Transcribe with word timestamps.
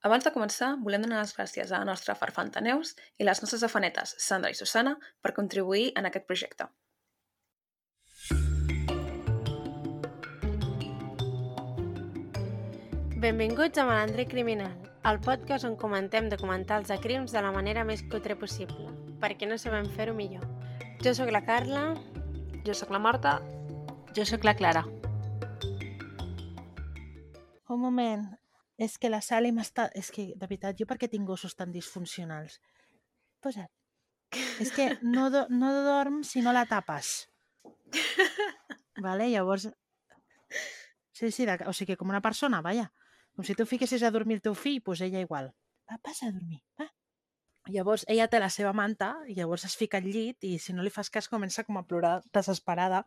Abans 0.00 0.24
de 0.24 0.30
començar, 0.32 0.70
volem 0.80 1.02
donar 1.04 1.18
les 1.20 1.34
gràcies 1.36 1.68
a 1.68 1.78
la 1.82 1.84
nostra 1.84 2.14
farfanta 2.16 2.62
Neus 2.64 2.94
i 3.20 3.24
les 3.26 3.42
nostres 3.42 3.66
afanetes, 3.66 4.14
Sandra 4.16 4.48
i 4.48 4.56
Susana, 4.56 4.94
per 5.20 5.34
contribuir 5.36 5.90
en 6.00 6.08
aquest 6.08 6.24
projecte. 6.24 6.70
Benvinguts 13.20 13.76
a 13.76 13.84
Malandre 13.84 14.24
Criminal, 14.24 14.72
el 15.04 15.20
podcast 15.20 15.68
on 15.68 15.76
comentem 15.76 16.32
documentals 16.32 16.88
de 16.88 16.96
crims 17.04 17.36
de 17.36 17.44
la 17.44 17.52
manera 17.52 17.84
més 17.84 18.00
cutre 18.08 18.40
possible, 18.40 18.88
perquè 19.20 19.44
no 19.44 19.60
sabem 19.60 19.92
fer-ho 20.00 20.16
millor. 20.16 20.48
Jo 21.04 21.12
sóc 21.12 21.28
la 21.28 21.44
Carla. 21.44 21.90
Jo 22.64 22.72
sóc 22.72 22.88
la 22.88 23.04
Marta. 23.04 23.36
Jo 24.16 24.24
sóc 24.24 24.48
la 24.48 24.56
Clara. 24.56 24.86
Un 27.68 27.78
moment, 27.80 28.39
és 28.80 28.96
que 28.98 29.10
la 29.12 29.20
Sally 29.20 29.52
m'està... 29.52 29.90
És 29.96 30.08
que, 30.14 30.30
de 30.32 30.46
veritat, 30.46 30.78
jo 30.80 30.86
per 30.88 30.96
què 31.00 31.08
tinc 31.12 31.28
gossos 31.28 31.56
tan 31.56 31.72
disfuncionals? 31.74 32.56
Posa't. 33.44 33.68
És 34.62 34.70
que 34.72 34.86
no, 35.02 35.28
do, 35.32 35.44
no 35.52 35.72
dorm 35.84 36.22
si 36.24 36.40
no 36.44 36.54
la 36.56 36.64
tapes. 36.70 37.28
Vale? 38.96 39.28
Llavors... 39.34 39.68
Sí, 41.12 41.28
sí, 41.28 41.44
de, 41.44 41.58
o 41.68 41.74
sigui, 41.76 41.98
com 42.00 42.08
una 42.08 42.22
persona, 42.24 42.62
vaja. 42.64 42.88
Com 43.36 43.44
si 43.44 43.56
tu 43.58 43.66
fiquessis 43.68 44.02
a 44.02 44.12
dormir 44.14 44.38
el 44.38 44.46
teu 44.48 44.56
fill, 44.56 44.80
doncs 44.86 45.04
ella 45.04 45.20
igual. 45.20 45.52
Va, 45.90 46.00
passa 46.00 46.30
a 46.30 46.32
dormir, 46.32 46.62
va. 46.80 46.88
Llavors, 47.70 48.06
ella 48.08 48.30
té 48.32 48.40
la 48.40 48.48
seva 48.48 48.72
manta 48.72 49.12
i 49.28 49.36
llavors 49.36 49.66
es 49.68 49.76
fica 49.76 50.00
al 50.00 50.08
llit 50.08 50.46
i 50.48 50.56
si 50.58 50.72
no 50.72 50.82
li 50.82 50.90
fas 50.90 51.12
cas 51.12 51.28
comença 51.28 51.62
com 51.66 51.76
a 51.76 51.84
plorar 51.84 52.14
desesperada 52.32 53.04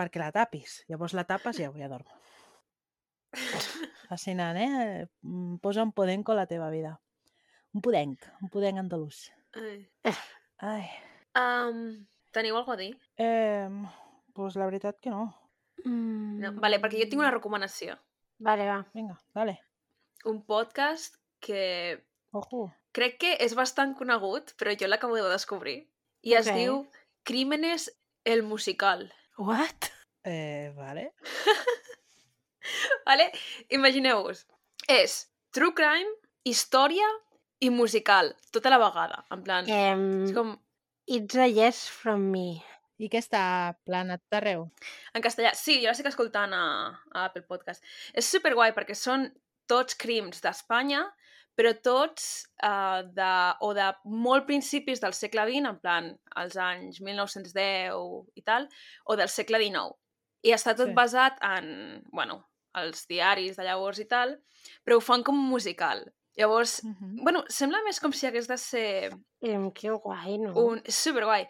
perquè 0.00 0.22
la 0.22 0.32
tapis. 0.32 0.80
Llavors 0.88 1.14
la 1.18 1.26
tapes 1.28 1.60
i 1.60 1.66
ja, 1.66 1.74
ja 1.76 1.90
dorm. 1.92 2.08
Fascinant, 4.08 4.56
eh? 4.58 5.06
Mm, 5.22 5.56
Posa 5.58 5.82
un 5.82 5.92
podenco 5.92 6.32
a 6.32 6.36
la 6.38 6.46
teva 6.46 6.70
vida. 6.70 7.00
Un 7.74 7.82
podenc, 7.82 8.24
un 8.40 8.48
podenc 8.50 8.78
andalús. 8.78 9.30
Ai. 9.54 9.88
Ai, 10.58 10.86
Um, 11.36 12.06
teniu 12.32 12.56
alguna 12.56 12.74
a 12.78 12.80
dir? 12.80 12.94
eh, 13.20 13.68
doncs 14.34 14.54
la 14.56 14.64
veritat 14.64 14.96
que 15.04 15.10
no. 15.10 15.26
Mm. 15.84 16.38
No. 16.40 16.52
Vale, 16.62 16.78
perquè 16.80 17.02
jo 17.02 17.08
tinc 17.10 17.20
una 17.20 17.30
recomanació. 17.34 17.98
Vale, 18.38 18.64
va. 18.64 18.78
Vinga, 18.94 19.18
dale. 19.36 19.58
Un 20.24 20.38
podcast 20.46 21.18
que 21.40 22.00
Ojo. 22.32 22.70
crec 22.96 23.18
que 23.20 23.34
és 23.44 23.52
bastant 23.54 23.92
conegut, 23.98 24.54
però 24.56 24.72
jo 24.80 24.88
l'acabo 24.88 25.16
de 25.20 25.28
descobrir. 25.28 25.76
I 26.24 26.34
es 26.40 26.48
Ok. 26.48 26.54
diu 26.56 26.86
Crímenes 27.22 27.90
el 28.24 28.42
musical. 28.42 29.12
What? 29.36 29.90
Eh, 30.24 30.72
vale. 30.74 31.12
Vale? 33.08 33.30
Imagineu-vos. 33.76 34.44
És 34.92 35.24
true 35.54 35.74
crime, 35.76 36.12
història 36.46 37.08
i 37.64 37.70
musical, 37.72 38.34
tota 38.52 38.70
la 38.72 38.80
vegada. 38.82 39.22
En 39.32 39.42
plan, 39.42 39.68
Um, 39.72 40.24
és 40.26 40.34
com 40.36 40.56
it's 41.06 41.36
a 41.36 41.46
yes 41.48 41.86
from 41.88 42.30
me. 42.32 42.62
I 42.96 43.10
què 43.12 43.20
està 43.20 43.76
plan 43.84 44.10
a 44.10 44.16
tot 44.16 44.38
arreu? 44.38 44.66
En 45.12 45.24
castellà. 45.24 45.52
Sí, 45.56 45.80
jo 45.82 45.90
l'estic 45.90 46.08
escoltant 46.08 46.54
a, 46.56 46.64
a 47.12 47.26
Apple 47.26 47.44
Podcast. 47.48 47.84
És 48.16 48.28
superguai 48.32 48.72
perquè 48.76 48.96
són 48.96 49.28
tots 49.68 49.98
crims 50.00 50.40
d'Espanya, 50.40 51.02
però 51.56 51.72
tots 51.84 52.46
uh, 52.64 53.02
de, 53.16 53.34
o 53.64 53.72
de 53.76 53.90
molt 54.12 54.46
principis 54.48 55.00
del 55.02 55.16
segle 55.16 55.44
XX, 55.48 55.70
en 55.72 55.78
plan, 55.80 56.10
als 56.36 56.56
anys 56.60 57.00
1910 57.04 58.36
i 58.36 58.44
tal, 58.44 58.68
o 59.04 59.16
del 59.20 59.32
segle 59.32 59.60
XIX. 59.64 59.96
I 60.46 60.52
està 60.56 60.76
tot 60.76 60.92
sí. 60.92 60.96
basat 60.96 61.40
en, 61.44 62.02
bueno, 62.12 62.42
els 62.76 63.06
diaris 63.08 63.56
de 63.56 63.64
llavors 63.66 63.98
i 64.02 64.06
tal, 64.10 64.36
però 64.84 64.98
ho 64.98 65.04
fan 65.04 65.22
com 65.26 65.36
musical. 65.36 66.04
Llavors, 66.36 66.82
Uh 66.84 66.90
-huh. 66.90 67.22
bueno, 67.24 67.44
sembla 67.48 67.82
més 67.84 68.00
com 68.00 68.12
si 68.12 68.26
hagués 68.26 68.46
de 68.48 68.58
ser 68.58 69.14
Um, 69.40 69.70
que 69.72 69.90
guai, 69.90 70.38
no? 70.38 70.52
un, 70.54 70.82
superguai, 70.86 71.46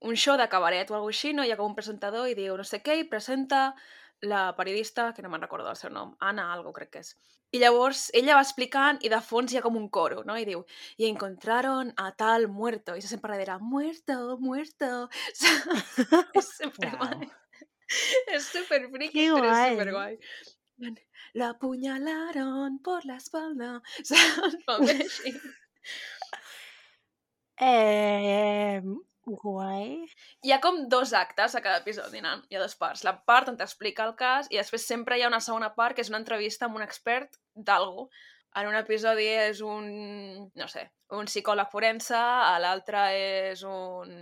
un 0.00 0.16
show 0.16 0.36
de 0.36 0.48
cabaret 0.48 0.90
o 0.90 0.94
alguna 0.94 1.10
així, 1.10 1.32
no? 1.32 1.44
Hi 1.44 1.52
ha 1.52 1.56
com 1.56 1.66
un 1.66 1.74
presentador 1.74 2.28
i 2.28 2.34
diu 2.34 2.56
no 2.56 2.64
sé 2.64 2.82
què 2.82 2.98
i 2.98 3.04
presenta 3.04 3.74
la 4.22 4.54
periodista, 4.56 5.12
que 5.14 5.22
no 5.22 5.28
me'n 5.28 5.42
recordo 5.42 5.68
el 5.70 5.76
seu 5.76 5.90
nom, 5.90 6.16
Anna 6.20 6.52
algo 6.52 6.72
crec 6.72 6.90
que 6.90 6.98
és. 7.00 7.16
I 7.52 7.58
llavors 7.58 8.10
ella 8.14 8.34
va 8.34 8.40
explicant 8.42 8.98
i 9.02 9.08
de 9.08 9.20
fons 9.20 9.52
hi 9.52 9.58
ha 9.58 9.62
com 9.62 9.76
un 9.76 9.88
coro, 9.88 10.24
no? 10.24 10.36
I 10.36 10.44
diu, 10.44 10.64
y 10.96 11.06
encontraron 11.06 11.92
a 11.96 12.12
tal 12.16 12.48
muerto. 12.48 12.96
I 12.96 13.00
se 13.02 13.08
sent 13.08 13.20
per 13.22 13.30
darrere, 13.30 13.58
muerto, 13.60 14.36
muerto. 14.38 15.08
és 16.34 16.48
superguai. 16.58 17.16
Uau. 17.18 17.30
És 18.34 18.48
superfriqui, 18.50 19.12
Que 19.12 19.30
però 19.30 19.52
és 19.52 19.70
superguai. 19.70 20.18
La 21.34 21.50
apuñalaron 21.50 22.78
por 22.82 23.04
la 23.06 23.16
espalda. 23.16 23.80
Saps? 24.04 24.56
Com 24.66 24.88
així. 24.92 25.32
Eh, 27.60 28.82
guai. 29.26 30.06
Hi 30.44 30.52
ha 30.52 30.60
com 30.60 30.82
dos 30.92 31.12
actes 31.16 31.56
a 31.56 31.62
cada 31.64 31.80
episodi, 31.82 32.20
no? 32.20 32.34
Hi 32.50 32.58
ha 32.58 32.62
dues 32.62 32.76
parts. 32.78 33.04
La 33.08 33.16
part 33.30 33.48
on 33.52 33.56
t'explica 33.58 34.04
el 34.06 34.14
cas 34.20 34.50
i 34.52 34.60
després 34.60 34.86
sempre 34.86 35.18
hi 35.18 35.24
ha 35.24 35.32
una 35.32 35.42
segona 35.42 35.72
part 35.74 35.96
que 35.96 36.04
és 36.04 36.12
una 36.12 36.20
entrevista 36.22 36.68
amb 36.68 36.78
un 36.78 36.84
expert 36.86 37.40
d'algú. 37.54 38.08
En 38.56 38.68
un 38.70 38.76
episodi 38.76 39.26
és 39.28 39.60
un, 39.60 39.88
no 40.56 40.68
sé, 40.72 40.86
un 41.12 41.26
psicòleg 41.28 41.72
forense, 41.72 42.16
a 42.16 42.56
l'altre 42.62 43.02
és 43.16 43.64
un 43.68 44.14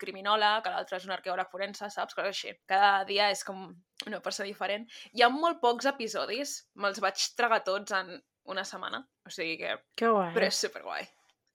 criminòleg, 0.00 0.68
l'altre 0.72 0.98
és 1.00 1.06
un 1.08 1.14
arqueòleg 1.16 1.50
forense, 1.50 1.88
saps? 1.90 2.14
Coses 2.14 2.34
així. 2.34 2.54
Cada 2.70 3.04
dia 3.08 3.30
és 3.34 3.44
com 3.46 3.66
una 4.06 4.20
persona 4.24 4.48
diferent. 4.48 4.86
Hi 5.12 5.24
ha 5.24 5.30
molt 5.32 5.60
pocs 5.62 5.88
episodis, 5.92 6.58
me'ls 6.74 7.00
vaig 7.04 7.28
tragar 7.36 7.62
tots 7.66 7.92
en 7.96 8.16
una 8.46 8.64
setmana. 8.64 9.02
O 9.26 9.32
sigui 9.32 9.56
que... 9.60 9.76
Que 9.98 10.10
guai. 10.12 10.32
Però 10.36 10.46
és 10.50 10.60
superguai. 10.66 11.06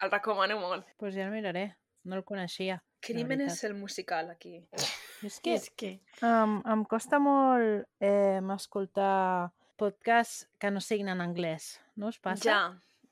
El 0.02 0.12
recomano 0.12 0.58
molt. 0.60 0.86
Doncs 0.88 0.98
pues 1.00 1.16
ja 1.16 1.28
el 1.28 1.34
miraré. 1.34 1.70
No 2.04 2.18
el 2.18 2.24
coneixia. 2.26 2.80
Crímenes 3.02 3.54
veritat. 3.54 3.70
el 3.70 3.76
musical, 3.78 4.30
aquí. 4.34 4.56
És 5.26 5.40
que 5.42 5.54
És 5.54 5.70
que... 5.78 5.92
um, 6.26 6.60
em 6.66 6.84
costa 6.90 7.20
molt 7.22 7.86
eh, 8.02 8.42
escoltar 8.56 9.52
podcasts 9.78 10.48
que 10.62 10.70
no 10.74 10.82
siguin 10.82 11.10
en 11.14 11.22
anglès. 11.22 11.76
No 11.98 12.10
us 12.10 12.18
passa? 12.22 12.46
Ja, 12.46 12.62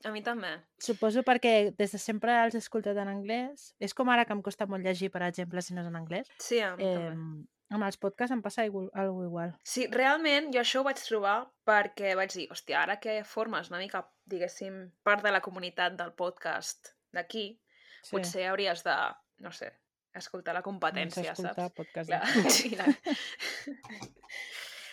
a 0.04 0.10
mi 0.10 0.22
també. 0.22 0.50
Suposo 0.80 1.22
perquè 1.22 1.74
des 1.76 1.92
de 1.92 1.98
sempre 1.98 2.32
els 2.44 2.54
he 2.54 2.58
escoltat 2.58 2.96
en 2.96 3.08
anglès. 3.08 3.74
És 3.80 3.92
com 3.94 4.08
ara 4.08 4.24
que 4.24 4.32
em 4.32 4.42
costa 4.42 4.66
molt 4.66 4.84
llegir, 4.84 5.10
per 5.10 5.22
exemple, 5.26 5.62
si 5.62 5.74
no 5.74 5.82
és 5.82 5.88
en 5.88 5.96
anglès. 5.96 6.28
Sí, 6.38 6.60
a 6.60 6.74
mi 6.76 6.84
Eh, 6.84 6.94
també. 6.94 7.46
amb 7.70 7.84
els 7.84 7.96
podcasts 7.96 8.32
em 8.32 8.40
passa 8.42 8.64
igual, 8.66 8.90
algo 8.94 9.24
igual. 9.24 9.52
Sí, 9.62 9.86
realment 9.92 10.52
jo 10.54 10.60
això 10.60 10.80
ho 10.80 10.84
vaig 10.84 10.96
trobar 11.04 11.50
perquè 11.66 12.14
vaig 12.16 12.32
dir, 12.32 12.48
hòstia, 12.50 12.80
ara 12.82 12.96
que 12.98 13.22
formes 13.24 13.68
una 13.70 13.78
mica, 13.78 14.06
diguéssim, 14.26 14.90
part 15.02 15.22
de 15.22 15.30
la 15.30 15.40
comunitat 15.40 15.94
del 15.96 16.12
podcast 16.14 16.94
d'aquí, 17.12 17.60
Sí. 18.02 18.16
potser 18.16 18.46
hauries 18.48 18.82
de, 18.82 18.96
no 19.38 19.52
sé, 19.52 19.70
escoltar 20.14 20.54
la 20.54 20.62
competència, 20.62 21.32
escoltar 21.32 21.54
saps? 21.70 21.88
Clar, 21.92 22.06
de- 22.24 22.50
sí, 22.50 22.70
la... 22.74 22.86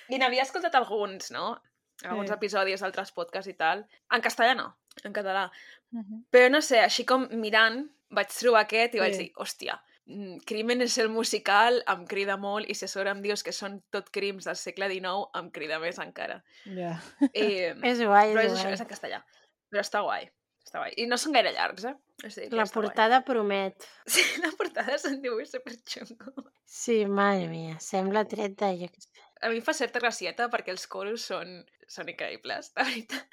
I 0.10 0.20
n'havia 0.20 0.44
escoltat 0.44 0.76
alguns, 0.76 1.32
no? 1.32 1.62
Alguns 2.06 2.30
Sí. 2.30 2.34
episodis 2.36 2.82
d'altres 2.84 3.12
podcasts 3.12 3.50
i 3.50 3.56
tal. 3.58 3.86
En 4.14 4.22
castellà 4.22 4.54
no, 4.56 4.68
en 5.06 5.14
català. 5.14 5.52
Mhm. 5.92 6.26
Però 6.32 6.50
no 6.52 6.62
sé, 6.62 6.80
així 6.80 7.06
com 7.06 7.28
mirant, 7.32 7.90
vaig 8.10 8.28
trobar 8.34 8.62
aquest 8.66 8.96
i 8.96 9.00
vaig 9.00 9.14
Sí. 9.14 9.20
dir, 9.26 9.32
hòstia, 9.36 9.80
mm, 10.08 10.38
Crimen 10.46 10.82
és 10.82 10.98
el 10.98 11.10
musical, 11.10 11.84
em 11.88 12.06
crida 12.08 12.38
molt, 12.38 12.70
i 12.70 12.74
si 12.74 12.86
a 12.86 12.88
sobre 12.88 13.10
em 13.12 13.22
dius 13.22 13.44
que 13.44 13.52
són 13.52 13.82
tot 13.92 14.10
crims 14.10 14.46
del 14.46 14.56
segle 14.56 14.88
XIX, 14.90 15.28
em 15.36 15.52
crida 15.52 15.80
més 15.80 15.98
encara. 16.00 16.42
Ja. 16.66 16.98
I, 17.34 17.74
És 17.84 18.00
guai, 18.00 18.34
però 18.34 18.44
és 18.44 18.52
és 18.52 18.58
això, 18.58 18.64
guai. 18.64 18.74
és 18.74 18.82
en 18.82 18.88
castellà. 18.88 19.24
Però 19.70 19.82
està 19.84 20.02
guai, 20.02 20.30
està 20.66 20.80
guai. 20.80 20.94
I 20.98 21.06
no 21.08 21.18
són 21.18 21.34
gaire 21.34 21.52
llargs, 21.54 21.86
eh? 21.86 21.96
Sigui, 22.30 22.50
que 22.50 22.56
La 22.56 22.64
està 22.64 22.74
guai. 22.80 22.88
portada 22.88 23.22
promet. 23.26 23.88
Sí, 24.08 24.22
la 24.46 24.52
portada 24.58 24.96
és 24.96 25.04
un 25.06 25.22
dibuix 25.22 25.52
superxungo. 25.52 26.48
Sí, 26.66 27.06
mare 27.06 27.48
mia, 27.48 27.78
sembla 27.80 28.26
tret 28.26 28.56
de... 28.60 28.72
Jo 28.80 28.88
sé. 28.98 29.10
A 29.42 29.50
mi 29.50 29.58
em 29.58 29.62
fa 29.62 29.74
certa 29.74 30.00
gracieta 30.00 30.48
perquè 30.50 30.70
els 30.74 30.88
coros 30.88 31.22
són, 31.22 31.66
són 31.88 32.10
increïbles, 32.10 32.74
de 32.74 32.84
veritat. 32.84 33.28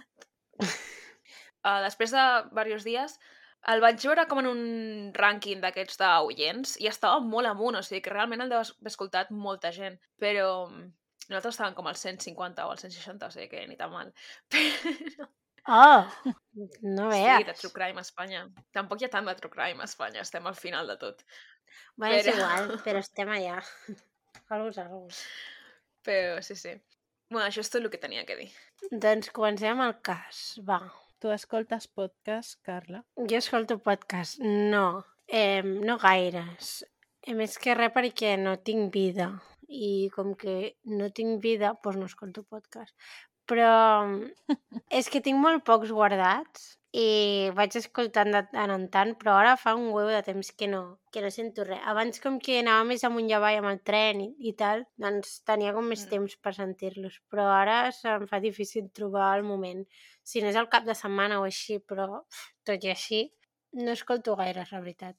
uh, 1.65 1.81
després 1.85 2.13
de 2.15 2.25
diversos 2.51 2.85
dies, 2.85 3.17
el 3.73 3.81
vaig 3.81 3.97
veure 4.05 4.27
com 4.29 4.39
en 4.43 4.47
un 4.51 4.65
rànquing 5.17 5.63
d'aquests 5.63 5.97
d'oients 6.01 6.75
i 6.85 6.89
estava 6.91 7.21
molt 7.25 7.49
amunt, 7.49 7.79
o 7.79 7.83
sigui 7.83 8.03
que 8.05 8.13
realment 8.13 8.45
el 8.45 8.51
deu 8.53 8.61
haver 8.61 8.91
escoltat 8.93 9.31
molta 9.33 9.71
gent, 9.73 9.97
però 10.21 10.67
mm, 10.69 10.91
nosaltres 11.31 11.55
estàvem 11.57 11.75
com 11.79 11.87
al 11.89 11.97
150 11.97 12.67
o 12.67 12.75
al 12.75 12.79
160, 12.83 13.27
o 13.27 13.31
sigui 13.33 13.49
que 13.49 13.67
ni 13.71 13.77
tan 13.81 13.91
mal. 13.95 14.13
Però... 14.53 15.29
Oh! 15.67 16.05
No 16.85 17.07
Sí, 17.09 17.23
veus. 17.25 17.47
de 17.49 17.55
True 17.57 17.73
Crime 17.73 17.97
a 17.97 18.05
Espanya. 18.05 18.43
Tampoc 18.77 19.01
hi 19.01 19.07
ha 19.07 19.09
tant 19.15 19.25
de 19.25 19.33
True 19.39 19.49
Crime 19.55 19.81
a 19.81 19.87
Espanya, 19.89 20.21
estem 20.21 20.45
al 20.47 20.59
final 20.61 20.87
de 20.93 20.99
tot. 21.01 21.23
Bueno, 21.97 22.19
és 22.19 22.27
però- 22.29 22.37
igual, 22.37 22.69
però 22.85 23.01
estem 23.01 23.33
allà. 23.33 23.63
Algo 24.53 24.69
és 24.69 24.79
algo. 24.83 25.07
Però 26.05 26.37
sí, 26.45 26.55
sí. 26.61 26.75
Bueno, 27.33 27.47
això 27.49 27.65
és 27.65 27.73
tot 27.73 27.81
el 27.81 27.89
que 27.89 28.03
tenia 28.03 28.27
que 28.29 28.37
dir. 28.43 28.51
Doncs 28.93 29.33
comencem 29.33 29.73
amb 29.73 29.87
el 29.89 29.97
cas. 30.05 30.43
Va. 30.69 30.83
Tu 31.25 31.31
escoltes 31.33 31.87
podcast, 31.89 32.59
Carla? 32.61 32.99
Jo 33.17 33.39
escolto 33.39 33.79
podcast. 33.81 34.37
No. 34.45 35.07
Eh, 35.27 35.63
no 35.65 35.95
gaires. 36.03 36.73
Eh, 37.25 37.33
més 37.33 37.55
que 37.57 37.73
res 37.79 37.95
perquè 37.95 38.35
no 38.37 38.53
tinc 38.61 38.91
vida. 38.93 39.31
I 39.65 40.11
com 40.13 40.35
que 40.43 40.75
no 41.01 41.09
tinc 41.17 41.41
vida, 41.47 41.71
doncs 41.81 41.97
no 41.97 42.11
escolto 42.13 42.45
podcast. 42.45 42.93
però 43.49 43.73
és 45.01 45.09
que 45.09 45.25
tinc 45.25 45.41
molt 45.41 45.65
pocs 45.65 45.97
guardats 45.97 46.69
i 46.95 47.51
vaig 47.57 47.75
escoltant 47.81 48.31
de 48.31 48.41
tant 48.53 48.71
en 48.71 48.85
tant, 48.93 49.17
però 49.19 49.33
ara 49.41 49.57
fa 49.59 49.73
un 49.75 49.89
huevo 49.91 50.13
de 50.15 50.21
temps 50.23 50.53
que 50.55 50.69
no, 50.71 50.83
que 51.11 51.23
no 51.25 51.31
sento 51.35 51.65
res. 51.67 51.81
Abans 51.91 52.21
com 52.23 52.37
que 52.39 52.61
anava 52.61 52.85
més 52.87 53.03
amunt 53.07 53.27
i 53.27 53.35
avall 53.35 53.57
amb 53.59 53.71
el 53.73 53.81
tren 53.83 54.21
i, 54.23 54.29
i 54.47 54.53
tal, 54.55 54.85
doncs 55.03 55.41
tenia 55.49 55.73
com 55.75 55.89
més 55.91 56.05
Mm. 56.05 56.11
temps 56.13 56.37
per 56.39 56.53
sentir-los, 56.55 57.17
però 57.31 57.49
ara 57.51 57.79
se'm 57.93 58.29
fa 58.31 58.39
difícil 58.39 58.93
trobar 58.95 59.33
el 59.39 59.43
moment. 59.43 59.83
Si 60.23 60.41
no 60.41 60.53
és 60.53 60.57
el 60.61 60.69
cap 60.71 60.85
de 60.87 60.95
setmana 60.95 61.41
o 61.41 61.49
així, 61.49 61.81
però 61.83 62.23
tot 62.65 62.85
i 62.87 62.93
així, 62.93 63.25
no 63.73 63.91
escolto 63.91 64.37
gaire, 64.39 64.63
la 64.71 64.81
veritat. 64.81 65.17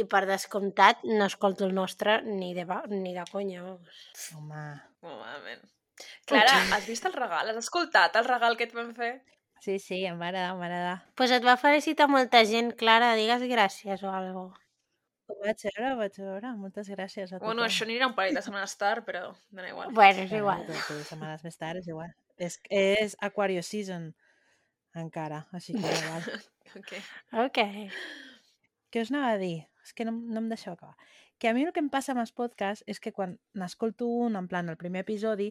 I 0.00 0.06
per 0.08 0.24
descomptat, 0.24 1.02
no 1.04 1.26
escolto 1.26 1.66
el 1.66 1.74
nostre 1.74 2.22
ni 2.22 2.54
de, 2.54 2.64
ni 2.94 3.12
de 3.12 3.24
conya, 3.30 3.60
vamos. 3.62 4.00
Home, 4.38 4.62
malament. 5.02 5.68
Clara, 6.24 6.54
has 6.72 6.86
vist 6.88 7.04
el 7.04 7.12
regal? 7.12 7.50
Has 7.50 7.60
escoltat 7.60 8.16
el 8.16 8.24
regal 8.24 8.56
que 8.56 8.64
et 8.64 8.72
vam 8.72 8.94
fer? 8.96 9.18
Sí, 9.60 9.78
sí, 9.78 10.00
em 10.08 10.18
va 10.20 10.28
agradar, 10.30 10.54
em 10.54 10.60
va 10.60 10.66
agradar. 10.66 10.96
Pues 11.16 11.30
et 11.36 11.44
va 11.46 11.56
felicitar 11.60 12.08
molta 12.08 12.42
gent, 12.48 12.72
Clara, 12.80 13.12
digues 13.18 13.42
gràcies 13.50 14.02
o 14.02 14.10
alguna 14.10 14.34
cosa. 14.34 14.66
Ho 15.30 15.36
vaig 15.44 15.60
veure, 15.68 15.92
ho 15.92 15.98
vaig 16.00 16.16
veure. 16.18 16.52
Moltes 16.58 16.88
gràcies 16.90 17.30
a 17.30 17.36
tothom. 17.38 17.46
Bueno, 17.52 17.62
això 17.68 17.84
anirà 17.86 18.08
un 18.10 18.16
parell 18.16 18.34
de 18.34 18.42
setmanes 18.42 18.74
tard, 18.80 19.04
però 19.06 19.28
dona 19.50 19.68
igual. 19.70 19.92
Bueno, 19.94 20.24
és 20.24 20.30
Bueno, 20.32 20.40
igual. 20.42 20.64
Però 20.88 21.02
setmanes 21.06 21.44
més 21.46 21.56
tard 21.60 21.78
és 21.78 21.86
igual. 21.92 22.10
És, 22.36 22.56
és 22.70 23.14
Aquario 23.20 23.62
Season 23.62 24.08
encara, 24.98 25.44
així 25.52 25.76
que 25.78 25.86
igual. 26.00 26.24
Ok. 26.78 26.92
Ok. 27.46 27.58
Què 28.94 29.00
us 29.02 29.10
anava 29.10 29.32
a 29.34 29.38
dir? 29.40 29.64
És 29.82 29.92
que 29.94 30.04
no, 30.06 30.12
em- 30.14 30.28
no 30.34 30.38
em 30.42 30.48
deixeu 30.52 30.72
acabar. 30.74 30.94
Que 31.40 31.48
a 31.50 31.54
mi 31.56 31.64
el 31.66 31.72
que 31.74 31.80
em 31.82 31.88
passa 31.90 32.12
amb 32.12 32.20
els 32.22 32.30
podcasts 32.36 32.84
és 32.86 33.00
que 33.02 33.10
quan 33.16 33.32
n'escolto 33.58 34.06
un, 34.06 34.36
en 34.38 34.46
plan, 34.50 34.68
el 34.68 34.76
primer 34.78 35.02
episodi, 35.06 35.48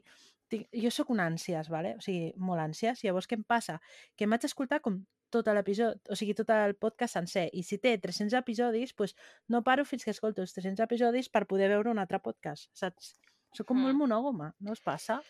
tinc, 0.50 0.68
jo 0.74 0.90
sóc 0.92 1.10
un 1.14 1.20
ànsies, 1.24 1.70
vale? 1.70 1.96
o 1.98 2.02
sigui, 2.02 2.34
molt 2.38 2.60
ànsies. 2.62 3.04
Llavors, 3.06 3.28
què 3.30 3.38
em 3.40 3.44
passa? 3.48 3.80
Que 4.18 4.26
em 4.26 4.30
vaig 4.36 4.46
escoltar 4.46 4.82
com 4.82 5.00
tot 5.30 5.46
l'episodi, 5.54 6.00
o 6.10 6.16
sigui, 6.18 6.34
tot 6.34 6.50
el 6.50 6.74
podcast 6.76 7.14
sencer. 7.14 7.50
I 7.54 7.62
si 7.64 7.78
té 7.78 7.98
300 8.02 8.34
episodis, 8.40 8.96
doncs 8.98 9.14
no 9.48 9.62
paro 9.64 9.86
fins 9.86 10.04
que 10.04 10.12
escolto 10.12 10.42
els 10.42 10.54
300 10.58 10.82
episodis 10.88 11.30
per 11.30 11.46
poder 11.46 11.70
veure 11.70 11.92
un 11.92 12.00
altre 12.02 12.20
podcast, 12.20 12.70
saps? 12.74 13.16
Soc 13.54 13.68
com 13.68 13.78
molt 13.82 13.94
Mm. 13.96 14.00
monògama, 14.04 14.54
no 14.60 14.72
us 14.74 14.82
passa? 14.82 15.22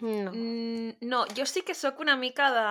No. 0.00 0.32
Mm, 0.32 0.96
no, 1.02 1.26
jo 1.36 1.44
sí 1.46 1.62
que 1.62 1.74
sóc 1.74 2.00
una 2.00 2.16
mica 2.16 2.50
de... 2.50 2.66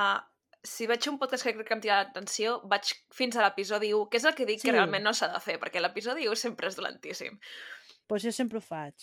Si 0.62 0.88
veig 0.88 1.06
un 1.08 1.18
podcast 1.20 1.46
que 1.46 1.54
crec 1.56 1.68
que 1.70 1.74
em 1.78 1.80
tira 1.82 2.02
l'atenció, 2.04 2.58
vaig 2.68 2.90
fins 3.16 3.38
a 3.38 3.44
l'episodi 3.46 3.94
1, 3.96 4.10
que 4.12 4.18
és 4.18 4.26
el 4.26 4.34
que 4.36 4.46
dic 4.46 4.60
Sí. 4.60 4.68
que 4.68 4.74
realment 4.76 5.04
no 5.06 5.14
s'ha 5.14 5.30
de 5.32 5.40
fer, 5.40 5.58
perquè 5.60 5.80
l'episodi 5.80 6.28
1 6.28 6.36
sempre 6.36 6.68
és 6.68 6.76
dolentíssim. 6.76 7.38
Doncs 7.40 8.04
pues 8.10 8.24
jo 8.24 8.32
sempre 8.36 8.58
ho 8.58 8.62
faig. 8.62 8.96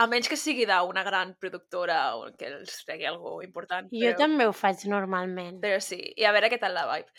A 0.00 0.06
menys 0.08 0.30
que 0.30 0.38
sigui 0.40 0.64
d'una 0.68 1.02
gran 1.04 1.34
productora 1.40 1.98
o 2.16 2.30
que 2.38 2.48
els 2.48 2.78
tregui 2.86 3.04
alguna 3.08 3.44
important. 3.44 3.90
Jo 3.92 4.12
però... 4.12 4.20
també 4.22 4.46
ho 4.48 4.54
faig 4.56 4.86
normalment. 4.88 5.60
Però 5.64 5.80
sí, 5.84 6.00
i 6.16 6.24
a 6.24 6.32
veure 6.32 6.48
què 6.52 6.58
tal 6.62 6.72
la 6.76 6.86
vibe. 6.88 7.12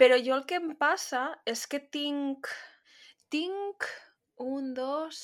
Però 0.00 0.16
jo 0.22 0.36
el 0.38 0.46
que 0.48 0.60
em 0.60 0.74
passa 0.80 1.24
és 1.48 1.66
que 1.70 1.82
tinc... 1.92 2.48
Tinc 3.30 3.86
un, 4.42 4.72
dos... 4.74 5.18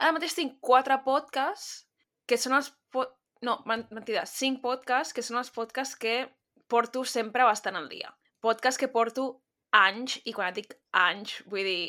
Ara 0.00 0.12
mateix 0.16 0.36
tinc 0.36 0.60
quatre 0.64 0.98
podcasts 1.04 1.86
que 2.28 2.38
són 2.40 2.58
els... 2.60 2.70
Po... 2.92 3.06
No, 3.44 3.58
men- 3.68 3.88
mentida, 3.92 4.24
cinc 4.28 4.62
podcasts 4.62 5.16
que 5.16 5.24
són 5.24 5.40
els 5.40 5.52
podcasts 5.52 5.96
que 6.00 6.18
porto 6.68 7.04
sempre 7.08 7.44
bastant 7.48 7.76
al 7.80 7.88
dia. 7.88 8.12
Podcast 8.44 8.80
que 8.80 8.88
porto 8.92 9.26
anys, 9.76 10.20
i 10.24 10.32
quan 10.36 10.52
et 10.52 10.60
dic 10.60 10.76
anys, 10.92 11.40
vull 11.50 11.64
dir... 11.66 11.82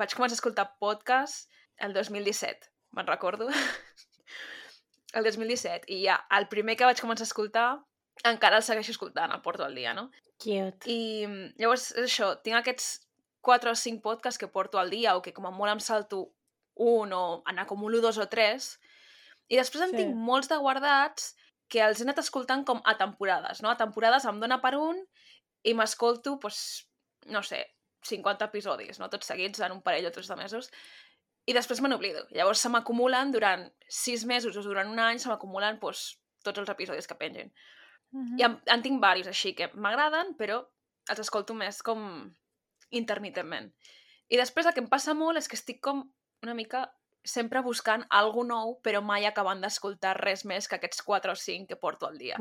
Vaig 0.00 0.12
començar 0.14 0.36
a 0.36 0.38
escoltar 0.38 0.66
podcast 0.80 1.50
el 1.82 1.92
2017, 1.96 2.69
me'n 2.96 3.06
recordo. 3.06 3.48
el 5.14 5.24
2017, 5.24 5.86
i 5.90 6.04
ja, 6.06 6.18
el 6.38 6.48
primer 6.48 6.76
que 6.78 6.86
vaig 6.88 7.00
començar 7.02 7.26
a 7.26 7.30
escoltar 7.30 7.68
encara 8.28 8.58
el 8.60 8.66
segueixo 8.66 8.92
escoltant, 8.92 9.32
el 9.32 9.42
porto 9.42 9.64
al 9.64 9.74
dia, 9.74 9.94
no? 9.96 10.10
Cute. 10.42 10.86
I 10.90 11.26
mm, 11.26 11.54
llavors, 11.60 11.90
és 11.96 12.04
això, 12.10 12.34
tinc 12.44 12.58
aquests 12.58 13.06
4 13.46 13.72
o 13.72 13.78
5 13.78 14.02
podcasts 14.04 14.38
que 14.40 14.48
porto 14.52 14.78
al 14.78 14.90
dia 14.92 15.16
o 15.16 15.22
que 15.24 15.32
com 15.32 15.46
a 15.48 15.52
molt 15.54 15.72
em 15.72 15.80
salto 15.80 16.26
un 16.80 17.12
o 17.16 17.42
en 17.48 17.58
acumulo 17.58 18.00
dos 18.04 18.18
o 18.20 18.26
tres. 18.28 18.74
I 19.48 19.56
després 19.56 19.82
en 19.84 19.90
Sí. 19.94 19.96
tinc 20.02 20.14
molts 20.14 20.48
de 20.48 20.58
guardats 20.60 21.34
que 21.68 21.80
els 21.82 22.00
he 22.00 22.04
anat 22.04 22.18
escoltant 22.18 22.64
com 22.66 22.80
a 22.84 22.96
temporades, 22.98 23.62
no? 23.62 23.70
A 23.70 23.76
temporades 23.76 24.24
em 24.24 24.40
dóna 24.40 24.60
per 24.60 24.74
un 24.76 25.00
i 25.64 25.74
m'escolto, 25.74 26.36
doncs, 26.42 26.86
no 27.26 27.42
sé, 27.42 27.64
50 28.02 28.44
episodis, 28.48 28.98
no? 28.98 29.08
Tots 29.12 29.26
seguits 29.26 29.60
en 29.60 29.72
un 29.72 29.82
parell 29.82 30.06
o 30.06 30.12
tres 30.12 30.28
de 30.28 30.36
mesos. 30.36 30.70
I 31.50 31.54
després 31.56 31.80
me 31.82 31.90
n'oblido. 31.90 32.22
Llavors 32.36 32.62
se 32.62 32.70
m'acumulen 32.70 33.32
durant 33.34 33.66
6 33.90 34.24
mesos 34.30 34.56
o 34.56 34.62
durant 34.62 34.90
un 34.92 35.00
any, 35.02 35.18
se 35.18 35.30
m'acumulen 35.30 35.80
doncs, 35.82 36.04
tots 36.46 36.62
els 36.62 36.70
episodis 36.70 37.10
que 37.10 37.18
pengin. 37.18 37.50
I 38.38 38.44
en, 38.46 38.56
en 38.66 38.82
tinc 38.82 38.98
diversos 38.98 39.30
així 39.30 39.54
que 39.58 39.70
m'agraden, 39.74 40.34
però 40.38 40.60
els 41.10 41.22
escolto 41.22 41.54
més 41.54 41.80
com 41.86 42.00
intermitentment. 42.94 43.70
I 44.30 44.38
després 44.38 44.66
el 44.66 44.74
que 44.74 44.82
em 44.82 44.88
passa 44.90 45.14
molt 45.14 45.38
és 45.38 45.50
que 45.50 45.58
estic 45.58 45.80
com 45.82 46.04
una 46.44 46.54
mica 46.54 46.86
sempre 47.26 47.62
buscant 47.62 48.06
algo 48.16 48.44
nou, 48.46 48.76
però 48.84 49.02
mai 49.04 49.26
acabant 49.28 49.60
d'escoltar 49.62 50.16
res 50.18 50.46
més 50.48 50.68
que 50.68 50.78
aquests 50.78 51.02
4 51.06 51.34
o 51.34 51.38
5 51.38 51.68
que 51.68 51.78
porto 51.78 52.08
al 52.08 52.18
dia. 52.18 52.38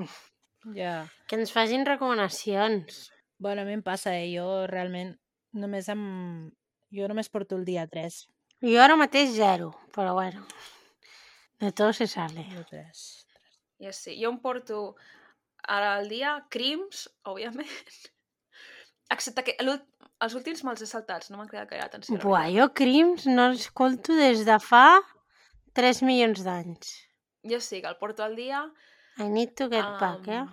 Ja. 0.75 1.07
Que 1.27 1.37
ens 1.39 1.53
facin 1.55 1.85
recomanacions. 1.87 3.09
Bueno, 3.39 3.63
a 3.63 3.65
mi 3.65 3.75
em 3.77 3.83
passa, 3.83 4.15
eh? 4.17 4.29
Jo 4.33 4.67
realment 4.67 5.15
només 5.55 5.89
em... 5.91 6.03
Jo 6.95 7.07
només 7.07 7.29
porto 7.29 7.57
el 7.59 7.65
dia 7.67 7.85
3. 7.87 8.23
Jo 8.65 8.81
ara 8.83 8.97
mateix 8.99 9.31
zero, 9.37 9.71
però 9.95 10.13
bueno. 10.17 10.43
De 11.59 11.71
tot 11.75 11.95
se 11.95 12.07
sale. 12.07 12.43
El 12.55 12.65
3. 12.67 13.03
I 13.79 13.87
així, 13.91 14.15
jo 14.19 14.31
em 14.33 14.39
porto 14.43 14.79
ara 15.63 15.93
al 15.97 16.09
dia 16.11 16.33
crims, 16.51 17.05
òbviament, 17.27 17.69
excepte 19.15 19.45
que 19.47 19.55
els 19.63 20.35
últims 20.35 20.63
me'ls 20.67 20.83
he 20.83 20.89
saltats, 20.89 21.31
no 21.31 21.39
m'han 21.39 21.51
cridat 21.51 21.71
gaire 21.71 21.85
atenció. 21.85 22.19
Buah, 22.19 22.47
veritat. 22.47 22.57
jo 22.59 22.69
Crims 22.81 23.27
no 23.31 23.49
l'escolto 23.53 24.15
des 24.19 24.43
de 24.47 24.59
fa 24.63 24.99
3 25.79 26.03
milions 26.07 26.43
d'anys. 26.43 26.95
Jo 27.47 27.61
sí, 27.63 27.79
que 27.79 27.87
el 27.87 27.99
porto 27.99 28.23
al 28.25 28.35
dia, 28.35 28.65
I 29.19 29.27
need 29.31 29.55
to 29.59 29.69
get 29.71 29.87
back, 29.99 30.27
eh? 30.27 30.43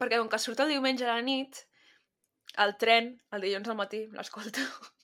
Perquè 0.00 0.20
com 0.20 0.28
que 0.32 0.40
surt 0.40 0.60
el 0.64 0.72
diumenge 0.72 1.04
a 1.04 1.14
la 1.16 1.24
nit, 1.24 1.64
el 2.64 2.76
tren, 2.80 3.14
el 3.32 3.44
dilluns 3.44 3.68
al 3.68 3.76
matí, 3.80 4.06
l'escolto. 4.16 4.64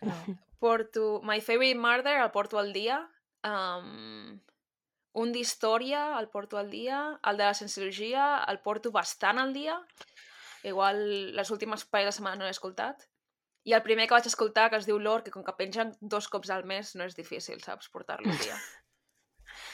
No. 0.00 0.14
Porto 0.60 1.20
My 1.24 1.40
Favorite 1.40 1.78
Murder, 1.80 2.18
el 2.20 2.30
porto 2.30 2.60
al 2.60 2.72
dia. 2.76 3.00
Um, 3.48 4.38
un 5.20 5.32
d'història, 5.34 6.02
el 6.20 6.28
porto 6.28 6.60
al 6.60 6.70
dia. 6.70 7.00
El 7.26 7.40
de 7.40 7.46
la 7.48 7.54
Cienciologia, 7.56 8.26
el 8.52 8.60
porto 8.60 8.92
bastant 8.94 9.40
al 9.42 9.54
dia. 9.56 9.78
Igual 10.62 11.00
les 11.36 11.50
últimes 11.50 11.86
parell 11.88 12.10
de 12.10 12.18
setmana 12.18 12.42
no 12.42 12.48
l'he 12.48 12.56
escoltat. 12.56 13.08
I 13.64 13.74
el 13.76 13.82
primer 13.84 14.06
que 14.06 14.16
vaig 14.16 14.28
escoltar, 14.28 14.68
que 14.70 14.78
es 14.80 14.86
diu 14.88 15.00
Lore, 15.00 15.24
que 15.24 15.32
com 15.34 15.44
que 15.44 15.56
pengen 15.56 15.96
dos 16.00 16.28
cops 16.32 16.52
al 16.52 16.68
mes, 16.68 16.94
no 16.96 17.08
és 17.08 17.16
difícil, 17.16 17.60
saps, 17.64 17.88
portar-lo 17.88 18.30
al 18.30 18.44
dia. 18.44 18.60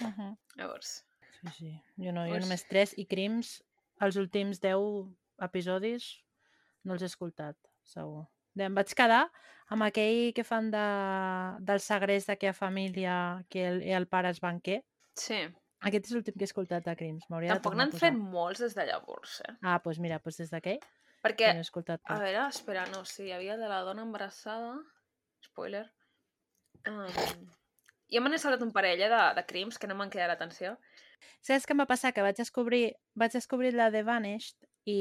Uh 0.00 0.09
-huh. 0.09 0.31
Llavors, 0.57 1.07
Sí, 1.40 1.50
sí. 1.52 1.73
Jo 1.97 2.12
no, 2.12 2.25
jo 2.28 2.38
només 2.40 2.64
3 2.71 2.95
i 3.02 3.07
Crims, 3.07 3.57
els 4.02 4.16
últims 4.21 4.61
10 4.62 5.12
episodis 5.47 6.09
no 6.85 6.97
els 6.97 7.05
he 7.05 7.11
escoltat, 7.11 7.59
segur. 7.85 8.25
Em 8.57 8.75
vaig 8.75 8.95
quedar 8.97 9.27
amb 9.75 9.87
aquell 9.87 10.33
que 10.35 10.45
fan 10.47 10.71
de, 10.71 10.87
del 11.69 11.83
segrest 11.83 12.31
d'aquella 12.31 12.57
família 12.57 13.15
que 13.51 13.67
el, 13.69 13.81
el 13.83 14.07
pare 14.09 14.33
és 14.35 14.43
banquer. 14.43 14.83
sí. 15.19 15.47
Aquest 15.87 16.07
és 16.09 16.15
l'últim 16.17 16.35
que 16.35 16.47
he 16.47 16.49
escoltat 16.49 16.87
de 16.87 16.95
Crims. 16.97 17.27
Tampoc 17.29 17.75
n'han 17.77 17.93
fet 17.93 18.15
molts 18.17 18.63
des 18.65 18.73
de 18.75 18.87
llavors, 18.89 19.35
eh? 19.45 19.53
Ah, 19.61 19.77
doncs 19.85 19.99
mira, 20.01 20.17
doncs 20.25 20.39
des 20.41 20.49
d'aquell 20.51 20.81
Perquè 21.23 21.53
no 21.53 21.61
he 21.61 21.67
escoltat 21.67 22.01
A 22.11 22.17
veure, 22.23 22.47
espera, 22.49 22.87
no, 22.93 23.03
sí, 23.05 23.27
hi 23.27 23.35
havia 23.37 23.59
de 23.61 23.69
la 23.71 23.83
dona 23.87 24.05
embarassada. 24.07 24.73
Spoiler. 25.45 25.85
Um, 26.89 27.47
jo 28.13 28.23
me 28.23 28.31
n'he 28.31 28.41
saltat 28.41 28.63
un 28.63 28.73
parell 28.75 29.03
eh, 29.05 29.11
de, 29.11 29.23
de 29.37 29.45
crims 29.49 29.79
que 29.79 29.91
no 29.91 29.97
m'han 29.99 30.13
quedat 30.13 30.33
l'atenció. 30.33 30.77
Saps 31.45 31.67
què 31.67 31.75
em 31.75 31.83
va 31.83 31.89
passar? 31.91 32.13
Que 32.15 32.25
vaig 32.25 32.39
descobrir, 32.39 32.85
vaig 33.19 33.37
descobrir 33.37 33.75
la 33.75 33.91
de 33.95 34.05
Vanished 34.07 34.69
i 34.89 35.01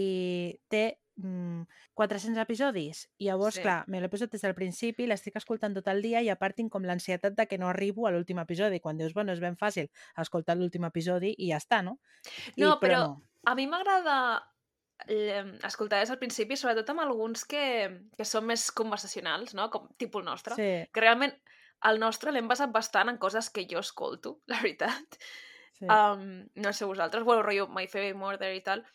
té 0.71 0.85
400 1.17 2.41
episodis. 2.41 3.09
I 3.17 3.25
llavors, 3.29 3.55
Sí. 3.55 3.61
clar, 3.61 3.83
me 3.87 4.01
l'he 4.01 4.09
posat 4.09 4.31
des 4.31 4.41
del 4.41 4.53
principi, 4.55 5.07
l'estic 5.07 5.35
escoltant 5.35 5.73
tot 5.73 5.87
el 5.87 6.01
dia 6.01 6.21
i 6.21 6.29
a 6.29 6.35
part 6.35 6.55
tinc 6.55 6.71
com 6.71 6.83
l'ansietat 6.83 7.33
de 7.35 7.47
que 7.47 7.57
no 7.57 7.67
arribo 7.69 8.07
a 8.07 8.11
l'últim 8.11 8.39
episodi. 8.39 8.79
Quan 8.79 8.97
dius, 8.97 9.13
bueno, 9.13 9.31
és 9.31 9.39
ben 9.39 9.55
fàcil 9.57 9.89
escoltar 10.17 10.57
l'últim 10.57 10.83
episodi 10.85 11.33
i 11.37 11.51
ja 11.51 11.57
està, 11.57 11.81
no? 11.83 11.99
I, 12.55 12.61
No, 12.61 12.79
però- 12.79 12.99
no. 13.07 13.21
A 13.45 13.55
mi 13.55 13.67
m'agrada 13.67 14.43
escoltar 15.63 15.99
des 15.99 16.09
al 16.09 16.17
principi, 16.19 16.55
sobretot 16.55 16.89
amb 16.89 17.01
alguns 17.01 17.45
que, 17.45 18.01
que 18.17 18.25
són 18.25 18.45
més 18.45 18.71
conversacionals, 18.71 19.53
no? 19.53 19.69
Com 19.69 19.89
tipus 19.97 20.21
el 20.21 20.25
nostre. 20.25 20.55
Sí, 20.55 20.89
Que 20.91 21.01
realment 21.01 21.33
el 21.83 21.99
nostre 21.99 22.31
l'hem 22.31 22.47
basat 22.47 22.71
bastant 22.71 23.09
en 23.09 23.17
coses 23.17 23.49
que 23.49 23.67
jo 23.69 23.79
escolto, 23.79 24.39
la 24.47 24.61
veritat. 24.61 25.17
sí. 25.77 25.85
Um, 25.85 26.47
no 26.55 26.71
sé 26.73 26.85
vosaltres, 26.85 27.23
bueno, 27.23 27.43
rotllo 27.43 27.67
My 27.67 27.87
Favorite 27.87 28.17
Murder 28.17 28.53
i 28.55 28.61
tal. 28.61 28.85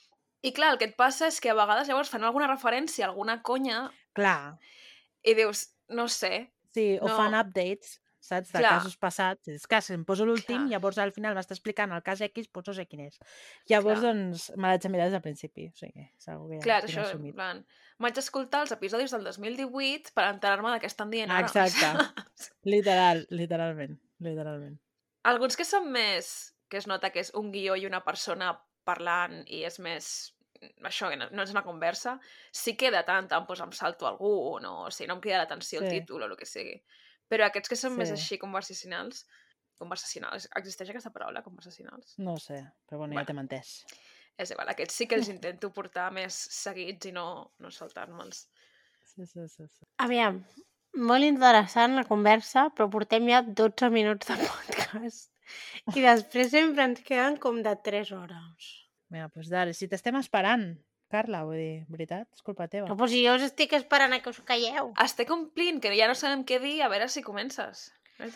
I 0.43 0.53
clar, 0.57 0.75
el 0.75 0.79
que 0.81 0.89
et 0.89 0.97
passa 0.97 1.29
és 1.29 1.41
que 1.43 1.51
a 1.53 1.57
vegades 1.59 1.89
llavors 1.91 2.11
fan 2.13 2.25
alguna 2.25 2.49
referència, 2.49 3.07
alguna 3.07 3.41
conya, 3.45 3.91
clar, 4.17 4.57
i 5.27 5.35
dius, 5.37 5.67
no 5.93 6.07
sé, 6.09 6.49
sí, 6.73 6.95
o 7.01 7.09
no. 7.09 7.17
fan 7.17 7.37
updates. 7.37 7.99
saps? 8.21 8.53
De 8.53 8.61
Clar. 8.61 8.77
casos 8.79 8.97
passats. 9.01 9.49
És 9.49 9.67
que 9.67 9.81
si 9.81 9.95
em 9.97 10.05
poso 10.05 10.27
l'últim, 10.29 10.67
llavors 10.71 10.99
al 11.01 11.13
final 11.17 11.35
m'està 11.37 11.57
explicant 11.57 11.93
el 11.97 12.03
cas 12.05 12.21
X, 12.27 12.51
doncs 12.53 12.69
no 12.69 12.75
sé 12.77 12.85
quin 12.87 13.07
és. 13.07 13.19
Llavors, 13.71 14.03
Clar. 14.03 14.13
doncs, 14.13 14.51
me 14.57 14.69
l'haig 14.69 14.85
de 14.85 14.91
mirar 14.93 15.07
des 15.09 15.17
del 15.17 15.25
principi. 15.25 15.69
O 15.71 15.77
sigui, 15.79 16.05
una 16.29 16.59
que 16.59 16.61
Clar, 16.67 16.83
això, 16.85 17.01
en 17.01 17.09
assumit. 17.09 17.35
plan... 17.35 17.65
Vaig 18.01 18.17
escoltar 18.17 18.63
els 18.65 18.73
episodis 18.73 19.13
del 19.13 19.25
2018 19.25 20.15
per 20.17 20.25
enterar-me 20.31 20.71
de 20.73 20.79
què 20.81 20.89
estan 20.89 21.11
dient 21.13 21.33
ara. 21.33 21.45
Exacte. 21.49 22.47
Literal, 22.65 23.27
literalment, 23.29 23.99
literalment. 24.25 24.79
Alguns 25.29 25.57
que 25.57 25.69
són 25.69 25.91
més... 25.93 26.55
que 26.71 26.79
es 26.79 26.87
nota 26.87 27.09
que 27.11 27.19
és 27.19 27.33
un 27.35 27.49
guió 27.51 27.75
i 27.75 27.89
una 27.89 27.99
persona 28.07 28.53
parlant 28.91 29.41
i 29.47 29.63
és 29.71 29.79
més... 29.87 30.11
Això, 30.85 31.09
que 31.09 31.17
no, 31.17 31.31
no 31.33 31.45
és 31.47 31.53
una 31.55 31.63
conversa, 31.65 32.19
sí 32.53 32.75
que 32.77 32.91
de 32.93 33.01
tant 33.09 33.23
en 33.25 33.29
tant 33.31 33.47
doncs, 33.49 33.63
em 33.65 33.71
salto 33.73 34.05
algun 34.09 34.67
o 34.69 34.75
si 34.93 35.07
no 35.09 35.15
em 35.17 35.23
crida 35.25 35.39
l'atenció 35.41 35.81
el 35.81 35.89
Sí. 35.89 36.01
títol 36.01 36.27
o 36.27 36.29
el 36.29 36.37
que 36.37 36.45
sigui. 36.49 36.75
Però 37.31 37.47
aquests 37.47 37.71
que 37.73 37.79
són 37.81 37.97
més 37.97 38.11
Sí. 38.13 38.19
així 38.19 38.39
conversacionals... 38.43 39.25
Conversacionals. 39.81 40.45
Existeix 40.59 40.91
aquesta 40.93 41.09
paraula, 41.15 41.41
conversacionals? 41.41 42.19
No 42.21 42.35
sé, 42.37 42.59
però 42.85 42.99
bueno, 43.01 43.15
Bueno. 43.15 43.23
ja 43.23 43.27
t'hem 43.31 43.39
entès. 43.41 43.71
És 44.37 44.51
igual, 44.53 44.69
aquests 44.69 44.99
sí 45.01 45.07
que 45.09 45.17
els 45.17 45.31
intento 45.33 45.71
portar 45.73 46.11
més 46.13 46.37
seguits 46.53 47.09
i 47.09 47.13
no, 47.17 47.25
no 47.65 47.71
saltar-me'ls. 47.73 48.43
Sí, 49.15 49.25
sí, 49.25 49.47
sí. 49.49 49.65
sí. 49.73 49.87
Aviam, 50.05 50.43
molt 50.97 51.27
interessant 51.27 51.97
la 51.99 52.07
conversa, 52.09 52.69
però 52.75 52.89
portem 52.93 53.29
ja 53.31 53.43
12 53.43 53.91
minuts 53.95 54.31
de 54.31 54.37
podcast. 54.51 55.29
I 55.95 56.05
després 56.05 56.53
sempre 56.53 56.87
ens 56.87 57.03
queden 57.07 57.39
com 57.43 57.59
de 57.65 57.75
3 57.87 58.13
hores. 58.15 58.71
Vinga, 59.11 59.31
doncs 59.35 59.51
dale, 59.51 59.75
si 59.75 59.89
t'estem 59.91 60.19
esperant, 60.21 60.69
Carla, 61.11 61.41
vull 61.43 61.59
dir, 61.59 61.87
veritat, 61.91 62.29
és 62.37 62.45
culpa 62.47 62.69
teva. 62.71 62.87
No, 62.87 62.95
doncs 62.99 63.17
jo 63.19 63.33
us 63.35 63.49
estic 63.49 63.73
esperant 63.75 64.15
a 64.15 64.21
que 64.23 64.31
us 64.31 64.39
calleu. 64.47 64.93
Estic 65.03 65.33
omplint, 65.35 65.81
que 65.83 65.91
ja 65.99 66.07
no 66.07 66.15
sabem 66.15 66.45
què 66.47 66.61
dir, 66.63 66.77
a 66.87 66.91
veure 66.93 67.09
si 67.11 67.25
comences. 67.27 67.89
No. 68.21 68.29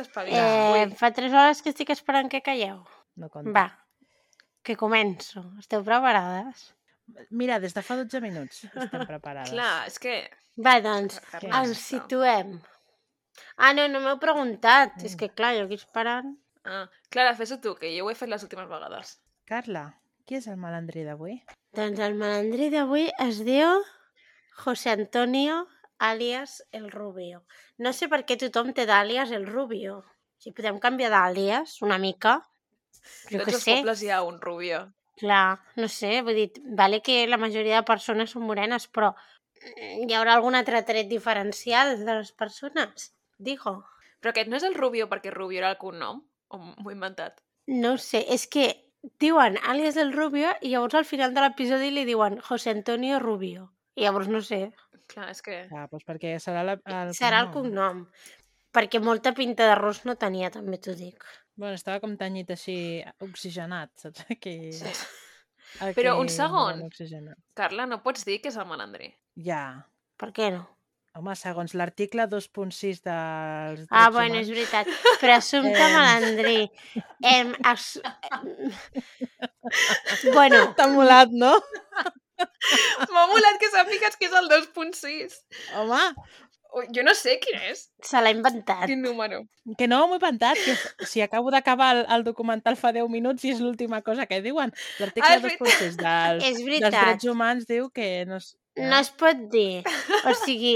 Eh, 0.80 0.88
fa 0.98 1.12
3 1.14 1.30
hores 1.30 1.60
que 1.62 1.70
estic 1.70 1.92
esperant 1.94 2.30
que 2.32 2.42
calleu. 2.42 2.80
No 3.20 3.28
compta. 3.30 3.52
Va, 3.54 3.66
que 4.66 4.74
començo. 4.80 5.44
Esteu 5.60 5.84
preparades? 5.86 6.72
Mira, 7.30 7.58
des 7.60 7.74
de 7.76 7.82
fa 7.84 7.96
12 8.00 8.20
minuts 8.24 8.64
estem 8.64 9.04
preparades. 9.12 9.50
clar, 9.52 9.86
és 9.90 9.98
que... 10.00 10.14
Va, 10.56 10.78
doncs, 10.80 11.18
Què? 11.40 11.50
ens 11.50 11.80
situem. 11.82 12.54
Ah, 13.58 13.72
no, 13.74 13.88
no 13.90 14.00
m'heu 14.00 14.18
preguntat. 14.22 14.94
És 15.02 15.14
Mm. 15.14 15.18
que, 15.18 15.28
clar, 15.34 15.54
jo 15.58 15.64
aquí 15.66 15.74
esperant... 15.80 16.36
Ah, 16.64 16.86
Clara, 17.10 17.34
fes-ho 17.36 17.58
tu, 17.60 17.74
que 17.76 17.90
jo 17.96 18.06
ho 18.06 18.10
he 18.10 18.14
fet 18.16 18.28
les 18.30 18.42
últimes 18.46 18.68
vegades. 18.70 19.18
Carla, 19.44 19.82
qui 20.24 20.38
és 20.38 20.46
el 20.48 20.56
malandrí 20.56 21.02
d'avui? 21.04 21.40
Doncs 21.76 21.98
el 22.00 22.14
malandrí 22.16 22.70
d'avui 22.72 23.10
es 23.20 23.42
diu 23.44 23.82
José 24.64 24.94
Antonio 24.94 25.66
alias 25.98 26.62
el 26.72 26.90
Rubio. 26.90 27.42
No 27.78 27.92
sé 27.92 28.08
per 28.08 28.22
què 28.24 28.38
tothom 28.40 28.72
té 28.72 28.86
d'àlias 28.88 29.30
el 29.34 29.44
Rubio. 29.46 30.04
Si 30.38 30.52
podem 30.52 30.78
canviar 30.80 31.10
d'àlias 31.12 31.80
una 31.82 31.98
mica. 31.98 32.38
Jo 33.30 33.42
Tots 33.42 33.54
els 33.58 33.62
sé, 33.66 33.76
pobles 33.82 34.02
hi 34.02 34.08
ha 34.14 34.22
un 34.24 34.40
rubio. 34.40 34.86
Clar, 35.20 35.60
no 35.80 35.88
sé, 35.88 36.20
vull 36.26 36.38
dir, 36.38 36.50
vale 36.78 37.00
que 37.02 37.22
la 37.30 37.40
majoria 37.40 37.80
de 37.80 37.88
persones 37.88 38.34
són 38.34 38.46
morenes, 38.48 38.86
però 38.88 39.12
mm, 39.14 40.06
hi 40.06 40.16
haurà 40.16 40.36
algun 40.36 40.58
altre 40.58 40.82
tret 40.86 41.10
diferencial 41.10 41.96
de 42.00 42.20
les 42.20 42.32
persones? 42.32 43.12
Digo. 43.38 43.82
Però 44.20 44.32
aquest 44.32 44.48
no 44.48 44.56
és 44.56 44.64
el 44.64 44.78
rubio 44.78 45.08
perquè 45.10 45.32
rubio 45.34 45.60
era 45.60 45.74
el 45.74 45.80
cognom? 45.80 46.22
O 46.48 46.60
m'ho 46.60 46.90
he 46.90 46.96
inventat? 46.96 47.42
No 47.68 47.96
sé, 48.00 48.22
és 48.30 48.46
que 48.48 48.70
diuen 49.20 49.56
àlies 49.68 49.96
del 49.98 50.12
Rubio 50.12 50.52
i 50.62 50.70
llavors 50.72 50.96
al 50.96 51.06
final 51.08 51.32
de 51.36 51.42
l'episodi 51.44 51.90
li 51.92 52.04
diuen 52.08 52.38
José 52.44 52.72
Antonio 52.72 53.18
Rubio. 53.20 53.70
I 53.96 54.04
llavors 54.06 54.28
no 54.32 54.40
sé, 54.44 54.70
Clar, 55.10 55.28
és 55.30 55.42
que... 55.44 55.58
Ah, 55.74 55.86
doncs 55.90 56.06
perquè 56.08 56.36
serà 56.42 56.64
la, 56.66 56.76
el 56.88 57.12
serà 57.16 57.42
el 57.44 57.50
cognom. 57.54 58.04
Perquè 58.74 59.00
molta 59.04 59.34
pinta 59.36 59.68
d'arròs 59.68 60.02
no 60.08 60.16
tenia, 60.20 60.50
també 60.54 60.80
t'ho 60.82 60.94
dic. 60.98 61.26
Bueno, 61.56 61.74
estava 61.78 62.00
com 62.02 62.16
tenyit 62.18 62.50
així 62.50 62.76
oxigenat, 63.22 63.92
saps? 64.00 64.24
Aquí, 64.34 64.56
Sí. 64.74 64.90
aquí 65.80 65.94
Però 66.00 66.16
un 66.20 66.28
segon. 66.28 66.82
Oxigenat. 66.86 67.38
Carla, 67.58 67.86
no 67.86 68.00
pots 68.02 68.24
dir 68.26 68.40
que 68.42 68.50
és 68.52 68.56
el 68.60 68.66
malandrí. 68.70 69.12
Ja. 69.46 69.86
Per 70.20 70.30
què 70.34 70.50
no? 70.54 70.64
Home, 71.14 71.34
segons 71.38 71.76
l'article 71.78 72.24
2.6 72.26 73.00
dels 73.06 73.84
Ah, 73.86 74.08
drets 74.10 74.14
bueno, 74.16 74.40
és 74.40 74.48
humans, 74.48 74.50
veritat. 74.50 74.88
Presumpte 75.20 75.78
Eh. 75.78 75.92
malandrí. 75.94 76.56
Em, 77.22 77.52
as... 77.70 77.84
bueno, 80.34 80.58
T'ha 80.76 80.88
molat, 80.90 81.30
no? 81.30 81.52
M'ha 83.14 83.26
molat 83.30 83.60
que 83.62 83.70
sàpigues 83.70 84.16
que 84.18 84.26
és 84.26 84.34
el 84.40 84.50
2.6. 84.50 85.36
Home, 85.78 86.02
Jo 86.94 87.04
no 87.06 87.14
sé 87.14 87.36
quin 87.42 87.60
és. 87.70 87.84
se 88.02 88.20
l'ha 88.20 88.32
inventat. 88.34 88.86
Quin 88.90 89.02
número. 89.02 89.44
que 89.78 89.86
no, 89.86 90.00
m'ho 90.08 90.16
he 90.16 90.20
inventat, 90.20 90.58
que 90.58 91.06
si 91.06 91.22
acabo 91.22 91.52
d'acabar 91.54 91.90
el, 91.96 92.02
el 92.16 92.24
documental 92.26 92.76
fa 92.76 92.90
10 92.92 93.08
minuts 93.12 93.44
i 93.44 93.52
és 93.54 93.60
l'última 93.62 94.02
cosa 94.02 94.26
que 94.26 94.40
diuen. 94.42 94.74
Ah, 94.74 95.04
L'article 95.04 95.36
és 95.36 95.44
2.6 95.46 95.96
dels, 96.02 96.44
És 96.50 96.58
dels 96.64 96.98
drets 96.98 97.30
humans 97.30 97.68
diu 97.70 97.90
que 97.94 98.24
no... 98.26 98.42
Es... 98.42 98.56
No 98.76 98.98
es 98.98 99.10
pot 99.14 99.46
dir. 99.52 99.84
O 100.26 100.34
sigui, 100.34 100.74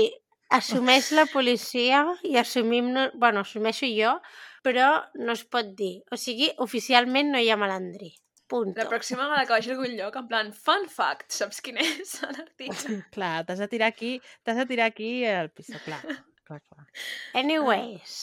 assumeix 0.54 1.10
la 1.18 1.26
policia 1.32 2.04
i 2.22 2.38
assumim... 2.38 2.92
No... 2.94 3.08
Bueno, 3.18 3.42
assumeixo 3.42 3.90
jo, 3.90 4.14
però 4.62 4.92
no 5.18 5.34
es 5.34 5.42
pot 5.44 5.74
dir. 5.74 5.98
O 6.14 6.16
sigui, 6.20 6.52
oficialment 6.62 7.34
no 7.34 7.42
hi 7.42 7.50
ha 7.50 7.58
malandrí. 7.58 8.14
Punto. 8.48 8.80
La 8.80 8.88
pròxima 8.88 9.26
vegada 9.28 9.44
que 9.44 9.52
vagi 9.52 9.70
a 9.70 9.74
algun 9.76 9.94
lloc, 9.98 10.14
en 10.16 10.28
plan, 10.30 10.52
fun 10.56 10.86
fact, 10.88 11.28
saps 11.36 11.60
quin 11.64 11.76
és 11.84 12.14
l'article? 12.24 12.98
Clar, 13.14 13.44
t'has 13.48 13.60
de 13.60 13.68
tirar 13.68 13.90
aquí, 13.92 14.14
t'has 14.42 14.56
de 14.62 14.66
tirar 14.70 14.88
aquí 14.88 15.10
el 15.28 15.50
pistó, 15.52 15.80
clar. 15.84 16.00
clar, 16.48 16.62
clar. 16.64 16.86
Anyways, 17.36 18.14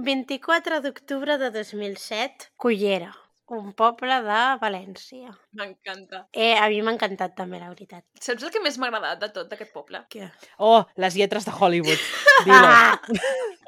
24 0.00 0.80
d'octubre 0.86 1.36
de 1.42 1.50
2007, 1.58 2.54
Cullera, 2.56 3.12
un 3.52 3.74
poble 3.76 4.16
de 4.24 4.40
València. 4.62 5.34
M'encanta. 5.58 6.22
Eh, 6.32 6.54
a 6.56 6.68
mi 6.72 6.80
m'ha 6.86 6.94
encantat 6.96 7.36
també, 7.36 7.60
la 7.60 7.68
veritat. 7.68 8.06
Saps 8.22 8.46
el 8.46 8.54
que 8.54 8.62
més 8.64 8.78
m'ha 8.80 8.88
agradat 8.88 9.26
de 9.26 9.32
tot 9.34 9.52
d'aquest 9.52 9.74
poble? 9.76 10.00
Què? 10.08 10.30
Oh, 10.62 10.84
les 11.02 11.18
lletres 11.20 11.44
de 11.44 11.52
Hollywood. 11.52 12.08
Dilo. 12.46 12.62
Ah, 12.64 12.96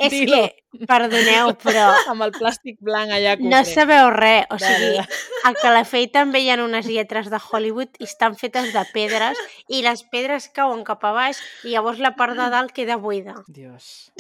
és 0.07 0.13
Dilo. 0.13 0.39
que, 0.43 0.87
perdoneu, 0.89 1.53
però 1.63 1.85
Amb 2.13 2.25
el 2.27 2.33
plàstic 2.35 2.79
blanc 2.81 3.13
allà 3.15 3.35
no 3.39 3.49
cutre. 3.61 3.65
sabeu 3.75 4.11
res. 4.15 4.47
O 4.51 4.59
sigui, 4.59 4.99
a 5.45 5.53
Calafell 5.61 6.09
també 6.15 6.41
hi 6.43 6.51
ha 6.51 6.57
unes 6.63 6.87
lletres 6.91 7.29
de 7.33 7.39
Hollywood 7.41 7.99
i 8.01 8.05
estan 8.09 8.35
fetes 8.41 8.73
de 8.75 8.83
pedres 8.93 9.39
i 9.69 9.83
les 9.85 10.03
pedres 10.13 10.49
cauen 10.55 10.83
cap 10.89 11.05
a 11.05 11.13
baix 11.17 11.41
i 11.65 11.75
llavors 11.77 12.01
la 12.03 12.15
part 12.17 12.37
de 12.39 12.49
dalt 12.53 12.73
queda 12.73 12.97
buida. 12.97 13.37
Dios. 13.49 14.11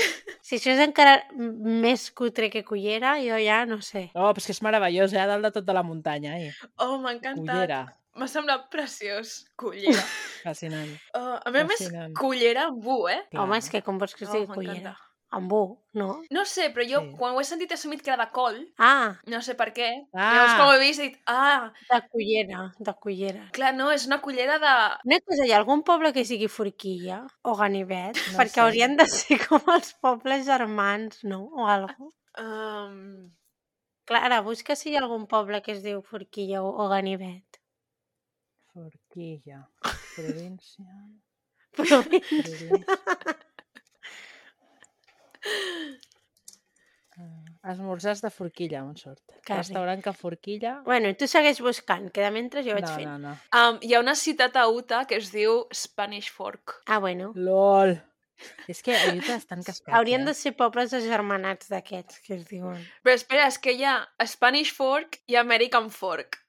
Si 0.42 0.58
això 0.58 0.74
és 0.74 0.82
encara 0.84 1.18
més 1.36 2.10
cutre 2.10 2.50
que 2.52 2.64
Cullera, 2.66 3.16
jo 3.22 3.38
ja 3.40 3.64
no 3.66 3.80
sé. 3.82 4.10
Oh, 4.14 4.28
però 4.34 4.42
és 4.42 4.46
que 4.50 4.56
és 4.56 4.62
meravellós, 4.62 5.12
eh? 5.16 5.20
A 5.22 5.26
dalt 5.30 5.46
de 5.48 5.52
tot 5.58 5.64
de 5.66 5.74
la 5.76 5.82
muntanya, 5.86 6.36
eh? 6.38 6.52
Oh, 6.78 6.98
m'ha 6.98 7.12
encantat. 7.16 7.46
Cullera. 7.46 7.82
M'ha 8.18 8.26
semblat 8.28 8.66
preciós. 8.68 9.46
Cullera. 9.56 10.02
Fascinant. 10.44 10.90
Uh, 11.16 11.38
a 11.40 11.50
més, 11.54 11.62
a 11.62 11.68
més, 11.70 11.78
Fascinant. 11.78 12.12
cullera 12.18 12.66
amb 12.68 12.84
U, 12.84 13.06
eh? 13.08 13.22
Clar. 13.30 13.46
Home, 13.46 13.56
és 13.62 13.70
que 13.72 13.80
com 13.86 13.96
vols 14.02 14.12
que 14.18 14.26
es 14.26 14.30
Oh, 14.34 14.34
digui. 14.42 14.52
Cullera? 14.52 14.92
Amb 15.32 15.52
U, 15.56 15.60
no? 15.96 16.06
No 16.30 16.42
sé, 16.44 16.66
però 16.74 16.84
jo 16.84 16.98
Sí. 17.00 17.14
quan 17.16 17.32
ho 17.34 17.40
he 17.40 17.44
sentit 17.48 17.70
he 17.70 17.74
assumit 17.78 18.02
que 18.04 18.10
era 18.12 18.24
de 18.26 18.30
coll, 18.32 18.58
Ah, 18.78 19.14
no 19.32 19.40
sé 19.40 19.54
per 19.56 19.70
què. 19.72 19.86
Ah. 20.12 20.32
Llavors 20.34 20.54
quan 20.58 20.68
ho 20.68 20.72
he 20.74 20.80
vist 20.82 21.00
he 21.00 21.06
dit, 21.08 21.18
ah, 21.26 21.72
de 21.90 22.00
Cullera, 22.12 22.66
de 22.78 22.94
Cullera. 23.00 23.46
clar, 23.56 23.72
no, 23.74 23.90
és 23.92 24.04
una 24.06 24.20
cullera 24.20 24.58
de... 24.60 24.72
Una 25.08 25.20
cosa, 25.24 25.46
hi 25.46 25.52
ha 25.52 25.56
algun 25.62 25.82
poble 25.88 26.12
que 26.12 26.24
sigui 26.28 26.48
Forquilla 26.48 27.22
o 27.42 27.54
Ganivet? 27.56 28.16
No 28.32 28.38
Perquè 28.42 28.58
sé. 28.58 28.60
haurien 28.60 28.96
de 29.00 29.06
ser 29.08 29.38
com 29.48 29.62
els 29.74 29.94
pobles 29.94 30.44
germans, 30.46 31.24
no? 31.24 31.44
O 31.56 31.66
alguna 31.66 32.10
Um, 32.40 33.30
Clara, 34.04 34.40
busca 34.40 34.74
si 34.76 34.90
hi 34.90 34.96
ha 34.96 35.00
algun 35.02 35.26
poble 35.26 35.62
que 35.62 35.72
es 35.72 35.82
diu 35.82 36.02
Forquilla 36.02 36.62
o, 36.62 36.68
o 36.84 36.88
Ganivet. 36.88 37.60
Forquilla. 38.72 39.68
Província. 40.16 40.86
Però... 41.76 42.02
província. 42.04 42.84
Ah, 47.62 47.70
esmorzars 47.74 48.22
de 48.24 48.30
forquilla, 48.32 48.80
on 48.84 48.96
sort. 48.96 49.20
Que 49.44 49.54
Restaurant 49.58 50.00
que 50.02 50.12
forquilla... 50.16 50.78
bueno, 50.86 51.10
tu 51.14 51.28
segueix 51.28 51.60
buscant, 51.60 52.08
que 52.10 52.22
de 52.24 52.30
mentre 52.32 52.62
jo 52.64 52.72
vaig 52.78 52.86
No, 52.88 52.94
fent. 52.96 53.10
no, 53.10 53.18
no. 53.18 53.34
um, 53.58 53.78
hi 53.84 53.92
ha 53.94 54.00
una 54.00 54.14
ciutat 54.16 54.56
a 54.56 54.64
Utah 54.72 55.04
que 55.06 55.18
es 55.20 55.28
diu 55.34 55.66
Spanish 55.76 56.30
Fork. 56.32 56.78
Ah, 56.86 56.98
bueno. 57.04 57.32
LOL! 57.36 57.98
És 58.66 58.80
que 58.82 58.96
a 58.96 59.12
Utah 59.14 59.36
estan 59.36 59.60
cascats, 59.68 59.92
Haurien 59.94 60.24
eh? 60.24 60.30
de 60.32 60.34
ser 60.34 60.54
pobles 60.58 60.90
agermanats 60.98 61.68
d'aquests 61.70 62.18
que 62.24 62.34
es 62.40 62.46
diuen. 62.48 62.80
Però 63.04 63.14
espera, 63.14 63.44
és 63.46 63.60
que 63.62 63.76
hi 63.76 63.84
ha 63.86 64.00
Spanish 64.26 64.72
Fork 64.74 65.20
i 65.30 65.36
American 65.38 65.90
Fork. 65.94 66.40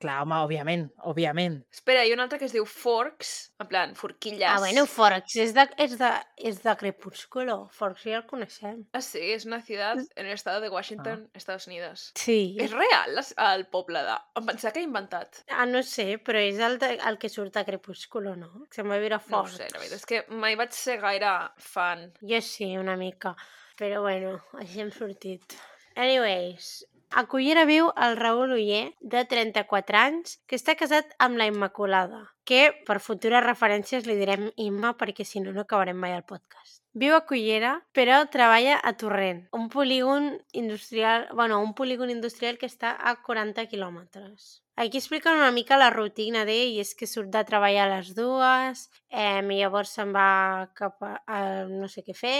Clar, 0.00 0.20
home, 0.22 0.36
òbviament, 0.46 0.84
òbviament. 1.10 1.56
Espera, 1.74 2.04
hi 2.06 2.12
ha 2.12 2.16
un 2.16 2.22
altre 2.22 2.38
que 2.38 2.46
es 2.46 2.52
diu 2.54 2.64
Forks, 2.70 3.30
en 3.60 3.68
plan, 3.70 3.94
forquilles. 3.98 4.46
Ah, 4.46 4.58
bueno, 4.62 4.84
Forks 4.86 5.34
és 5.42 5.54
de, 5.56 5.64
és 5.82 5.96
de, 5.98 6.10
és 6.50 6.60
de 6.62 6.74
Crepúsculo. 6.80 7.56
Forks 7.74 8.04
ja 8.06 8.20
el 8.20 8.26
coneixem. 8.30 8.84
Ah, 8.94 9.02
sí, 9.04 9.22
és 9.34 9.46
una 9.48 9.58
ciutat 9.66 9.98
en 10.14 10.26
el 10.26 10.32
estado 10.36 10.60
de 10.62 10.70
Washington, 10.70 11.26
Estados 11.34 11.66
Unidos. 11.66 12.12
Sí. 12.14 12.56
És 12.62 12.70
real 12.72 13.16
les- 13.18 13.34
el 13.50 13.66
poble 13.72 14.02
de... 14.06 14.14
Em 14.38 14.46
pensava 14.52 14.72
que 14.76 14.84
he 14.84 14.86
inventat. 14.86 15.42
Ah, 15.50 15.66
no 15.66 15.82
sé, 15.82 16.18
però 16.22 16.38
és 16.40 16.62
el, 16.62 16.78
de, 16.78 16.94
el 17.10 17.18
que 17.18 17.28
surt 17.32 17.56
a 17.58 17.64
Crepúsculo, 17.66 18.36
no? 18.38 18.52
Que 18.70 18.80
se'n 18.80 18.90
va 18.90 19.00
viure 19.02 19.18
No 19.18 19.24
ho 19.24 19.28
fort. 19.34 19.56
sé, 19.58 19.66
la 19.74 19.82
veritat 19.82 19.98
és 19.98 20.06
que 20.06 20.22
mai 20.30 20.54
vaig 20.60 20.72
ser 20.76 21.00
gaire 21.02 21.34
fan. 21.58 22.12
Jo 22.22 22.40
sí, 22.40 22.70
una 22.78 22.94
mica. 23.00 23.34
Però 23.80 24.02
bueno, 24.04 24.36
així 24.60 24.80
hem 24.84 24.90
sortit. 24.92 25.58
Anyways, 26.00 26.84
a 27.10 27.24
Cullera 27.26 27.64
viu 27.66 27.88
el 27.98 28.16
Raül 28.16 28.52
Uller, 28.54 28.94
de 29.00 29.24
34 29.26 29.98
anys, 29.98 30.36
que 30.46 30.54
està 30.58 30.76
casat 30.78 31.10
amb 31.18 31.40
la 31.40 31.48
Immaculada, 31.50 32.20
que 32.46 32.70
per 32.86 33.00
futures 33.02 33.42
referències 33.42 34.06
li 34.06 34.14
direm 34.18 34.46
Imma 34.62 34.94
perquè 35.00 35.26
si 35.26 35.42
no 35.42 35.50
no 35.56 35.64
acabarem 35.66 35.98
mai 35.98 36.14
el 36.14 36.22
podcast. 36.22 36.78
Viu 36.94 37.14
a 37.14 37.24
Cullera, 37.26 37.72
però 37.94 38.22
treballa 38.30 38.78
a 38.78 38.94
Torrent, 38.98 39.44
un 39.54 39.68
polígon 39.70 40.32
industrial, 40.52 41.28
bueno, 41.34 41.60
un 41.62 41.74
polígon 41.74 42.10
industrial 42.10 42.58
que 42.58 42.70
està 42.70 42.96
a 42.98 43.16
40 43.26 43.66
quilòmetres. 43.70 44.62
Aquí 44.80 44.96
expliquen 44.96 45.34
una 45.36 45.50
mica 45.52 45.76
la 45.76 45.90
rutina 45.92 46.46
d'ell, 46.48 46.78
és 46.80 46.94
que 46.96 47.04
surt 47.04 47.28
de 47.34 47.40
treballar 47.44 47.82
a 47.84 47.88
les 47.90 48.14
dues, 48.16 48.86
eh, 49.12 49.42
i 49.44 49.58
llavors 49.58 49.90
se'n 49.92 50.14
va 50.14 50.70
cap 50.78 51.04
a, 51.04 51.10
a 51.28 51.40
no 51.68 51.88
sé 51.94 52.00
què 52.06 52.14
fer, 52.16 52.38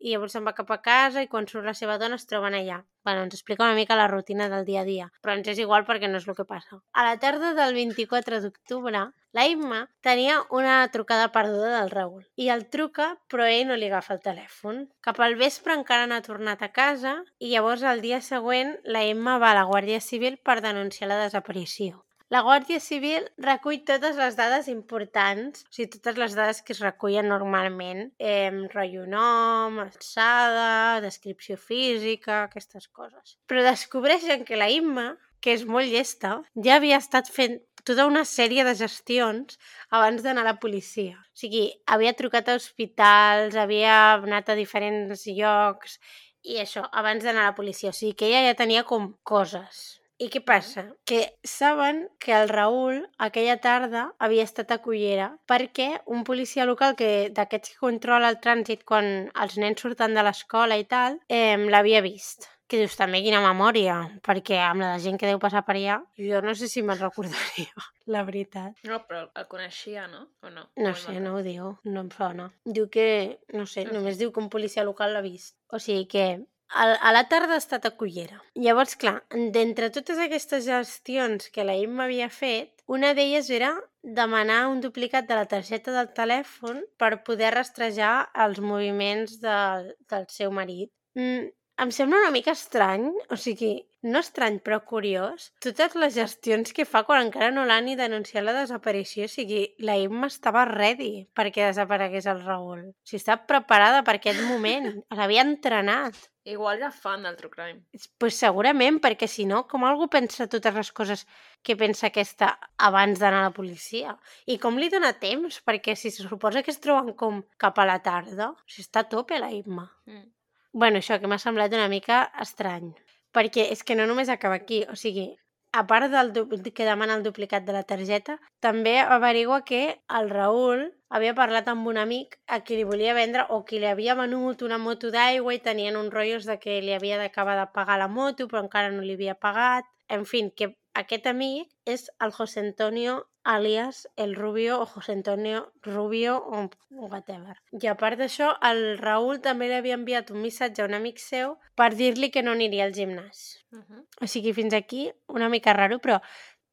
i 0.00 0.14
llavors 0.14 0.32
se'n 0.32 0.48
va 0.48 0.54
cap 0.56 0.72
a 0.72 0.78
casa 0.86 1.20
i 1.20 1.28
quan 1.28 1.44
surt 1.50 1.68
la 1.68 1.74
seva 1.76 1.98
dona 2.00 2.16
es 2.16 2.24
troben 2.30 2.56
allà. 2.56 2.78
Bueno, 3.04 3.26
ens 3.26 3.36
explica 3.36 3.66
una 3.66 3.76
mica 3.76 3.98
la 4.00 4.08
rutina 4.08 4.48
del 4.48 4.64
dia 4.64 4.86
a 4.86 4.88
dia, 4.88 5.10
però 5.20 5.36
ens 5.36 5.52
és 5.52 5.60
igual 5.60 5.84
perquè 5.84 6.08
no 6.08 6.22
és 6.22 6.24
el 6.32 6.38
que 6.38 6.48
passa. 6.48 6.80
A 6.96 7.04
la 7.10 7.18
tarda 7.20 7.52
del 7.60 7.76
24 7.76 8.40
d'octubre, 8.40 9.04
la 9.32 9.46
Imma 9.48 9.80
tenia 10.04 10.42
una 10.50 10.76
trucada 10.92 11.30
perduda 11.32 11.80
del 11.80 11.90
Raül 11.90 12.26
i 12.36 12.50
el 12.52 12.66
truca, 12.68 13.08
però 13.32 13.48
ell 13.48 13.66
no 13.70 13.78
li 13.80 13.88
agafa 13.88 14.12
el 14.16 14.22
telèfon. 14.24 14.84
Cap 15.00 15.20
al 15.24 15.38
vespre 15.40 15.72
encara 15.78 16.06
no 16.06 16.18
ha 16.18 16.26
tornat 16.26 16.62
a 16.62 16.72
casa 16.76 17.16
i 17.40 17.54
llavors 17.54 17.82
el 17.88 18.04
dia 18.04 18.20
següent 18.20 18.76
la 18.84 19.06
Imma 19.08 19.38
va 19.40 19.52
a 19.54 19.60
la 19.62 19.68
Guàrdia 19.68 20.00
Civil 20.04 20.36
per 20.44 20.60
denunciar 20.60 21.08
la 21.08 21.22
desaparició. 21.24 22.04
La 22.32 22.40
Guàrdia 22.40 22.78
Civil 22.80 23.26
recull 23.44 23.82
totes 23.88 24.16
les 24.16 24.36
dades 24.38 24.68
importants, 24.72 25.66
o 25.66 25.74
sigui, 25.76 25.90
totes 25.98 26.20
les 26.20 26.36
dades 26.36 26.62
que 26.64 26.72
es 26.72 26.80
recullen 26.80 27.28
normalment, 27.28 28.06
eh, 28.18 28.48
rotllo 28.72 29.04
nom, 29.04 29.76
alçada, 29.82 31.02
descripció 31.04 31.58
física, 31.60 32.44
aquestes 32.44 32.88
coses. 32.88 33.36
Però 33.48 33.64
descobreixen 33.64 34.46
que 34.48 34.56
la 34.56 34.70
Imma, 34.72 35.10
que 35.44 35.52
és 35.52 35.66
molt 35.68 35.92
llesta, 35.92 36.38
ja 36.56 36.78
havia 36.78 37.02
estat 37.02 37.28
fent 37.28 37.60
tota 37.84 38.06
una 38.06 38.24
sèrie 38.28 38.64
de 38.66 38.74
gestions 38.78 39.58
abans 39.90 40.22
d'anar 40.22 40.44
a 40.44 40.50
la 40.52 40.58
policia. 40.62 41.16
O 41.18 41.38
sigui, 41.44 41.64
havia 41.86 42.14
trucat 42.18 42.48
a 42.48 42.58
hospitals, 42.58 43.56
havia 43.56 43.96
anat 44.20 44.52
a 44.52 44.58
diferents 44.58 45.26
llocs 45.26 45.98
i 46.42 46.60
això, 46.62 46.84
abans 46.92 47.24
d'anar 47.24 47.46
a 47.46 47.50
la 47.50 47.58
policia. 47.58 47.90
O 47.90 47.96
sigui, 47.96 48.14
que 48.18 48.30
ella 48.30 48.46
ja 48.48 48.58
tenia 48.58 48.86
com 48.86 49.12
coses. 49.22 49.82
I 50.22 50.28
què 50.30 50.42
passa? 50.46 50.84
Que 51.08 51.20
saben 51.42 52.04
que 52.22 52.34
el 52.36 52.50
Raül 52.52 53.00
aquella 53.26 53.56
tarda 53.64 54.04
havia 54.22 54.44
estat 54.46 54.70
a 54.70 54.78
Cullera 54.84 55.32
perquè 55.50 55.88
un 56.06 56.22
policia 56.28 56.66
local 56.68 56.94
que 57.00 57.10
d'aquests 57.34 57.74
que 57.74 57.82
controla 57.82 58.30
el 58.30 58.38
trànsit 58.44 58.84
quan 58.86 59.08
els 59.44 59.58
nens 59.58 59.82
surten 59.82 60.14
de 60.14 60.22
l'escola 60.22 60.78
i 60.78 60.86
tal, 60.86 61.18
eh, 61.26 61.56
l'havia 61.74 62.04
vist 62.06 62.46
que 62.72 62.80
dius 62.80 62.96
també 62.96 63.20
quina 63.24 63.42
memòria, 63.44 63.98
perquè 64.24 64.58
amb 64.64 64.84
la 64.84 64.94
gent 65.02 65.20
que 65.20 65.28
deu 65.28 65.40
passar 65.42 65.62
per 65.66 65.76
allà, 65.76 65.98
jo 66.16 66.40
no 66.44 66.54
sé 66.58 66.70
si 66.72 66.82
me'n 66.82 67.00
recordaria, 67.00 67.84
la 68.14 68.24
veritat. 68.28 68.80
No, 68.88 69.02
però 69.08 69.26
el 69.28 69.48
coneixia, 69.50 70.06
no? 70.08 70.24
O 70.40 70.48
no? 70.48 70.64
No 70.80 70.88
Molt 70.88 71.02
sé, 71.04 71.18
no 71.20 71.36
ho 71.36 71.44
diu, 71.44 71.74
no 71.84 72.06
em 72.06 72.10
sona. 72.16 72.48
Diu 72.64 72.88
que, 72.92 73.06
no 73.52 73.68
sé, 73.68 73.84
No 73.86 74.00
només 74.00 74.18
diu 74.18 74.32
que 74.32 74.40
un 74.40 74.48
policia 74.52 74.86
local 74.88 75.12
l'ha 75.12 75.22
vist. 75.24 75.54
O 75.68 75.80
sigui 75.82 76.08
que 76.08 76.26
a, 76.72 77.12
la 77.12 77.26
tarda 77.28 77.54
ha 77.54 77.60
estat 77.60 77.84
a 77.86 77.92
Cullera. 78.00 78.40
Llavors, 78.56 78.96
clar, 78.96 79.18
d'entre 79.54 79.90
totes 79.92 80.20
aquestes 80.22 80.64
gestions 80.64 81.50
que 81.52 81.66
la 81.68 81.76
Imma 81.76 82.06
havia 82.06 82.30
fet, 82.32 82.80
una 82.88 83.12
d'elles 83.16 83.50
era 83.52 83.74
demanar 84.02 84.66
un 84.70 84.80
duplicat 84.80 85.28
de 85.28 85.36
la 85.38 85.48
targeta 85.50 85.92
del 85.94 86.10
telèfon 86.16 86.82
per 86.98 87.22
poder 87.26 87.52
rastrejar 87.54 88.14
els 88.46 88.60
moviments 88.64 89.38
del, 89.44 89.92
del 90.10 90.26
seu 90.32 90.52
marit. 90.52 90.90
Mm, 91.18 91.52
em 91.80 91.90
sembla 91.90 92.20
una 92.20 92.30
mica 92.34 92.52
estrany, 92.52 93.08
o 93.32 93.36
sigui, 93.40 93.72
no 94.02 94.20
estrany 94.20 94.58
però 94.64 94.80
curiós, 94.84 95.50
totes 95.62 95.94
les 95.98 96.16
gestions 96.18 96.74
que 96.76 96.86
fa 96.88 97.04
quan 97.06 97.22
encara 97.26 97.52
no 97.54 97.64
l'ha 97.66 97.78
ni 97.84 97.94
denunciat 97.98 98.44
la 98.44 98.54
desaparició, 98.56 99.28
o 99.28 99.32
sigui, 99.32 99.62
la 99.86 99.96
Imma 100.00 100.28
estava 100.30 100.64
ready 100.68 101.28
perquè 101.38 101.68
desaparegués 101.68 102.26
el 102.32 102.42
Raül. 102.42 102.82
O 102.90 103.06
sigui, 103.06 103.22
estava 103.22 103.46
preparada 103.48 104.02
per 104.06 104.18
aquest 104.18 104.42
moment, 104.48 104.90
l'havia 105.18 105.46
entrenat. 105.46 106.18
Igual 106.44 106.80
era 106.80 106.90
fan 106.90 107.22
del 107.22 107.36
True 107.38 107.52
Crime. 107.54 107.80
pues 108.18 108.34
segurament, 108.34 108.98
perquè 108.98 109.28
si 109.30 109.46
no, 109.46 109.62
com 109.70 109.86
algú 109.86 110.08
pensa 110.10 110.48
totes 110.50 110.74
les 110.74 110.90
coses 110.90 111.24
que 111.62 111.78
pensa 111.78 112.08
aquesta 112.08 112.56
abans 112.82 113.22
d'anar 113.22 113.44
a 113.44 113.48
la 113.48 113.54
policia? 113.54 114.16
I 114.50 114.58
com 114.58 114.82
li 114.82 114.90
dona 114.90 115.14
temps? 115.22 115.62
Perquè 115.62 115.94
si 115.94 116.10
se 116.10 116.26
suposa 116.26 116.66
que 116.66 116.74
es 116.74 116.82
troben 116.82 117.14
com 117.14 117.44
cap 117.56 117.78
a 117.78 117.86
la 117.86 118.00
tarda, 118.02 118.50
o 118.50 118.58
sigui, 118.66 118.88
està 118.88 119.06
a 119.06 119.10
tope 119.14 119.38
la 119.38 119.54
Imma. 119.54 119.86
Mm. 120.10 120.26
Bueno, 120.72 120.98
això 120.98 121.18
que 121.20 121.28
m'ha 121.28 121.38
semblat 121.40 121.74
una 121.76 121.88
mica 121.92 122.18
estrany. 122.40 122.92
Perquè 123.36 123.68
és 123.74 123.82
que 123.84 123.96
no 123.96 124.06
només 124.08 124.30
acaba 124.32 124.56
aquí, 124.56 124.82
o 124.88 124.96
sigui, 124.96 125.26
a 125.72 125.86
part 125.86 126.12
del 126.12 126.32
que 126.76 126.84
demana 126.84 127.14
el 127.18 127.22
duplicat 127.22 127.64
de 127.64 127.74
la 127.76 127.82
targeta, 127.82 128.38
també 128.60 128.98
averigua 129.00 129.62
que 129.68 129.82
el 130.18 130.30
Raül 130.30 130.82
havia 131.08 131.34
parlat 131.36 131.68
amb 131.68 131.88
un 131.92 132.00
amic 132.00 132.38
a 132.46 132.60
qui 132.64 132.76
li 132.76 132.84
volia 132.88 133.16
vendre 133.16 133.46
o 133.56 133.62
qui 133.68 133.80
li 133.80 133.88
havia 133.88 134.16
venut 134.16 134.64
una 134.68 134.78
moto 134.78 135.10
d'aigua 135.12 135.54
i 135.54 135.62
tenien 135.64 135.96
uns 135.96 136.12
rotllos 136.12 136.48
de 136.48 136.58
que 136.60 136.80
li 136.84 136.92
havia 136.96 137.18
d'acabar 137.20 137.56
de 137.60 137.66
pagar 137.72 137.98
la 138.00 138.08
moto 138.08 138.48
però 138.48 138.64
encara 138.64 138.92
no 138.92 139.04
li 139.04 139.16
havia 139.16 139.36
pagat. 139.46 139.88
En 140.08 140.24
fi, 140.28 140.44
que 140.56 140.72
aquest 140.94 141.26
amic 141.26 141.68
és 141.88 142.08
el 142.20 142.32
José 142.36 142.60
Antonio 142.60 143.22
alias 143.44 144.08
el 144.16 144.34
Rubio 144.36 144.80
o 144.80 144.86
José 144.86 145.12
Antonio 145.12 145.72
Rubio 145.82 146.36
o 146.38 146.68
whatever. 146.90 147.56
I 147.72 147.86
a 147.90 147.96
part 147.96 148.18
d'això, 148.18 148.52
el 148.68 148.98
Raül 148.98 149.40
també 149.42 149.68
li 149.68 149.74
havia 149.74 149.94
enviat 149.98 150.30
un 150.30 150.42
missatge 150.42 150.82
a 150.82 150.86
un 150.86 150.94
amic 150.94 151.18
seu 151.18 151.56
per 151.74 151.94
dir-li 151.94 152.30
que 152.30 152.42
no 152.42 152.52
aniria 152.52 152.84
al 152.84 152.92
gimnàs. 152.94 153.58
Uh 153.72 153.78
-huh. 153.82 154.04
O 154.22 154.26
sigui, 154.26 154.52
fins 154.52 154.74
aquí 154.74 155.10
una 155.28 155.48
mica 155.48 155.72
raro, 155.72 155.98
però 155.98 156.20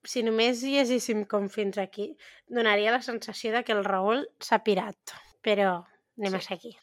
si 0.04 0.24
només 0.24 0.62
llegíssim 0.64 1.26
com 1.26 1.50
fins 1.50 1.78
aquí, 1.78 2.16
donaria 2.48 2.92
la 2.92 3.02
sensació 3.02 3.52
de 3.52 3.64
que 3.64 3.74
el 3.74 3.84
Raül 3.84 4.28
s'ha 4.40 4.64
pirat. 4.64 4.98
Però 5.42 5.86
anem 6.18 6.36
a 6.36 6.40
Sí. 6.40 6.48
seguir. 6.48 6.76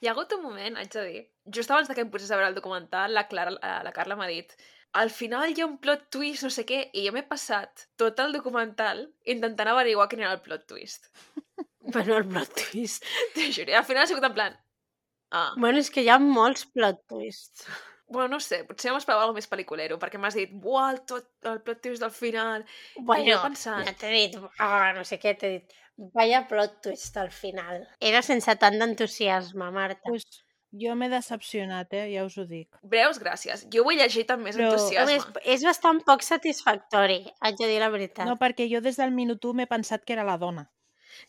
Hi 0.00 0.08
ha 0.08 0.12
hagut 0.12 0.32
un 0.32 0.42
moment, 0.42 0.76
haig 0.76 0.88
de 0.92 1.04
dir, 1.04 1.30
just 1.44 1.70
abans 1.70 1.88
que 1.88 2.00
em 2.00 2.10
posés 2.10 2.30
a 2.30 2.36
veure 2.36 2.48
el 2.48 2.54
documental, 2.54 3.12
la, 3.12 3.28
Clara, 3.28 3.50
la, 3.50 3.82
la 3.82 3.92
Carla 3.92 4.16
m'ha 4.16 4.26
dit 4.26 4.52
al 5.00 5.10
final 5.10 5.50
hi 5.52 5.60
ha 5.62 5.66
un 5.66 5.78
plot 5.82 6.06
twist, 6.14 6.44
no 6.46 6.50
sé 6.54 6.64
què, 6.68 6.80
i 6.94 7.06
jo 7.06 7.12
m'he 7.14 7.24
passat 7.28 7.86
tot 8.00 8.18
el 8.24 8.32
documental 8.36 9.04
intentant 9.34 9.70
averiguar 9.72 10.08
quin 10.12 10.22
era 10.24 10.32
el 10.38 10.42
plot 10.46 10.66
twist. 10.70 11.10
Bueno, 11.94 12.14
el 12.16 12.24
plot 12.24 12.48
twist. 12.56 13.04
T'ho 13.34 13.50
juro, 13.52 13.74
al 13.76 13.84
final 13.84 14.02
ha 14.06 14.08
sigut 14.08 14.24
en 14.24 14.32
plan... 14.38 14.54
Ah, 15.36 15.50
Bueno, 15.60 15.78
és 15.82 15.90
que 15.92 16.00
hi 16.00 16.08
ha 16.08 16.16
molts 16.22 16.62
plot 16.72 17.02
twists. 17.12 17.66
bueno, 18.14 18.28
no 18.36 18.38
sé, 18.40 18.62
potser 18.68 18.92
m'esperava 18.94 19.24
alguna 19.26 19.36
més 19.40 19.48
pel·liculero, 19.50 19.98
perquè 20.00 20.16
m'has 20.22 20.36
dit, 20.38 20.50
buah, 20.64 20.86
el, 20.94 21.00
tot, 21.10 21.26
el 21.50 21.60
plot 21.66 21.80
twist 21.84 22.00
del 22.04 22.12
final. 22.14 22.64
Bueno, 22.96 23.26
jo 23.28 23.38
pensant- 23.44 23.84
no 23.88 23.94
t'he 24.00 24.12
dit, 24.14 24.38
ah, 24.64 24.92
no 24.96 25.04
sé 25.04 25.18
què, 25.20 25.34
t'he 25.40 25.50
dit, 25.58 25.76
vaya 26.16 26.40
plot 26.48 26.78
twist 26.86 27.16
al 27.20 27.28
final. 27.34 27.84
Era 28.00 28.22
sense 28.24 28.54
tant 28.64 28.78
d'entusiasme, 28.80 29.68
Marta. 29.76 30.00
Pues 30.08 30.24
jo 30.80 30.94
m'he 30.98 31.08
decepcionat, 31.12 31.92
eh? 31.94 32.08
ja 32.12 32.24
us 32.26 32.36
ho 32.38 32.44
dic. 32.48 32.68
Breus, 32.82 33.20
gràcies. 33.22 33.66
Jo 33.72 33.84
ho 33.84 33.90
he 33.92 33.96
llegit 34.00 34.30
amb 34.34 34.42
més 34.48 34.56
Però- 34.58 34.72
A 34.72 34.74
entusiasme. 34.74 35.12
més, 35.12 35.26
és 35.56 35.62
bastant 35.64 36.00
poc 36.04 36.22
satisfactori, 36.26 37.20
haig 37.40 37.56
de 37.60 37.68
dir 37.70 37.78
la 37.80 37.90
veritat. 37.94 38.26
No, 38.26 38.36
perquè 38.40 38.66
jo 38.70 38.80
des 38.80 38.96
del 38.98 39.12
minut 39.12 39.44
1 39.44 39.54
m'he 39.54 39.66
pensat 39.70 40.04
que 40.04 40.12
era 40.16 40.24
la 40.24 40.36
dona. 40.38 40.68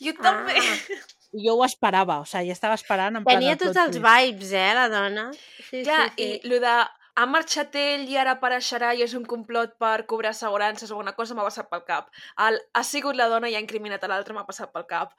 Jo 0.02 0.14
també. 0.18 0.56
Ah. 0.58 1.06
I 1.36 1.44
jo 1.50 1.56
ho 1.58 1.66
esperava, 1.66 2.20
o 2.22 2.26
sigui, 2.26 2.48
ja 2.48 2.54
estava 2.56 2.76
esperant 2.80 3.18
en 3.20 3.26
Tenia 3.28 3.52
el 3.54 3.58
plot 3.58 3.74
tots 3.74 3.82
els 3.86 3.98
vibes, 4.00 4.52
eh, 4.56 4.74
la 4.74 4.88
dona. 4.90 5.26
Sí, 5.70 5.82
Clar, 5.84 6.10
sí, 6.16 6.16
sí. 6.16 6.42
i 6.46 6.48
lo 6.48 6.60
de 6.64 6.76
ha 7.16 7.26
marxat 7.32 7.76
ell 7.80 8.04
i 8.12 8.18
ara 8.20 8.34
apareixerà 8.36 8.92
i 8.96 9.04
és 9.06 9.14
un 9.16 9.24
complot 9.30 9.76
per 9.80 10.06
cobrar 10.10 10.34
assegurances 10.36 10.92
o 10.92 10.96
alguna 10.96 11.14
cosa 11.16 11.36
m'ha 11.36 11.46
passat 11.48 11.70
pel 11.72 11.84
cap. 11.88 12.10
El, 12.48 12.60
ha 12.76 12.84
sigut 12.84 13.16
la 13.16 13.30
dona 13.32 13.50
i 13.52 13.56
ha 13.56 13.62
incriminat 13.64 14.04
a 14.04 14.10
l'altre 14.12 14.36
m'ha 14.36 14.46
passat 14.48 14.74
pel 14.74 14.88
cap. 14.90 15.14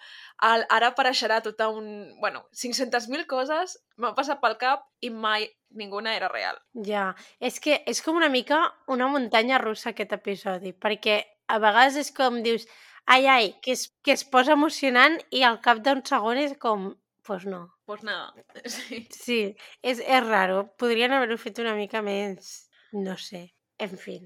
El, 0.45 0.67
ara 0.77 0.93
apareixerà 0.93 1.41
tota 1.45 1.71
un... 1.73 1.87
Bueno, 2.21 2.45
500.000 2.53 3.25
coses 3.31 3.79
m'ha 3.97 4.13
passat 4.19 4.43
pel 4.43 4.59
cap 4.61 4.85
i 5.01 5.11
mai 5.11 5.49
ninguna 5.77 6.13
era 6.17 6.29
real. 6.33 6.61
Ja, 6.87 7.09
és 7.41 7.57
que 7.65 7.81
és 7.89 8.03
com 8.05 8.21
una 8.21 8.29
mica 8.33 8.61
una 8.93 9.09
muntanya 9.13 9.63
russa 9.63 9.91
aquest 9.95 10.13
episodi, 10.17 10.77
perquè 10.77 11.23
a 11.49 11.59
vegades 11.63 11.97
és 12.03 12.13
com 12.13 12.43
dius, 12.45 12.69
ai, 13.07 13.27
ai, 13.27 13.51
que 13.63 13.73
es, 13.73 13.89
que 14.05 14.13
es 14.13 14.25
posa 14.29 14.53
emocionant 14.53 15.17
i 15.31 15.43
al 15.47 15.61
cap 15.65 15.81
d'un 15.85 16.05
segon 16.05 16.45
és 16.45 16.57
com, 16.61 16.91
pues 17.27 17.47
no. 17.47 17.75
Pues 17.85 18.03
nada. 18.03 18.33
Sí. 18.65 19.07
Sí, 19.11 19.41
és, 19.83 20.01
és 20.01 20.27
raro. 20.27 20.61
Podrien 20.81 21.12
haver-ho 21.12 21.39
fet 21.39 21.59
una 21.62 21.75
mica 21.79 22.03
més, 22.03 22.53
no 22.93 23.17
sé, 23.21 23.43
en 23.83 23.97
fi. 24.03 24.21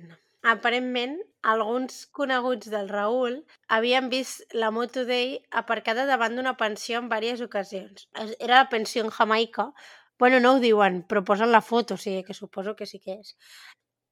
Aparentment, 0.51 1.19
alguns 1.53 2.05
coneguts 2.17 2.71
del 2.73 2.89
Raül 2.89 3.41
havien 3.77 4.09
vist 4.13 4.55
la 4.57 4.71
moto 4.73 5.05
d'ell 5.09 5.35
aparcada 5.63 6.07
davant 6.09 6.37
d'una 6.37 6.57
pensió 6.61 7.01
en 7.03 7.11
diverses 7.13 7.45
ocasions. 7.49 8.07
Era 8.39 8.63
la 8.63 8.69
pensió 8.73 9.05
en 9.05 9.11
Jamaica. 9.11 9.73
Bueno, 10.19 10.41
no 10.41 10.55
ho 10.55 10.61
diuen, 10.61 11.03
però 11.09 11.25
posen 11.25 11.53
la 11.53 11.61
foto, 11.65 11.97
o 11.97 12.01
sigui 12.01 12.25
que 12.25 12.37
suposo 12.37 12.77
que 12.77 12.87
sí 12.89 13.01
que 13.05 13.19
és. 13.21 13.37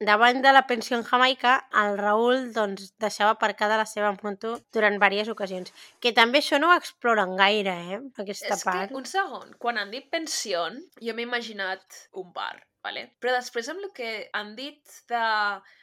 Davant 0.00 0.42
de 0.42 0.52
la 0.52 0.66
pensió 0.66 0.96
en 0.96 1.04
Jamaica, 1.04 1.54
el 1.82 1.98
Raül 1.98 2.52
doncs, 2.54 2.92
deixava 3.02 3.34
aparcada 3.34 3.78
la 3.80 3.86
seva 3.86 4.12
moto 4.22 4.54
durant 4.72 4.94
diverses 4.98 5.32
ocasions. 5.32 5.72
Que 6.00 6.12
també 6.14 6.38
això 6.38 6.60
no 6.62 6.70
ho 6.70 6.76
exploren 6.78 7.36
gaire, 7.36 7.74
eh? 7.94 8.00
Aquesta 8.22 8.54
És 8.54 8.64
part. 8.64 8.88
que, 8.90 8.96
un 8.96 9.04
segon, 9.04 9.54
quan 9.58 9.78
han 9.78 9.90
dit 9.90 10.08
pensió, 10.10 10.68
jo 11.02 11.14
m'he 11.14 11.26
imaginat 11.26 12.08
un 12.12 12.32
bar, 12.32 12.62
vale? 12.84 13.04
però 13.18 13.34
després 13.34 13.68
amb 13.72 13.82
el 13.82 13.90
que 13.94 14.10
han 14.36 14.54
dit 14.56 14.80
de... 15.10 15.22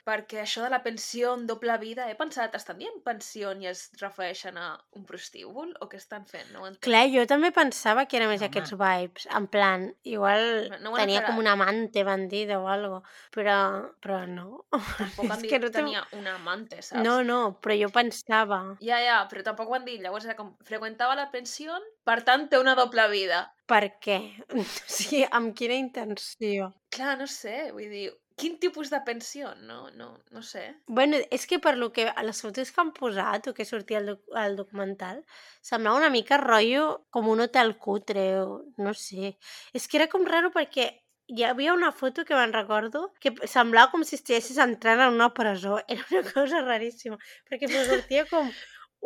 perquè 0.05 0.41
això 0.41 0.63
de 0.63 0.69
la 0.71 0.81
pensió 0.85 1.33
en 1.35 1.45
doble 1.49 1.75
vida, 1.81 2.05
he 2.09 2.15
pensat, 2.17 2.55
estan 2.55 2.79
dient 2.79 3.01
pensió 3.05 3.51
i 3.59 3.69
es 3.69 3.87
refereixen 4.01 4.57
a 4.61 4.67
un 4.95 5.05
prostíbul 5.07 5.73
o 5.81 5.89
què 5.91 5.99
estan 5.99 6.27
fent? 6.29 6.51
No. 6.53 6.67
Clar, 6.85 7.05
jo 7.13 7.25
també 7.29 7.51
pensava 7.55 8.05
que 8.05 8.19
era 8.19 8.29
més 8.29 8.43
Home. 8.43 8.51
aquests 8.51 8.75
vibes, 8.79 9.27
en 9.39 9.49
plan, 9.51 9.87
igual 10.03 10.45
No 10.83 10.93
han 10.93 11.03
tenia 11.03 11.25
com 11.25 11.41
un 11.41 11.49
amante 11.51 12.05
bandida 12.07 12.59
o 12.61 12.69
algo, 12.71 13.01
però, 13.35 13.57
però 14.01 14.21
no. 14.29 14.65
Tampoc 14.71 15.25
han 15.33 15.43
dit 15.43 15.51
que 15.51 15.61
no 15.63 15.73
tenia 15.73 16.05
un 16.17 16.29
amante, 16.31 16.81
saps? 16.81 17.01
No, 17.03 17.19
no, 17.25 17.57
però 17.61 17.77
jo 17.79 17.91
pensava... 17.93 18.61
Ja, 18.85 19.01
ja, 19.03 19.19
però 19.31 19.43
tampoc 19.45 19.69
ho 19.69 19.79
han 19.79 19.89
dit. 19.89 20.01
Llavors 20.03 20.29
era 20.29 20.37
com, 20.37 20.53
freqüentava 20.67 21.17
la 21.17 21.29
pensió, 21.33 21.75
per 22.05 22.21
tant 22.27 22.49
té 22.51 22.61
una 22.61 22.77
doble 22.77 23.09
vida. 23.11 23.47
Per 23.69 23.85
què? 24.01 24.19
O 24.61 24.65
sigui, 24.65 25.23
amb 25.33 25.55
quina 25.57 25.77
intenció? 25.79 26.69
Clar, 26.95 27.15
no 27.19 27.27
sé, 27.29 27.55
vull 27.73 27.89
dir, 27.89 28.09
quin 28.39 28.57
tipus 28.59 28.91
de 28.91 28.99
pensió? 29.07 29.53
No, 29.63 29.89
no, 29.95 30.09
no 30.31 30.41
sé. 30.43 30.65
Bueno, 30.87 31.17
és 31.31 31.45
que 31.47 31.59
per 31.63 31.75
lo 31.79 31.91
que 31.95 32.07
a 32.09 32.23
les 32.27 32.41
fotos 32.43 32.71
que 32.71 32.81
han 32.83 32.91
posat 32.97 33.47
o 33.47 33.55
que 33.55 33.65
sortia 33.65 34.01
al, 34.01 34.11
doc 34.11 34.35
al 34.35 34.57
documental, 34.59 35.23
semblava 35.63 36.01
una 36.01 36.11
mica 36.13 36.39
rotllo 36.41 37.07
com 37.15 37.31
un 37.31 37.45
hotel 37.47 37.75
cutre 37.79 38.27
o 38.43 38.61
no 38.77 38.93
sé. 38.93 39.35
És 39.73 39.87
que 39.87 40.01
era 40.01 40.09
com 40.11 40.27
raro 40.27 40.51
perquè 40.55 40.89
hi 41.27 41.45
havia 41.47 41.73
una 41.73 41.91
foto 41.95 42.25
que 42.25 42.35
me'n 42.37 42.53
recordo 42.53 43.07
que 43.23 43.33
semblava 43.49 43.89
com 43.93 44.03
si 44.03 44.19
estiguessis 44.19 44.59
entrant 44.61 45.01
en 45.07 45.15
una 45.15 45.31
presó. 45.33 45.79
Era 45.87 46.03
una 46.11 46.23
cosa 46.27 46.61
raríssima, 46.61 47.17
perquè 47.49 47.71
me 47.71 47.85
sortia 47.87 48.27
com 48.29 48.51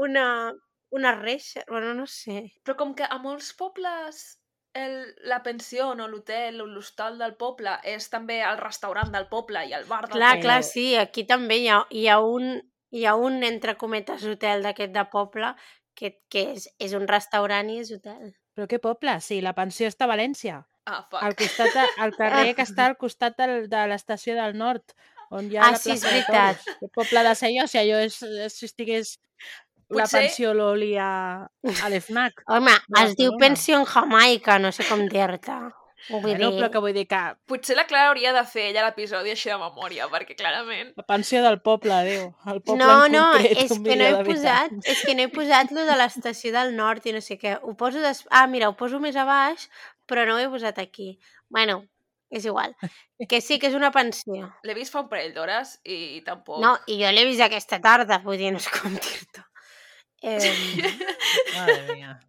una, 0.07 0.25
una 0.89 1.13
reixa, 1.15 1.63
bueno, 1.69 1.93
no 1.93 2.09
sé. 2.09 2.49
Però 2.65 2.75
com 2.81 2.97
que 2.97 3.05
a 3.05 3.21
molts 3.21 3.53
pobles 3.53 4.38
el, 4.73 5.15
la 5.25 5.41
pensió 5.43 5.89
o 5.89 5.95
l'hotel 5.95 6.62
o 6.62 6.65
l'hostal 6.69 7.17
del 7.17 7.36
poble 7.36 7.77
és 7.84 8.10
també 8.10 8.41
el 8.45 8.58
restaurant 8.62 9.12
del 9.12 9.27
poble 9.27 9.65
i 9.67 9.73
el 9.73 9.86
bar 9.89 10.03
del 10.08 10.17
Clar, 10.17 10.36
poble. 10.38 10.43
clar, 10.45 10.63
sí, 10.63 10.95
aquí 10.95 11.23
també 11.25 11.58
hi 11.63 11.67
ha, 11.69 11.84
hi 11.89 12.08
ha 12.08 12.19
un, 12.21 12.62
hi 12.91 13.05
ha 13.05 13.15
un, 13.15 13.41
entre 13.43 13.75
cometes, 13.77 14.23
hotel 14.25 14.63
d'aquest 14.63 14.93
de 14.93 15.05
poble 15.12 15.53
que, 15.95 16.19
que 16.29 16.45
és, 16.55 16.69
és 16.79 16.93
un 16.93 17.08
restaurant 17.08 17.69
i 17.69 17.79
és 17.82 17.91
hotel. 17.91 18.34
Però 18.55 18.67
què 18.67 18.79
poble? 18.84 19.19
Sí, 19.21 19.41
la 19.41 19.55
pensió 19.58 19.88
està 19.88 20.05
a 20.05 20.12
València. 20.13 20.62
Ah, 20.89 21.03
fuck. 21.10 21.21
Al 21.23 21.36
costat, 21.38 21.73
de, 21.75 21.86
al 22.01 22.13
carrer 22.17 22.53
que 22.58 22.65
està 22.65 22.86
al 22.89 22.97
costat 22.97 23.36
del, 23.38 23.67
de 23.69 23.86
l'estació 23.91 24.36
del 24.36 24.55
nord, 24.58 24.95
on 25.29 25.49
hi 25.51 25.58
ha 25.60 25.67
Ah, 25.67 25.71
la 25.75 25.77
sí, 25.82 25.91
és 25.93 26.01
plaça 26.01 26.13
veritat. 26.15 26.63
El 26.82 26.89
poble 26.95 27.23
de 27.27 27.34
Sella, 27.38 27.67
si 27.69 27.77
allò 27.77 27.99
és, 28.05 28.21
és, 28.23 28.55
si 28.58 28.65
estigués 28.65 29.17
la 29.89 30.04
Potser- 30.06 30.21
pensió 30.28 30.54
l'oli 30.54 30.93
a, 30.97 31.10
a 31.47 31.89
l'FNAC. 31.89 32.43
Home, 32.56 32.71
de 32.88 33.04
es 33.04 33.15
diu 33.17 33.32
Barcelona. 33.34 33.39
pensió 33.45 33.78
en 33.80 33.86
Jamaica, 33.86 34.60
no 34.60 34.71
sé 34.71 34.86
com 34.89 35.06
dir-te. 35.10 35.60
Vull 36.10 36.21
Bueno, 36.23 36.47
dir... 36.54 36.60
però 36.62 36.69
que 36.71 36.80
vull 36.80 36.93
dir 36.95 37.04
que 37.12 37.17
Potser 37.45 37.75
la 37.75 37.84
Clara 37.86 38.08
hauria 38.08 38.32
de 38.34 38.41
fer 38.47 38.69
ella 38.69 38.86
l'episodi 38.86 39.34
així 39.34 39.49
de 39.52 39.58
memòria, 39.60 40.08
perquè 40.10 40.34
clarament... 40.39 40.93
la 40.95 41.04
pensió 41.04 41.41
del 41.43 41.60
poble, 41.62 41.97
Déu. 42.08 42.30
El 42.47 42.62
poble 42.63 42.80
No, 42.80 42.93
en 43.06 43.12
no, 43.17 43.25
concret, 43.34 43.60
és 43.65 43.73
que 43.84 43.97
no 43.99 44.08
he 44.08 44.23
posat, 44.30 44.78
és 44.93 45.02
que 45.04 45.15
no 45.17 45.25
he 45.28 45.32
posat 45.34 45.73
lo 45.75 45.84
de 45.89 45.97
l'estació 45.99 46.54
del 46.56 46.71
nord 46.78 47.06
i 47.06 47.13
no 47.17 47.19
sé 47.21 47.36
què. 47.38 47.58
Ho 47.62 47.75
poso 47.75 47.99
des... 47.99 48.23
Ah, 48.32 48.45
mira, 48.47 48.69
ho 48.71 48.78
poso 48.80 49.02
més 49.04 49.19
a 49.19 49.25
baix, 49.28 49.67
però 50.08 50.23
no 50.25 50.38
ho 50.38 50.39
he 50.39 50.47
posat 50.56 50.80
aquí. 50.80 51.17
Bueno, 51.52 51.82
és 52.32 52.45
igual. 52.47 52.78
Que 53.28 53.41
sí 53.43 53.60
que 53.60 53.67
és 53.67 53.75
una 53.75 53.91
pensió. 53.91 54.47
L'he 54.63 54.73
vist 54.80 54.95
fa 54.95 55.04
un 55.04 55.10
parell 55.12 55.36
d'hores 55.36 55.75
i 55.84 56.23
tampoc... 56.25 56.63
No, 56.63 56.78
i 56.88 56.95
jo 57.04 57.12
l'he 57.12 57.28
vist 57.28 57.43
aquesta 57.43 57.82
tarda, 57.84 58.21
vull 58.23 58.39
dir, 58.39 58.54
no 58.56 58.63
és 58.63 58.71
com 58.71 58.95
dir-t'ho. 58.95 59.43
Eh, 60.21 60.39
Madre 61.55 61.95
mía. 61.95 62.19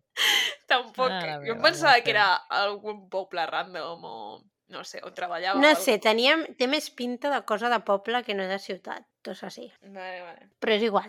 tampoc... 0.67 1.09
Mare 1.09 1.41
jo 1.47 1.57
em 1.57 1.63
pensava 1.65 1.99
que 2.01 2.13
sé. 2.13 2.17
era 2.17 2.29
algun 2.63 3.09
poble 3.11 3.47
random 3.47 4.05
o... 4.05 4.17
No 4.71 4.85
sé, 4.87 5.01
on 5.03 5.11
treballava. 5.11 5.59
no 5.59 5.73
sé, 5.75 5.97
teníem, 5.99 6.45
té 6.55 6.69
més 6.71 6.93
pinta 6.95 7.27
de 7.33 7.41
cosa 7.43 7.67
de 7.73 7.81
poble 7.83 8.21
que 8.23 8.37
no 8.39 8.45
de 8.47 8.59
ciutat, 8.63 9.03
tot 9.27 9.41
així. 9.43 9.65
Vale, 9.83 10.21
vale. 10.23 10.47
Però 10.63 10.77
és 10.77 10.85
igual. 10.87 11.09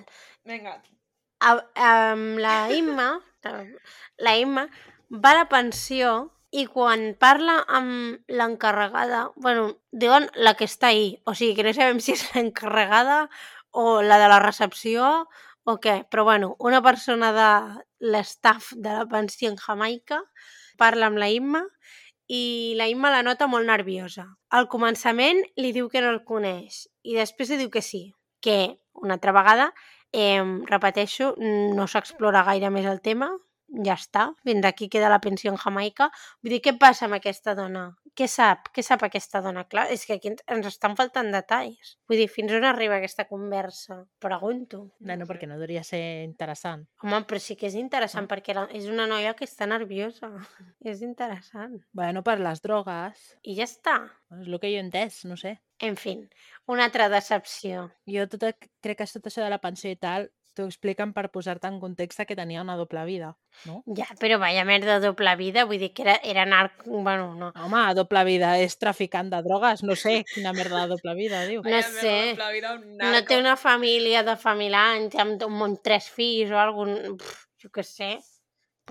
Vinga. 0.49 0.79
A, 1.45 1.51
amb 1.85 2.41
la 2.41 2.55
Imma, 2.73 3.11
la 4.17 4.33
Imma 4.41 4.65
va 5.13 5.35
a 5.35 5.37
la 5.43 5.45
pensió 5.51 6.31
i 6.51 6.65
quan 6.67 7.11
parla 7.21 7.59
amb 7.69 8.33
l'encarregada, 8.33 9.27
bueno, 9.37 9.69
diuen 9.91 10.25
la 10.35 10.55
que 10.57 10.65
està 10.65 10.89
ahí, 10.89 11.13
o 11.29 11.35
sigui 11.37 11.55
que 11.55 11.67
no 11.67 11.73
sabem 11.77 12.01
si 12.03 12.15
és 12.17 12.25
l'encarregada 12.33 13.27
o 13.71 14.01
la 14.01 14.17
de 14.19 14.27
la 14.27 14.41
recepció 14.43 15.29
o 15.65 15.77
què, 15.81 16.01
però 16.09 16.25
bueno, 16.27 16.55
una 16.59 16.81
persona 16.81 17.31
de 17.35 17.49
l'estaff 18.13 18.71
de 18.75 18.95
la 18.97 19.05
pensió 19.09 19.51
en 19.51 19.59
Jamaica 19.61 20.21
parla 20.77 21.11
amb 21.11 21.21
la 21.21 21.29
Imma 21.29 21.61
i 22.31 22.73
la 22.79 22.87
Imma 22.89 23.11
la 23.13 23.23
nota 23.23 23.47
molt 23.47 23.67
nerviosa. 23.67 24.25
Al 24.49 24.67
començament 24.71 25.43
li 25.57 25.71
diu 25.75 25.89
que 25.89 26.01
no 26.01 26.09
el 26.15 26.23
coneix 26.25 26.87
i 27.03 27.17
després 27.17 27.51
li 27.51 27.61
diu 27.61 27.69
que 27.73 27.85
sí, 27.85 28.07
que 28.41 28.77
una 29.01 29.19
altra 29.19 29.33
vegada 29.35 29.71
Eh, 30.11 30.43
repeteixo, 30.67 31.35
no 31.39 31.85
s'explora 31.87 32.43
gaire 32.43 32.69
més 32.75 32.87
el 32.93 32.99
tema, 32.99 33.29
ja 33.85 33.93
està, 33.95 34.33
fins 34.43 34.65
aquí 34.65 34.89
queda 34.89 35.09
la 35.09 35.19
pensió 35.23 35.51
en 35.51 35.57
Jamaica. 35.57 36.09
Vull 36.43 36.51
dir, 36.57 36.61
què 36.61 36.77
passa 36.77 37.05
amb 37.05 37.15
aquesta 37.15 37.55
dona? 37.55 37.95
Què 38.13 38.27
sap? 38.27 38.67
Què 38.75 38.83
sap 38.83 39.05
aquesta 39.07 39.39
dona? 39.41 39.63
Clar, 39.71 39.85
és 39.93 40.05
que 40.05 40.13
aquí 40.17 40.27
ens- 40.27 40.67
estan 40.67 40.97
faltant 40.99 41.31
detalls. 41.31 41.93
Vull 42.09 42.17
dir, 42.19 42.27
fins 42.27 42.51
on 42.51 42.65
arriba 42.67 42.97
aquesta 42.97 43.23
conversa? 43.29 44.01
Pregunto. 44.19 44.91
Bueno, 44.99 45.25
perquè 45.25 45.47
no 45.47 45.55
hauria 45.55 45.83
ser 45.87 46.23
interessant. 46.25 46.83
Home, 47.01 47.21
però 47.25 47.39
sí 47.39 47.55
que 47.55 47.67
és 47.67 47.75
interessant, 47.75 48.27
Ah. 48.27 48.35
perquè 48.35 48.53
la- 48.53 48.67
és 48.71 48.85
una 48.91 49.07
noia 49.07 49.33
que 49.33 49.45
està 49.45 49.65
nerviosa. 49.65 50.27
és 50.83 51.01
interessant. 51.01 51.79
Bueno, 51.93 52.21
per 52.23 52.39
les 52.39 52.61
drogues, 52.61 53.37
I 53.43 53.55
ja 53.55 53.63
està. 53.63 54.11
és 54.41 54.47
el 54.47 54.59
que 54.59 54.67
jo 54.67 54.77
he 54.77 54.83
entès, 54.83 55.23
no 55.25 55.37
sé. 55.37 55.61
En 55.79 55.95
fi, 55.95 56.17
una 56.67 56.83
altra 56.85 57.07
decepció. 57.09 57.91
Jo 58.05 58.27
tot, 58.27 58.43
crec 58.81 58.97
que 58.97 59.05
tot 59.07 59.25
això 59.25 59.41
de 59.41 59.49
la 59.49 59.57
pensió 59.59 59.89
i 59.89 59.95
tal 59.95 60.29
t'ho 60.55 60.65
expliquen 60.67 61.13
per 61.15 61.29
posar-te 61.31 61.69
en 61.69 61.79
context 61.81 62.21
que 62.27 62.35
tenia 62.35 62.61
una 62.61 62.75
doble 62.79 63.03
vida, 63.07 63.31
no? 63.65 63.81
Ja, 63.97 64.07
però 64.19 64.37
vaya 64.41 64.65
merda 64.67 64.99
doble 65.03 65.35
vida, 65.39 65.65
vull 65.69 65.79
dir 65.81 65.91
que 65.93 66.03
era, 66.05 66.17
era 66.23 66.45
narc... 66.45 66.83
Bueno, 66.85 67.33
no. 67.35 67.51
Home, 67.55 67.83
doble 67.97 68.23
vida 68.27 68.53
és 68.59 68.77
traficant 68.81 69.31
de 69.31 69.41
drogues, 69.45 69.83
no 69.87 69.95
sé, 69.95 70.21
quina 70.33 70.53
merda 70.57 70.83
de 70.83 70.91
doble 70.95 71.15
vida, 71.15 71.43
diu. 71.47 71.61
No 71.63 71.69
Vaya 71.69 71.87
sé. 71.89 72.15
vida, 72.53 72.75
No 73.13 73.23
té 73.27 73.39
una 73.39 73.55
família 73.57 74.23
de 74.27 74.35
fa 74.37 74.55
mil 74.59 74.75
anys 74.75 75.15
amb, 75.15 75.41
un- 75.47 75.63
amb 75.69 75.81
tres 75.83 76.09
fills 76.09 76.51
o 76.51 76.59
algun... 76.59 76.95
Pff, 77.17 77.47
jo 77.61 77.69
què 77.69 77.83
sé. 77.85 78.15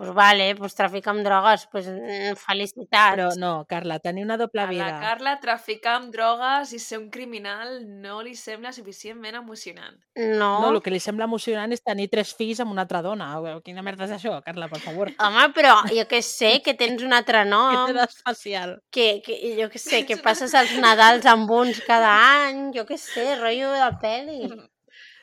Pues 0.01 0.15
vale, 0.15 0.55
pues 0.57 0.75
trafica 0.75 1.11
amb 1.11 1.21
drogues, 1.21 1.67
pues 1.69 1.85
mm, 1.93 2.39
felicitats. 2.41 3.11
Però 3.13 3.27
no, 3.37 3.67
Carla, 3.69 3.99
tenir 4.01 4.25
una 4.25 4.39
doble 4.41 4.63
A 4.63 4.65
la 4.65 4.71
vida... 4.71 4.87
Carla 5.03 5.35
traficar 5.43 5.99
amb 5.99 6.09
drogues 6.15 6.73
i 6.73 6.81
ser 6.81 7.03
un 7.03 7.11
criminal 7.13 7.83
no 8.01 8.23
li 8.25 8.33
sembla 8.33 8.73
suficientment 8.73 9.37
emocionant. 9.43 9.99
No. 10.17 10.49
No, 10.63 10.71
el 10.71 10.81
que 10.81 10.95
li 10.95 11.03
sembla 11.05 11.29
emocionant 11.29 11.77
és 11.77 11.85
tenir 11.85 12.09
tres 12.09 12.33
fills 12.33 12.65
amb 12.65 12.73
una 12.73 12.87
altra 12.89 13.03
dona. 13.05 13.29
Quina 13.61 13.85
merda 13.85 14.09
és 14.09 14.17
això, 14.17 14.39
Carla, 14.41 14.71
per 14.73 14.81
favor? 14.87 15.13
Home, 15.29 15.47
però 15.53 15.77
jo 15.93 16.09
què 16.09 16.25
sé, 16.25 16.57
que 16.65 16.79
tens 16.81 17.05
un 17.05 17.13
altre 17.13 17.45
nom, 17.53 17.85
té 17.93 18.01
d'especial? 18.01 18.79
que, 18.89 19.11
que 19.21 19.37
jo 19.61 19.69
què 19.69 19.85
sé, 19.85 20.07
que 20.09 20.17
passes 20.25 20.57
els 20.57 20.79
Nadals 20.81 21.29
amb 21.29 21.53
uns 21.61 21.85
cada 21.85 22.17
any, 22.41 22.71
jo 22.73 22.89
què 22.89 22.97
sé, 22.97 23.35
rotllo 23.37 23.77
de 23.77 23.85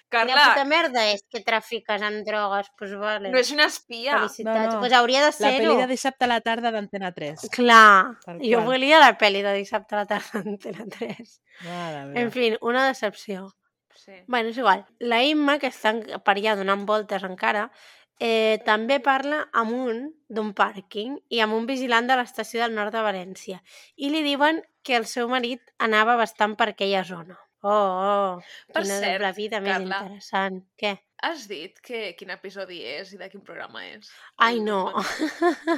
peli. 0.10 0.32
Quina 0.32 0.42
puta 0.42 0.56
Carla, 0.56 0.66
merda 0.66 1.04
és 1.12 1.24
que 1.30 1.42
trafiques 1.44 2.02
amb 2.02 2.24
drogues, 2.26 2.70
pues 2.78 2.94
vale. 2.98 3.32
no 3.34 3.38
és 3.38 3.52
una 3.52 3.66
espia. 3.66 4.18
Felicitats. 4.20 4.66
No, 4.68 4.74
no. 4.74 4.80
Pues 4.80 4.94
hauria 4.94 5.20
de 5.26 5.26
La 5.32 5.32
ser-ho. 5.32 5.58
pel·li 5.74 5.82
de 5.82 5.88
dissabte 5.88 6.26
a 6.26 6.28
la 6.32 6.40
tarda 6.42 6.72
d'Antena 6.72 7.12
3. 7.14 7.50
Clar, 7.52 8.18
Tal 8.26 8.40
jo 8.42 8.62
volia 8.66 9.00
la 9.04 9.14
pel·li 9.18 9.44
de 9.44 9.54
dissabte 9.60 9.96
a 9.96 10.04
la 10.04 10.06
tarda 10.06 10.42
d'Antena 10.44 10.86
3. 10.98 11.40
Mare 11.66 12.20
En 12.22 12.32
fi, 12.32 12.56
una 12.62 12.88
decepció. 12.88 13.50
Sí. 13.98 14.14
Bueno, 14.28 14.50
és 14.50 14.58
igual. 14.58 14.86
La 15.00 15.24
Imma, 15.24 15.58
que 15.60 15.68
està 15.68 15.92
per 16.24 16.38
allà 16.38 16.56
donant 16.56 16.86
voltes 16.88 17.24
encara, 17.28 17.72
eh, 18.20 18.60
també 18.66 19.00
parla 19.04 19.50
amb 19.54 19.74
un 19.74 19.98
d'un 20.30 20.54
pàrquing 20.54 21.18
i 21.30 21.42
amb 21.44 21.54
un 21.58 21.66
vigilant 21.68 22.08
de 22.08 22.16
l'estació 22.16 22.62
del 22.62 22.76
nord 22.78 22.94
de 22.94 23.02
València. 23.04 23.60
I 23.98 24.10
li 24.14 24.22
diuen 24.24 24.62
que 24.84 24.96
el 24.96 25.06
seu 25.06 25.28
marit 25.28 25.62
anava 25.78 26.16
bastant 26.16 26.56
per 26.56 26.70
aquella 26.70 27.04
zona. 27.04 27.36
Oh, 27.68 27.90
oh, 28.08 28.42
Per 28.74 28.84
quina 28.86 28.98
cert, 29.02 29.18
doble 29.18 29.32
vida 29.38 29.60
més 29.64 29.74
Carla, 29.76 30.00
interessant. 30.06 30.62
Què? 30.80 30.94
Has 31.28 31.48
dit 31.50 31.80
que 31.84 32.02
quin 32.20 32.30
episodi 32.36 32.78
és 32.86 33.10
i 33.16 33.18
de 33.20 33.28
quin 33.32 33.42
programa 33.44 33.82
és? 33.88 34.08
Ai, 34.46 34.60
no. 34.64 34.84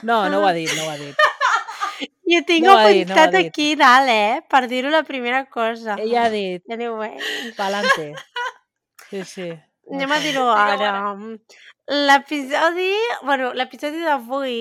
No, 0.03 0.17
no 0.29 0.41
ho 0.41 0.47
ha 0.49 0.53
dit, 0.57 0.69
no 0.77 0.85
ho 0.85 0.91
ha 0.93 0.97
dit. 1.01 1.25
Jo 2.29 2.43
tinc 2.45 2.61
No 2.67 2.75
no 2.75 2.81
apuntat 2.85 3.31
dit. 3.33 3.47
aquí 3.49 3.69
dalt, 3.79 4.11
eh? 4.13 4.41
Per 4.51 4.59
dir-ho 4.69 4.91
la 4.93 5.01
primera 5.07 5.39
cosa. 5.49 5.95
Ella 5.97 6.27
ha 6.27 6.29
dit, 6.29 6.61
Anyway. 6.71 7.15
pa'lante. 7.57 8.11
Sí, 9.09 9.23
sí. 9.25 9.47
Anem 9.89 10.11
a 10.13 10.19
dir-ho 10.21 10.43
ara. 10.53 10.91
L'episodi... 11.89 12.91
Bueno, 13.25 13.49
l'episodi 13.57 14.03
d'avui 14.05 14.59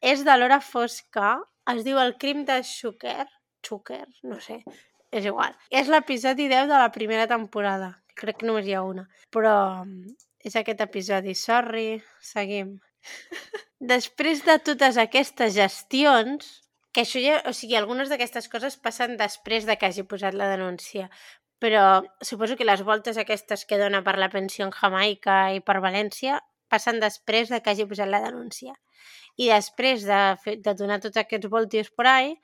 és 0.00 0.22
de 0.24 0.36
l'hora 0.38 0.60
fosca. 0.64 1.34
Es 1.68 1.84
diu 1.84 2.00
El 2.00 2.14
crim 2.18 2.46
de 2.48 2.56
Xuker. 2.64 3.26
Xuker, 3.62 4.06
no 4.24 4.40
sé. 4.40 4.62
És 5.12 5.28
igual. 5.28 5.54
És 5.70 5.90
l'episodi 5.92 6.48
10 6.50 6.70
de 6.70 6.78
la 6.80 6.90
primera 6.94 7.28
temporada. 7.30 7.92
Crec 8.18 8.40
que 8.40 8.48
només 8.48 8.66
hi 8.66 8.76
ha 8.76 8.82
una. 8.86 9.04
Però 9.32 9.54
mm, 9.84 10.16
és 10.48 10.56
aquest 10.56 10.80
episodi. 10.84 11.36
Sorry, 11.38 12.00
seguim. 12.24 12.78
Després 13.92 14.44
de 14.46 14.58
totes 14.64 14.98
aquestes 15.00 15.54
gestions, 15.56 16.50
que 16.94 17.04
això 17.04 17.20
ja, 17.22 17.40
o 17.48 17.52
sigui, 17.56 17.76
algunes 17.76 18.12
d'aquestes 18.12 18.48
coses 18.52 18.76
passen 18.80 19.16
després 19.20 19.64
de 19.68 19.78
que 19.80 19.88
hagi 19.88 20.04
posat 20.08 20.36
la 20.36 20.50
denúncia, 20.50 21.08
però 21.62 22.02
suposo 22.20 22.56
que 22.58 22.68
les 22.68 22.82
voltes 22.84 23.18
aquestes 23.18 23.64
que 23.66 23.78
dona 23.80 24.02
per 24.04 24.18
la 24.20 24.28
pensió 24.30 24.66
en 24.66 24.74
Jamaica 24.76 25.36
i 25.56 25.62
per 25.64 25.80
València 25.84 26.40
passen 26.72 27.00
després 27.00 27.52
de 27.52 27.60
que 27.62 27.72
hagi 27.72 27.86
posat 27.88 28.10
la 28.12 28.22
denúncia. 28.24 28.76
I 29.40 29.48
després 29.48 30.04
de, 30.08 30.20
fer, 30.44 30.58
de 30.64 30.74
donar 30.78 31.00
tots 31.04 31.18
aquests 31.20 31.50
voltios 31.52 31.90
por 31.90 32.08
ahí, 32.10 32.36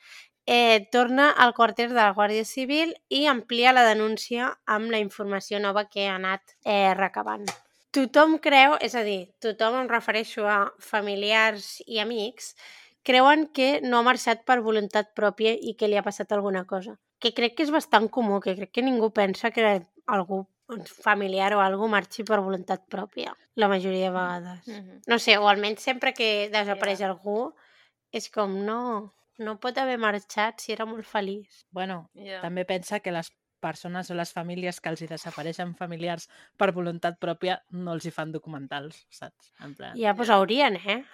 eh, 0.51 0.89
torna 0.91 1.31
al 1.31 1.53
quarter 1.53 1.91
de 1.91 2.01
la 2.01 2.15
Guàrdia 2.17 2.45
Civil 2.49 2.95
i 3.13 3.27
amplia 3.29 3.75
la 3.77 3.85
denúncia 3.85 4.55
amb 4.65 4.89
la 4.89 5.01
informació 5.03 5.61
nova 5.61 5.85
que 5.93 6.07
ha 6.09 6.15
anat 6.17 6.55
eh, 6.65 6.95
recabant. 6.97 7.45
Tothom 7.93 8.39
creu, 8.41 8.79
és 8.81 8.97
a 8.97 9.03
dir, 9.05 9.29
tothom 9.45 9.77
em 9.83 9.91
refereixo 9.93 10.47
a 10.49 10.71
familiars 10.81 11.83
i 11.85 12.01
amics, 12.01 12.55
creuen 13.05 13.45
que 13.53 13.83
no 13.85 14.01
ha 14.01 14.07
marxat 14.07 14.47
per 14.49 14.63
voluntat 14.65 15.13
pròpia 15.17 15.53
i 15.53 15.75
que 15.77 15.89
li 15.89 16.01
ha 16.01 16.05
passat 16.07 16.33
alguna 16.33 16.65
cosa. 16.65 16.97
Que 17.21 17.35
crec 17.37 17.59
que 17.59 17.67
és 17.69 17.75
bastant 17.75 18.09
comú, 18.09 18.41
que 18.41 18.57
crec 18.57 18.73
que 18.73 18.87
ningú 18.87 19.13
pensa 19.13 19.51
que 19.53 19.83
algú 20.07 20.47
un 20.69 20.85
familiar 20.85 21.53
o 21.57 21.61
algú 21.61 21.89
marxi 21.93 22.25
per 22.25 22.41
voluntat 22.41 22.89
pròpia, 22.89 23.35
la 23.57 23.69
majoria 23.69 24.09
de 24.09 24.17
vegades. 24.17 24.67
Mm 24.67 24.81
-hmm. 24.81 25.01
No 25.07 25.19
sé, 25.19 25.37
o 25.37 25.49
almenys 25.49 25.83
sempre 25.83 26.15
que 26.15 26.49
desapareix 26.53 27.01
Ja. 27.01 27.09
algú 27.09 27.53
és 28.13 28.31
com, 28.31 28.65
no, 28.65 29.13
no 29.39 29.59
pot 29.61 29.77
haver 29.79 29.99
marxat 29.99 30.61
si 30.61 30.73
era 30.73 30.87
molt 30.87 31.07
feliç. 31.07 31.65
Bueno, 31.71 32.11
Yeah. 32.15 32.41
també 32.43 32.65
pensa 32.65 33.01
que 33.01 33.13
les 33.13 33.31
persones 33.61 34.11
o 34.11 34.15
les 34.15 34.33
famílies 34.33 34.81
que 34.81 34.89
els 34.89 35.01
hi 35.03 35.07
desapareixen 35.11 35.75
familiars 35.75 36.29
per 36.57 36.71
voluntat 36.73 37.19
pròpia 37.19 37.61
no 37.71 37.93
els 37.93 38.05
hi 38.07 38.11
fan 38.15 38.31
documentals, 38.33 39.07
saps? 39.11 39.53
En 39.65 39.75
plan, 39.75 39.97
Ja, 39.99 40.13
doncs 40.15 40.31
haurien, 40.31 40.77
eh? 40.77 41.05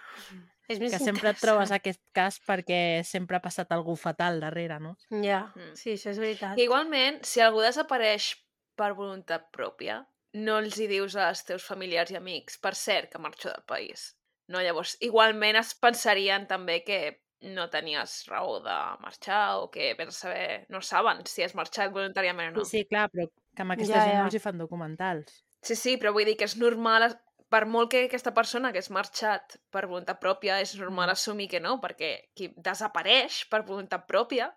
És 0.68 0.78
més 0.80 0.92
que 0.92 0.98
sempre 0.98 1.30
et 1.30 1.40
trobes 1.40 1.70
aquest 1.72 2.00
cas 2.12 2.38
perquè 2.40 3.02
sempre 3.04 3.37
ha 3.37 3.40
passat 3.44 3.72
algú 3.72 3.96
fatal 3.96 4.40
darrere, 4.40 4.78
no? 4.80 4.96
Ja, 5.10 5.52
Mm. 5.54 5.74
sí, 5.76 5.92
això 5.92 6.10
és 6.10 6.18
veritat. 6.18 6.56
Que 6.56 6.64
igualment, 6.64 7.22
si 7.24 7.40
algú 7.40 7.60
desapareix 7.60 8.34
per 8.76 8.92
voluntat 8.94 9.50
pròpia, 9.52 10.06
no 10.34 10.58
els 10.58 10.78
hi 10.78 10.87
dius 10.88 11.16
als 11.16 11.44
teus 11.44 11.62
familiars 11.64 12.10
i 12.10 12.16
amics, 12.16 12.58
per 12.58 12.74
cert, 12.74 13.10
que 13.12 13.18
marxo 13.18 13.48
del 13.50 13.62
país. 13.66 14.16
No, 14.48 14.60
llavors, 14.60 14.96
igualment 15.00 15.56
es 15.56 15.74
pensarien 15.74 16.46
també 16.46 16.82
que 16.84 17.22
no 17.44 17.68
tenies 17.72 18.24
raó 18.30 18.59
de 18.64 18.76
marxar 19.02 19.59
o 19.61 19.68
que, 19.72 19.92
per 19.98 20.11
saber, 20.12 20.64
no 20.72 20.80
saben 20.80 21.24
si 21.28 21.44
has 21.44 21.54
marxat 21.59 21.92
voluntàriament 21.92 22.54
o 22.54 22.59
no. 22.61 22.64
Sí, 22.64 22.83
sí, 22.83 22.88
clar, 22.88 23.09
però 23.12 23.28
que 23.54 23.62
amb 23.64 23.74
aquesta 23.76 24.00
Ja, 24.00 24.04
gent 24.07 24.16
ja. 24.16 24.22
no 24.22 24.30
els 24.30 24.37
hi 24.38 24.42
fan 24.42 24.59
documentals. 24.61 25.42
Sí, 25.64 25.76
sí, 25.76 25.96
però 26.00 26.12
vull 26.12 26.26
dir 26.28 26.37
que 26.40 26.48
és 26.48 26.57
normal, 26.61 27.09
per 27.52 27.64
molt 27.70 27.90
que 27.92 28.04
aquesta 28.09 28.33
persona 28.37 28.72
que 28.72 28.80
has 28.83 28.90
marxat 28.92 29.59
per 29.72 29.87
voluntat 29.87 30.20
pròpia, 30.20 30.59
és 30.64 30.74
normal 30.80 31.12
assumir 31.12 31.48
que 31.52 31.61
no, 31.62 31.78
perquè 31.80 32.11
qui 32.37 32.50
desapareix 32.57 33.44
per 33.52 33.62
voluntat 33.68 34.09
pròpia 34.11 34.50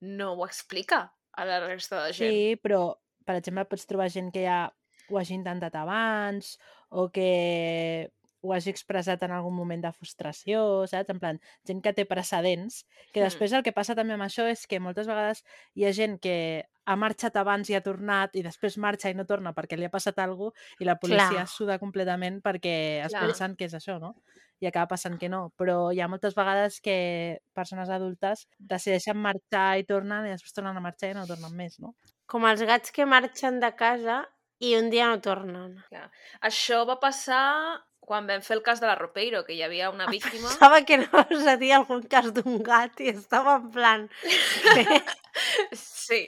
no 0.00 0.34
ho 0.36 0.46
explica 0.46 1.02
a 1.36 1.44
la 1.48 1.58
resta 1.66 2.04
de 2.06 2.12
gent. 2.16 2.32
Sí, 2.32 2.56
però, 2.62 2.82
per 3.26 3.36
exemple, 3.40 3.66
pots 3.68 3.86
trobar 3.90 4.08
gent 4.12 4.30
que 4.32 4.44
ja 4.46 4.62
ho 5.10 5.18
hagi 5.18 5.34
intentat 5.34 5.74
abans 5.76 6.54
o 6.90 7.08
que 7.10 8.10
ho 8.40 8.52
hagi 8.54 8.72
expressat 8.72 9.22
en 9.26 9.34
algun 9.36 9.54
moment 9.54 9.82
de 9.84 9.92
frustració, 9.92 10.86
saps? 10.88 11.12
En 11.12 11.20
plan, 11.20 11.40
gent 11.68 11.82
que 11.84 11.92
té 11.96 12.06
precedents, 12.08 12.84
que 13.14 13.22
després 13.24 13.52
el 13.52 13.64
que 13.66 13.74
passa 13.76 13.96
també 13.98 14.16
amb 14.16 14.24
això 14.26 14.46
és 14.48 14.66
que 14.70 14.80
moltes 14.80 15.08
vegades 15.10 15.44
hi 15.76 15.86
ha 15.86 15.92
gent 15.96 16.18
que 16.24 16.36
ha 16.90 16.96
marxat 16.96 17.36
abans 17.36 17.68
i 17.70 17.76
ha 17.76 17.82
tornat 17.84 18.34
i 18.34 18.42
després 18.42 18.78
marxa 18.80 19.10
i 19.12 19.16
no 19.16 19.26
torna 19.28 19.52
perquè 19.54 19.76
li 19.78 19.86
ha 19.86 19.92
passat 19.92 20.18
alguna 20.18 20.50
cosa 20.50 20.80
i 20.80 20.88
la 20.88 20.96
policia 20.98 21.42
Clar. 21.42 21.50
suda 21.52 21.78
completament 21.82 22.40
perquè 22.42 22.76
es 23.04 23.12
Clar. 23.12 23.26
pensen 23.26 23.56
que 23.58 23.68
és 23.68 23.76
això, 23.76 24.00
no? 24.00 24.16
I 24.60 24.68
acaba 24.68 24.90
passant 24.90 25.16
que 25.20 25.28
no. 25.32 25.52
Però 25.56 25.92
hi 25.92 26.00
ha 26.00 26.08
moltes 26.08 26.34
vegades 26.36 26.80
que 26.84 27.40
persones 27.56 27.88
adultes 27.92 28.46
decideixen 28.58 29.16
marxar 29.16 29.78
i 29.80 29.86
tornen 29.88 30.26
i 30.26 30.34
després 30.34 30.56
tornen 30.56 30.76
a 30.76 30.84
marxar 30.84 31.12
i 31.12 31.16
no 31.16 31.28
tornen 31.28 31.54
més, 31.56 31.78
no? 31.80 31.94
Com 32.28 32.44
els 32.48 32.64
gats 32.68 32.92
que 32.92 33.08
marxen 33.08 33.60
de 33.60 33.72
casa 33.76 34.24
i 34.60 34.74
un 34.76 34.90
dia 34.92 35.08
no 35.08 35.20
tornen. 35.24 35.78
Això 36.44 36.82
va 36.88 36.98
passar 37.00 37.80
quan 38.10 38.26
vam 38.26 38.42
fer 38.42 38.56
el 38.58 38.64
cas 38.66 38.80
de 38.82 38.88
la 38.90 38.96
Ropeiro, 38.98 39.44
que 39.46 39.54
hi 39.54 39.62
havia 39.62 39.90
una 39.94 40.08
víctima... 40.14 40.48
Pensava 40.50 40.82
que 40.82 40.98
anaves 40.98 41.46
a 41.46 41.54
dir 41.60 41.70
algun 41.76 42.02
cas 42.10 42.32
d'un 42.34 42.58
gat 42.66 42.98
i 43.04 43.12
estava 43.14 43.60
en 43.62 43.70
plan... 43.74 44.08
Sí. 45.78 46.24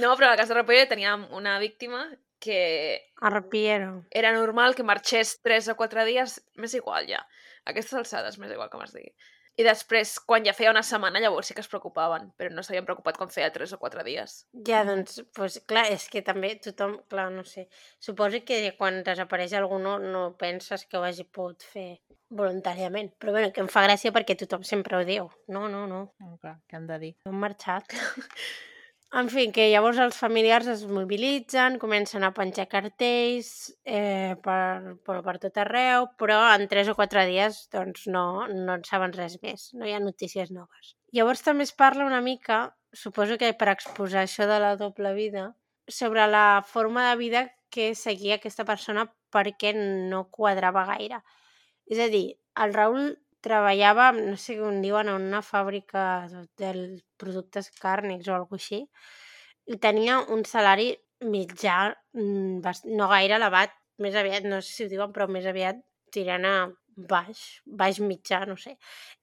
No, 0.00 0.14
però 0.16 0.30
a 0.30 0.32
la 0.32 0.38
casa 0.40 0.54
de 0.54 0.62
Ropeiro 0.62 0.88
teníem 0.88 1.26
una 1.36 1.58
víctima 1.60 2.06
que 2.40 3.04
Arpiero. 3.20 4.06
era 4.10 4.32
normal 4.32 4.74
que 4.74 4.82
marxés 4.82 5.36
3 5.44 5.68
o 5.72 5.76
4 5.76 6.04
dies, 6.08 6.40
m'és 6.56 6.74
igual 6.80 7.08
ja. 7.08 7.20
A 7.66 7.74
aquestes 7.74 7.98
alçades 8.00 8.38
m'és 8.40 8.52
igual 8.56 8.70
que 8.72 8.80
m'has 8.80 8.94
digui. 8.96 9.12
I 9.56 9.64
després, 9.64 10.18
quan 10.28 10.44
ja 10.44 10.52
feia 10.52 10.68
una 10.70 10.82
setmana, 10.84 11.20
llavors 11.22 11.48
sí 11.48 11.54
que 11.56 11.62
es 11.64 11.68
preocupaven, 11.72 12.26
però 12.36 12.50
no 12.52 12.60
s'havien 12.64 12.84
preocupat 12.84 13.16
quan 13.16 13.30
feia 13.32 13.48
3 13.54 13.72
o 13.72 13.78
4 13.80 14.04
dies. 14.04 14.34
Ja, 14.68 14.82
doncs, 14.84 15.22
pues, 15.36 15.56
clar, 15.64 15.86
és 15.94 16.04
que 16.12 16.20
també 16.26 16.50
tothom, 16.60 16.98
clar, 17.08 17.30
no 17.32 17.44
sé, 17.48 17.64
suposo 17.98 18.42
que 18.44 18.60
quan 18.76 19.00
desapareix 19.06 19.54
algú 19.56 19.78
no, 19.80 19.96
no 19.98 20.26
penses 20.36 20.84
que 20.84 21.00
ho 21.00 21.04
hagi 21.08 21.24
pogut 21.24 21.64
fer 21.64 21.88
voluntàriament. 22.28 23.12
Però 23.18 23.32
bueno, 23.32 23.48
que 23.52 23.64
em 23.64 23.72
fa 23.72 23.86
gràcia 23.88 24.12
perquè 24.12 24.36
tothom 24.36 24.64
sempre 24.66 25.00
ho 25.00 25.04
diu. 25.08 25.30
No, 25.48 25.68
no, 25.72 25.86
no, 25.88 26.04
No, 26.20 26.36
clar, 26.42 26.58
què 26.68 26.76
han 26.76 26.86
de 26.92 26.98
dir? 26.98 27.12
no 27.24 27.32
han 27.32 27.40
marxat. 27.48 27.96
En 29.14 29.28
fi, 29.30 29.46
que 29.54 29.68
llavors 29.70 30.00
els 30.02 30.16
familiars 30.18 30.66
es 30.66 30.82
mobilitzen, 30.90 31.78
comencen 31.78 32.24
a 32.26 32.32
penjar 32.34 32.66
cartells 32.68 33.50
eh, 33.86 34.34
per, 34.42 34.96
per, 35.06 35.20
per 35.22 35.36
tot 35.44 35.60
arreu, 35.62 36.08
però 36.18 36.40
en 36.50 36.66
3 36.68 36.90
o 36.90 36.96
4 36.98 37.22
dies 37.30 37.60
doncs 37.72 38.08
no, 38.10 38.24
no 38.50 38.74
en 38.74 38.82
saben 38.88 39.14
res 39.14 39.38
més, 39.44 39.68
no 39.78 39.86
hi 39.86 39.94
ha 39.94 40.02
notícies 40.02 40.50
noves. 40.50 40.96
Llavors 41.14 41.44
també 41.46 41.64
es 41.64 41.72
parla 41.72 42.08
una 42.08 42.20
mica, 42.20 42.74
suposo 42.92 43.38
que 43.38 43.52
per 43.54 43.70
exposar 43.72 44.24
això 44.24 44.48
de 44.50 44.58
la 44.60 44.74
doble 44.76 45.14
vida, 45.14 45.52
sobre 45.86 46.26
la 46.26 46.64
forma 46.66 47.08
de 47.08 47.16
vida 47.16 47.44
que 47.70 47.94
seguia 47.94 48.40
aquesta 48.40 48.66
persona 48.66 49.06
perquè 49.32 49.72
no 49.76 50.26
quadrava 50.34 50.84
gaire. 50.90 51.22
És 51.86 52.02
a 52.02 52.10
dir, 52.10 52.26
el 52.58 52.74
Raül 52.74 53.14
treballava, 53.46 54.10
no 54.16 54.36
sé 54.40 54.58
on 54.62 54.82
diuen, 54.84 55.10
en 55.12 55.28
una 55.30 55.42
fàbrica 55.46 56.04
de 56.58 56.72
productes 57.20 57.70
càrnics 57.82 58.28
o 58.28 58.36
alguna 58.36 58.60
així, 58.60 58.82
i 59.66 59.78
tenia 59.82 60.20
un 60.34 60.44
salari 60.46 60.92
mitjà, 61.24 61.78
mm, 62.14 62.74
no 62.98 63.08
gaire 63.12 63.38
elevat, 63.38 63.76
més 64.02 64.16
aviat, 64.18 64.44
no 64.44 64.60
sé 64.60 64.72
si 64.72 64.84
ho 64.84 64.90
diuen, 64.92 65.12
però 65.12 65.28
més 65.30 65.46
aviat 65.46 65.78
tirant 66.12 66.44
a 66.44 66.56
baix, 66.96 67.62
baix 67.66 68.00
mitjà, 68.00 68.44
no 68.48 68.56
sé, 68.56 68.76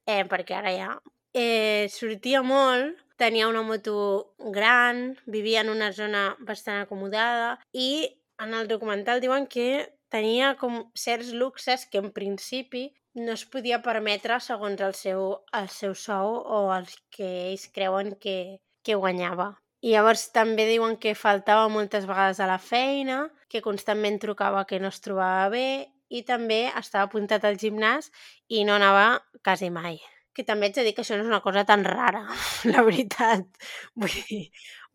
eh, 0.06 0.24
perquè 0.30 0.62
ara 0.62 0.74
ja... 0.78 0.94
Eh, 1.34 1.88
sortia 1.90 2.44
molt, 2.46 3.00
tenia 3.18 3.48
una 3.50 3.64
moto 3.66 4.36
gran, 4.54 5.16
vivia 5.26 5.64
en 5.64 5.72
una 5.72 5.92
zona 5.92 6.36
bastant 6.46 6.84
acomodada 6.84 7.56
i 7.74 8.06
en 8.44 8.54
el 8.54 8.68
documental 8.70 9.22
diuen 9.24 9.48
que 9.50 9.96
tenia 10.14 10.54
com 10.62 10.92
certs 10.94 11.32
luxes 11.34 11.88
que 11.90 11.98
en 11.98 12.12
principi 12.14 12.92
no 13.16 13.34
es 13.34 13.44
podia 13.46 13.82
permetre 13.86 14.40
segons 14.42 14.82
el 14.82 14.96
seu, 14.98 15.26
el 15.60 15.68
seu 15.70 15.94
sou 15.96 16.38
o 16.58 16.62
els 16.76 16.96
que 17.14 17.30
ells 17.50 17.68
creuen 17.76 18.14
que, 18.24 18.38
que 18.84 18.98
guanyava. 18.98 19.54
I 19.84 19.94
llavors 19.94 20.30
també 20.36 20.66
diuen 20.70 20.96
que 20.98 21.14
faltava 21.20 21.68
moltes 21.70 22.08
vegades 22.10 22.40
a 22.40 22.48
la 22.50 22.60
feina, 22.60 23.28
que 23.52 23.62
constantment 23.66 24.22
trucava 24.24 24.64
que 24.66 24.80
no 24.80 24.90
es 24.94 25.02
trobava 25.04 25.50
bé 25.54 25.68
i 26.10 26.24
també 26.24 26.64
estava 26.72 27.10
apuntat 27.10 27.46
al 27.46 27.60
gimnàs 27.60 28.10
i 28.48 28.64
no 28.64 28.78
anava 28.80 29.20
quasi 29.44 29.70
mai. 29.74 30.00
Que 30.34 30.46
també 30.46 30.70
ets 30.70 30.80
de 30.80 30.86
dir 30.88 30.96
que 30.98 31.04
això 31.04 31.18
no 31.18 31.26
és 31.26 31.30
una 31.30 31.44
cosa 31.46 31.62
tan 31.70 31.84
rara, 31.86 32.24
la 32.72 32.84
veritat. 32.86 33.46
Vull 33.94 34.16
dir, 34.30 34.40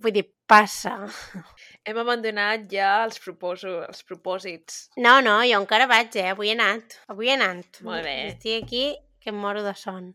vull 0.03 0.15
dir 0.17 0.25
passa. 0.51 0.97
Hem 1.87 2.01
abandonat 2.03 2.67
ja 2.73 2.95
els, 3.05 3.21
proposo, 3.23 3.77
els 3.87 4.03
propòsits. 4.09 4.81
No, 4.99 5.19
no, 5.25 5.39
jo 5.47 5.61
encara 5.63 5.87
vaig, 5.91 6.17
eh? 6.19 6.33
Avui 6.33 6.51
he 6.51 6.57
anat. 6.59 6.99
Avui 7.13 7.31
he 7.31 7.37
anat. 7.37 7.83
Molt 7.87 8.07
bé. 8.09 8.17
Estic 8.33 8.65
aquí 8.65 8.85
que 9.23 9.31
em 9.31 9.39
moro 9.39 9.63
de 9.63 9.75
son. 9.79 10.13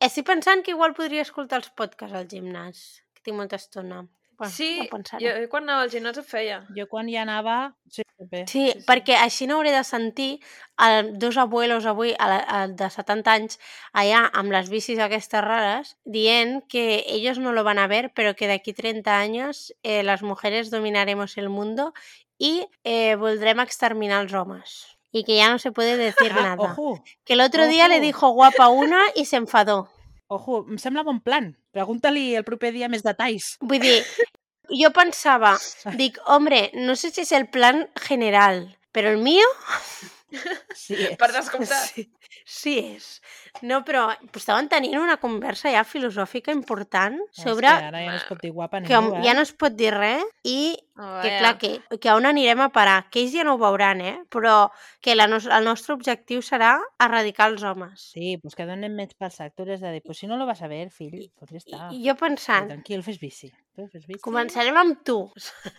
Estic 0.00 0.26
pensant 0.28 0.64
que 0.64 0.74
igual 0.76 0.96
podria 0.96 1.24
escoltar 1.24 1.60
els 1.62 1.72
podcasts 1.76 2.16
al 2.16 2.28
gimnàs, 2.30 2.82
que 3.16 3.24
tinc 3.24 3.38
molta 3.40 3.60
estona. 3.60 4.02
Bueno, 4.38 4.52
sí, 4.52 4.80
ho 4.82 4.88
pensaré. 4.90 5.24
jo 5.42 5.48
quan 5.48 5.62
anava 5.64 5.82
al 5.82 5.90
gimnàs 5.90 6.18
ho 6.18 6.22
feia. 6.22 6.58
Jo 6.76 6.86
quan 6.88 7.08
hi 7.08 7.16
anava... 7.16 7.74
Sí, 7.88 8.02
bé. 8.18 8.44
Sí, 8.46 8.66
sí, 8.66 8.72
sí, 8.80 8.84
perquè 8.86 9.14
així 9.16 9.46
no 9.46 9.56
hauré 9.56 9.70
de 9.72 9.82
sentir 9.84 10.40
el, 10.78 11.18
dos 11.18 11.36
abuelos 11.38 11.86
avui 11.86 12.14
a 12.18 12.28
la, 12.28 12.38
a, 12.48 12.66
de 12.68 12.88
70 12.90 13.32
anys 13.32 13.58
allà 13.92 14.26
amb 14.34 14.52
les 14.52 14.68
bicis 14.68 14.98
aquestes 14.98 15.40
rares 15.44 15.96
dient 16.04 16.62
que 16.68 17.04
ellos 17.06 17.38
no 17.38 17.52
lo 17.52 17.64
van 17.64 17.78
a 17.78 17.86
ver 17.86 18.12
pero 18.14 18.34
que 18.34 18.46
d'aquí 18.48 18.72
30 18.74 19.18
años 19.18 19.72
eh, 19.82 20.02
las 20.02 20.22
mujeres 20.22 20.70
dominaremos 20.70 21.36
el 21.38 21.48
mundo 21.48 21.94
y 22.38 22.66
eh, 22.84 23.14
voldrem 23.16 23.60
exterminar 23.60 24.20
els 24.22 24.34
homes 24.34 24.98
y 25.12 25.24
que 25.24 25.36
ya 25.36 25.48
no 25.50 25.58
se 25.58 25.72
puede 25.72 25.96
decir 25.96 26.32
Ah, 26.34 26.42
nada. 26.56 26.72
ojo, 26.72 27.02
Que 27.24 27.32
el 27.32 27.40
otro 27.40 27.66
día 27.66 27.88
le 27.88 27.96
ojo. 27.96 28.02
dijo 28.04 28.28
guapa 28.30 28.68
una 28.68 29.00
y 29.14 29.24
se 29.24 29.36
enfadó. 29.36 29.88
ojo, 30.28 30.66
em 30.68 30.76
sembla 30.76 31.02
bon 31.04 31.20
plan, 31.20 31.56
Pregunta-li 31.76 32.30
el 32.40 32.44
proper 32.46 32.72
dia 32.72 32.88
més 32.92 33.04
detalls. 33.04 33.52
Vull 33.60 33.82
dir, 33.82 33.98
jo 34.80 34.90
pensava, 34.96 35.54
dic, 36.00 36.16
hombre, 36.32 36.70
no 36.80 36.96
sé 36.96 37.12
si 37.12 37.22
és 37.26 37.32
el 37.36 37.48
plan 37.52 37.84
general, 38.08 38.64
però 38.96 39.12
el 39.12 39.20
mío 39.20 39.44
Sí, 40.74 40.96
Per 41.20 41.28
descomptat. 41.32 41.92
sí, 41.92 42.08
sí 42.66 42.76
és. 42.82 43.06
No, 43.62 43.80
però 43.86 44.08
estaven 44.34 44.68
tenint 44.72 44.98
una 45.00 45.16
conversa 45.22 45.70
ja 45.72 45.84
filosòfica 45.86 46.54
important 46.54 47.20
sobre 47.30 47.70
És 47.70 47.78
que 47.78 47.92
ara 47.92 48.02
ja 48.02 48.10
no 48.10 48.18
es 48.18 48.26
pot 48.28 48.42
dir 48.42 48.52
guapa 48.56 48.82
que 48.82 48.98
ningú, 48.98 49.20
eh? 49.20 49.22
ja 49.28 49.36
no 49.38 49.46
es 49.46 49.54
pot 49.56 49.78
dir 49.78 49.94
res 49.94 50.26
i 50.44 50.58
Oh, 50.98 51.20
que 51.20 51.28
clar, 51.28 51.58
que, 51.60 51.70
que 52.00 52.08
on 52.16 52.24
anirem 52.24 52.62
a 52.64 52.70
parar, 52.72 53.10
que 53.12 53.20
ells 53.20 53.34
ja 53.34 53.42
no 53.44 53.56
ho 53.56 53.60
veuran, 53.60 54.00
eh? 54.00 54.14
però 54.32 54.70
que 55.04 55.12
la 55.12 55.26
nos 55.28 55.44
el 55.44 55.66
nostre 55.68 55.92
objectiu 55.92 56.40
serà 56.40 56.70
erradicar 57.04 57.50
els 57.50 57.66
homes. 57.68 58.06
Sí, 58.14 58.38
pues 58.40 58.56
que 58.56 58.64
donen 58.64 58.96
més 58.96 59.12
pel 59.12 59.34
sac. 59.34 59.52
Tu 59.52 59.68
has 59.68 59.84
de 59.84 59.92
dir, 59.92 60.00
pues 60.06 60.24
si 60.24 60.30
no 60.30 60.40
lo 60.40 60.48
vas 60.48 60.64
a 60.64 60.72
ver, 60.72 60.88
fill, 60.88 61.28
pues 61.36 61.52
ja 61.52 61.60
està. 61.60 61.90
I, 61.92 62.00
jo 62.08 62.16
pensant, 62.16 62.70
tranquil, 62.72 63.04
fes 63.04 63.20
bici. 63.20 63.52
Tu 63.76 63.84
fes 63.92 64.08
bici. 64.08 64.22
començarem 64.24 64.80
amb 64.80 65.04
tu. 65.04 65.18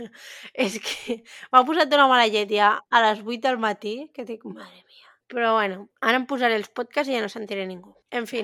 És 0.68 0.78
que 0.86 1.24
m'ha 1.50 1.66
posat 1.66 1.98
una 1.98 2.06
mala 2.14 2.30
llet 2.30 2.54
ja 2.54 2.76
a 2.78 3.06
les 3.10 3.26
8 3.26 3.42
del 3.50 3.58
matí, 3.58 3.98
que 4.14 4.28
dic, 4.28 4.46
mare 4.46 4.84
mia. 4.86 5.07
Però 5.32 5.54
bueno, 5.58 5.90
ara 6.02 6.22
em 6.22 6.26
posaré 6.30 6.56
els 6.56 6.72
podcasts 6.72 7.12
i 7.12 7.18
ja 7.18 7.24
no 7.24 7.32
sentiré 7.32 7.66
ningú. 7.68 7.92
En 8.16 8.28
fi, 8.30 8.44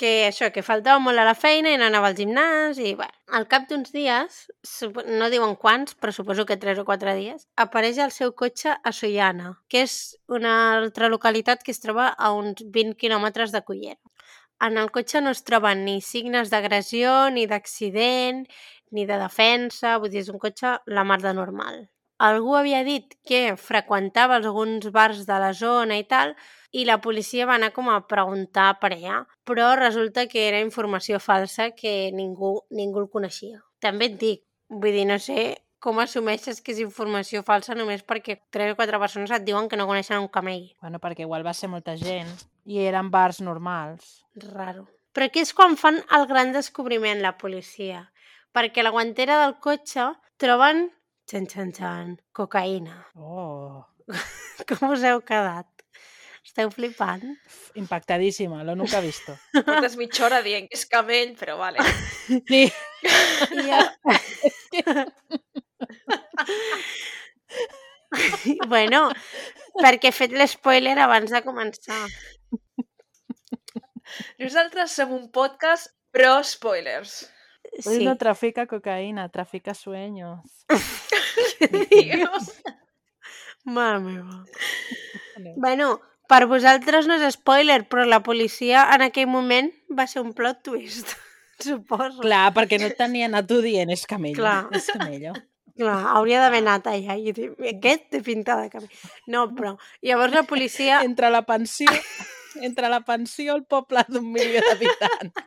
que 0.00 0.10
això, 0.26 0.48
que 0.52 0.64
faltava 0.64 1.00
molt 1.04 1.20
a 1.20 1.26
la 1.28 1.36
feina 1.36 1.74
i 1.74 1.78
no 1.80 1.84
anava 1.90 2.08
al 2.08 2.16
gimnàs 2.16 2.78
i, 2.80 2.94
bueno, 2.96 3.16
al 3.36 3.44
cap 3.52 3.66
d'uns 3.68 3.92
dies, 3.92 4.38
no 5.20 5.28
diuen 5.32 5.52
quants, 5.60 5.96
però 6.00 6.14
suposo 6.16 6.46
que 6.48 6.56
tres 6.62 6.80
o 6.80 6.86
quatre 6.88 7.12
dies, 7.18 7.44
apareix 7.64 8.00
el 8.00 8.14
seu 8.16 8.32
cotxe 8.32 8.72
a 8.72 8.94
Sollana, 8.96 9.52
que 9.68 9.84
és 9.84 9.98
una 10.38 10.54
altra 10.78 11.12
localitat 11.12 11.64
que 11.66 11.74
es 11.76 11.84
troba 11.84 12.08
a 12.16 12.32
uns 12.36 12.64
20 12.78 12.96
quilòmetres 13.02 13.52
de 13.52 13.60
Cullera. 13.68 14.00
En 14.64 14.80
el 14.80 14.90
cotxe 14.92 15.20
no 15.24 15.32
es 15.36 15.44
troben 15.44 15.84
ni 15.84 16.00
signes 16.04 16.52
d'agressió, 16.52 17.28
ni 17.36 17.46
d'accident, 17.48 18.44
ni 18.96 19.06
de 19.08 19.20
defensa, 19.20 19.98
vull 20.00 20.12
dir, 20.12 20.24
és 20.24 20.32
un 20.32 20.40
cotxe 20.40 20.78
la 20.88 21.04
mar 21.04 21.20
de 21.20 21.32
normal. 21.36 21.84
Algú 22.20 22.52
havia 22.58 22.82
dit 22.84 23.14
que 23.24 23.56
freqüentava 23.56 24.36
alguns 24.36 24.90
bars 24.92 25.24
de 25.28 25.38
la 25.40 25.54
zona 25.56 25.96
i 25.96 26.04
tal, 26.04 26.34
i 26.70 26.84
la 26.84 27.00
policia 27.00 27.46
va 27.48 27.56
anar 27.56 27.72
com 27.72 27.88
a 27.88 28.02
preguntar 28.10 28.74
per 28.82 28.92
allà, 28.92 29.22
però 29.48 29.72
resulta 29.80 30.26
que 30.28 30.44
era 30.48 30.60
informació 30.60 31.18
falsa 31.18 31.70
que 31.72 32.12
ningú, 32.12 32.58
ningú 32.70 33.00
el 33.06 33.10
coneixia. 33.10 33.62
També 33.80 34.10
et 34.12 34.20
dic, 34.20 34.44
vull 34.68 34.92
dir, 34.92 35.08
no 35.08 35.18
sé 35.18 35.40
com 35.80 35.98
assumeixes 35.98 36.60
que 36.60 36.74
és 36.74 36.82
informació 36.84 37.40
falsa 37.42 37.74
només 37.74 38.04
perquè 38.04 38.36
tres 38.52 38.74
o 38.74 38.76
quatre 38.76 39.00
persones 39.00 39.32
et 39.32 39.46
diuen 39.46 39.66
que 39.66 39.80
no 39.80 39.88
coneixen 39.88 40.20
un 40.20 40.28
camell. 40.28 40.68
Bueno, 40.84 41.00
perquè 41.00 41.24
igual 41.24 41.46
va 41.46 41.56
ser 41.56 41.72
molta 41.72 41.96
gent 41.96 42.28
i 42.68 42.84
eren 42.84 43.08
bars 43.10 43.40
normals. 43.40 44.20
Raro. 44.52 44.84
Però 45.16 45.26
aquí 45.26 45.40
és 45.42 45.54
quan 45.56 45.74
fan 45.80 45.98
el 46.16 46.28
gran 46.30 46.52
descobriment, 46.54 47.24
la 47.24 47.38
policia. 47.40 48.04
Perquè 48.54 48.84
a 48.84 48.86
la 48.86 48.94
guantera 48.94 49.40
del 49.40 49.56
cotxe 49.64 50.10
troben, 50.38 50.90
xan, 51.30 51.46
xan, 51.46 51.70
xan, 51.72 52.16
cocaïna. 52.34 52.96
Oh, 53.14 53.84
Com 54.68 54.90
us 54.90 55.04
heu 55.06 55.20
quedat? 55.22 55.68
Esteu 56.44 56.70
flipant? 56.74 57.22
impactadíssima, 57.78 58.64
lo 58.64 58.74
nunca 58.74 59.00
visto. 59.00 59.36
Portes 59.66 59.96
mitja 59.96 60.24
hora 60.26 60.42
dient 60.42 60.66
que 60.66 60.78
és 60.78 60.86
camell, 60.90 61.36
però 61.38 61.56
vale. 61.60 61.78
Sí, 62.26 62.66
I 63.54 63.62
jo... 63.68 63.78
bueno, 68.66 69.04
perquè 69.78 70.10
he 70.10 70.16
fet 70.16 70.34
l'espoiler 70.34 70.96
abans 70.98 71.30
de 71.30 71.42
començar. 71.46 72.02
Nosaltres 74.40 74.96
som 74.98 75.12
un 75.14 75.28
podcast 75.30 75.92
pro 76.10 76.40
spoilers. 76.42 77.20
Sí. 77.78 78.04
no 78.04 78.16
trafica 78.18 78.66
cocaína, 78.66 79.28
trafica 79.28 79.74
sueños. 79.74 80.40
Dios. 81.68 82.54
Mare 83.64 84.00
meva. 84.00 84.44
Bueno, 85.56 86.00
per 86.30 86.46
vosaltres 86.46 87.08
no 87.10 87.16
és 87.18 87.34
spoiler, 87.36 87.82
però 87.90 88.06
la 88.08 88.22
policia 88.24 88.86
en 88.94 89.04
aquell 89.06 89.28
moment 89.30 89.70
va 89.96 90.06
ser 90.10 90.22
un 90.24 90.32
plot 90.36 90.62
twist, 90.66 91.14
suposo. 91.64 92.22
Clar, 92.22 92.48
perquè 92.56 92.80
no 92.80 92.90
tenien 92.96 93.36
a 93.36 93.44
tu 93.46 93.60
dient 93.64 93.92
és 93.92 94.06
camello. 94.08 94.40
Clar. 94.40 94.60
És 94.76 94.88
camello. 94.92 95.34
Clar, 95.80 95.98
hauria 96.12 96.42
d'haver 96.42 96.60
anat 96.60 96.90
allà 96.92 97.16
i 97.16 97.32
dir, 97.36 97.50
aquest 97.72 98.10
té 98.12 98.20
pinta 98.24 98.56
de 98.60 98.68
camí. 98.72 98.88
No, 99.32 99.46
però 99.56 99.76
llavors 100.04 100.36
la 100.36 100.44
policia... 100.48 101.00
Entre 101.10 101.30
la 101.32 101.42
pensió, 101.48 101.88
entre 102.60 102.88
la 102.92 103.00
pensió 103.06 103.54
al 103.54 103.64
poble 103.64 104.02
d'un 104.08 104.26
milió 104.32 104.60
d'habitants. 104.66 105.46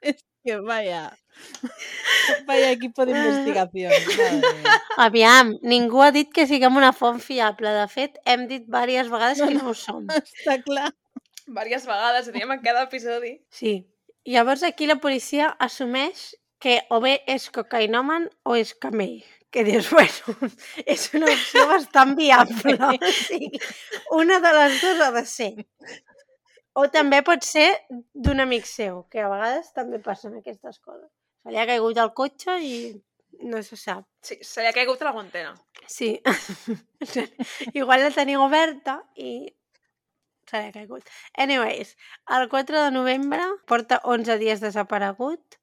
és 0.00 0.22
que 0.44 0.60
vaya... 0.60 1.10
Vaya 2.46 2.70
equipo 2.70 3.04
d'investigació. 3.04 3.90
madre 3.90 4.52
mía. 4.60 4.74
Aviam, 5.02 5.50
ningú 5.66 6.02
ha 6.04 6.12
dit 6.14 6.30
que 6.32 6.46
siguem 6.46 6.76
una 6.78 6.92
font 6.94 7.18
fiable. 7.20 7.72
De 7.74 7.88
fet, 7.90 8.20
hem 8.24 8.46
dit 8.50 8.62
diverses 8.68 9.10
vegades 9.12 9.42
que 9.42 9.56
no 9.56 9.72
ho 9.72 9.74
som. 9.74 10.06
Està 10.20 10.60
clar. 10.62 10.92
Vàries 11.56 11.84
vegades, 11.88 12.28
ho 12.28 12.36
diem 12.36 12.54
en 12.54 12.62
cada 12.64 12.86
episodi. 12.86 13.34
Sí. 13.52 13.74
Llavors 14.24 14.62
aquí 14.64 14.86
la 14.88 15.00
policia 15.02 15.50
assumeix 15.60 16.30
que 16.64 16.78
o 16.88 17.00
bé 17.04 17.18
és 17.28 17.50
cocaïnoman 17.52 18.30
o 18.48 18.54
és 18.56 18.72
camell. 18.80 19.18
Que 19.52 19.66
dius, 19.66 19.90
bueno, 19.92 20.50
és 20.94 21.10
una 21.14 21.28
opció 21.34 21.66
bastant 21.70 22.14
viable. 22.18 22.78
O 22.94 23.12
sigui, 23.18 23.50
una 24.16 24.40
de 24.44 24.54
les 24.60 24.80
dues 24.80 25.02
ha 25.04 25.10
de 25.18 25.26
ser. 25.28 25.52
O 26.74 26.86
també 26.90 27.20
pot 27.22 27.44
ser 27.46 27.68
d'un 28.14 28.42
amic 28.42 28.66
seu, 28.66 29.04
que 29.10 29.22
a 29.22 29.30
vegades 29.30 29.70
també 29.76 30.00
passen 30.02 30.34
aquestes 30.38 30.80
coses. 30.80 31.10
Se 31.44 31.52
li 31.54 31.60
ha 31.60 31.66
caigut 31.68 31.98
el 32.02 32.10
cotxe 32.18 32.56
i 32.66 32.78
no 33.46 33.60
se 33.62 33.76
sap. 33.76 34.06
Sí, 34.24 34.38
se 34.42 34.62
li 34.62 34.70
ha 34.70 34.74
caigut 34.74 35.02
a 35.02 35.10
la 35.10 35.12
guantera. 35.14 35.52
Sí. 35.86 36.16
Igual 37.80 38.02
la 38.02 38.10
tenia 38.14 38.40
oberta 38.42 38.96
i 39.14 39.34
se 40.50 40.60
li 40.60 40.70
ha 40.70 40.74
caigut. 40.74 41.10
Anyways, 41.46 41.94
el 42.36 42.48
4 42.48 42.82
de 42.86 42.90
novembre, 42.94 43.44
porta 43.70 44.00
11 44.02 44.38
dies 44.42 44.64
desaparegut, 44.64 45.60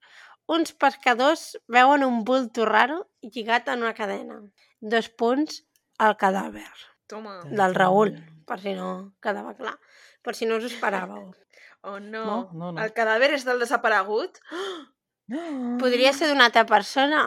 uns 0.51 0.73
pescadors 0.73 1.57
veuen 1.71 2.03
un 2.03 2.23
bulto 2.27 2.65
raro 2.65 3.05
lligat 3.21 3.69
en 3.71 3.83
una 3.85 3.93
cadena. 3.97 4.41
Dos 4.81 5.09
punts 5.09 5.63
al 6.01 6.17
cadàver 6.17 6.71
Toma. 7.07 7.41
del 7.45 7.75
Raül, 7.75 8.15
per 8.47 8.59
si 8.59 8.73
no 8.75 9.13
quedava 9.21 9.53
clar. 9.55 9.77
Per 10.21 10.33
si 10.37 10.45
no 10.49 10.57
us 10.61 10.67
esperàveu. 10.71 11.31
Oh, 11.83 11.95
no. 11.97 12.19
No, 12.23 12.49
no, 12.53 12.67
no. 12.75 12.81
El 12.83 12.91
cadàver 12.93 13.31
és 13.33 13.41
del 13.41 13.57
desaparegut? 13.57 14.35
Podria 15.81 16.11
ser 16.17 16.27
d'una 16.29 16.45
altra 16.45 16.61
persona. 16.69 17.23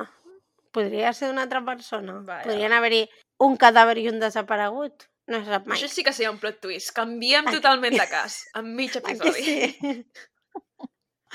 Podria 0.70 1.10
ser 1.12 1.26
d'una 1.32 1.42
altra 1.48 1.58
persona. 1.66 2.20
Vaja. 2.22 2.44
Podrien 2.46 2.70
haver-hi 2.76 3.00
un 3.42 3.56
cadàver 3.58 3.96
i 3.98 4.06
un 4.12 4.20
desaparegut. 4.22 5.08
No 5.26 5.40
se 5.42 5.50
sap 5.50 5.66
mai. 5.66 5.74
Això 5.74 5.88
sí 5.90 6.04
que 6.06 6.12
seria 6.14 6.30
un 6.30 6.38
plot 6.38 6.60
twist. 6.62 6.92
Canviem 6.94 7.50
totalment 7.50 7.96
de 7.98 8.06
cas. 8.06 8.44
En 8.54 8.70
mig 8.78 8.94
Ah, 8.94 9.00
episodi. 9.02 9.42
sí? 9.42 10.06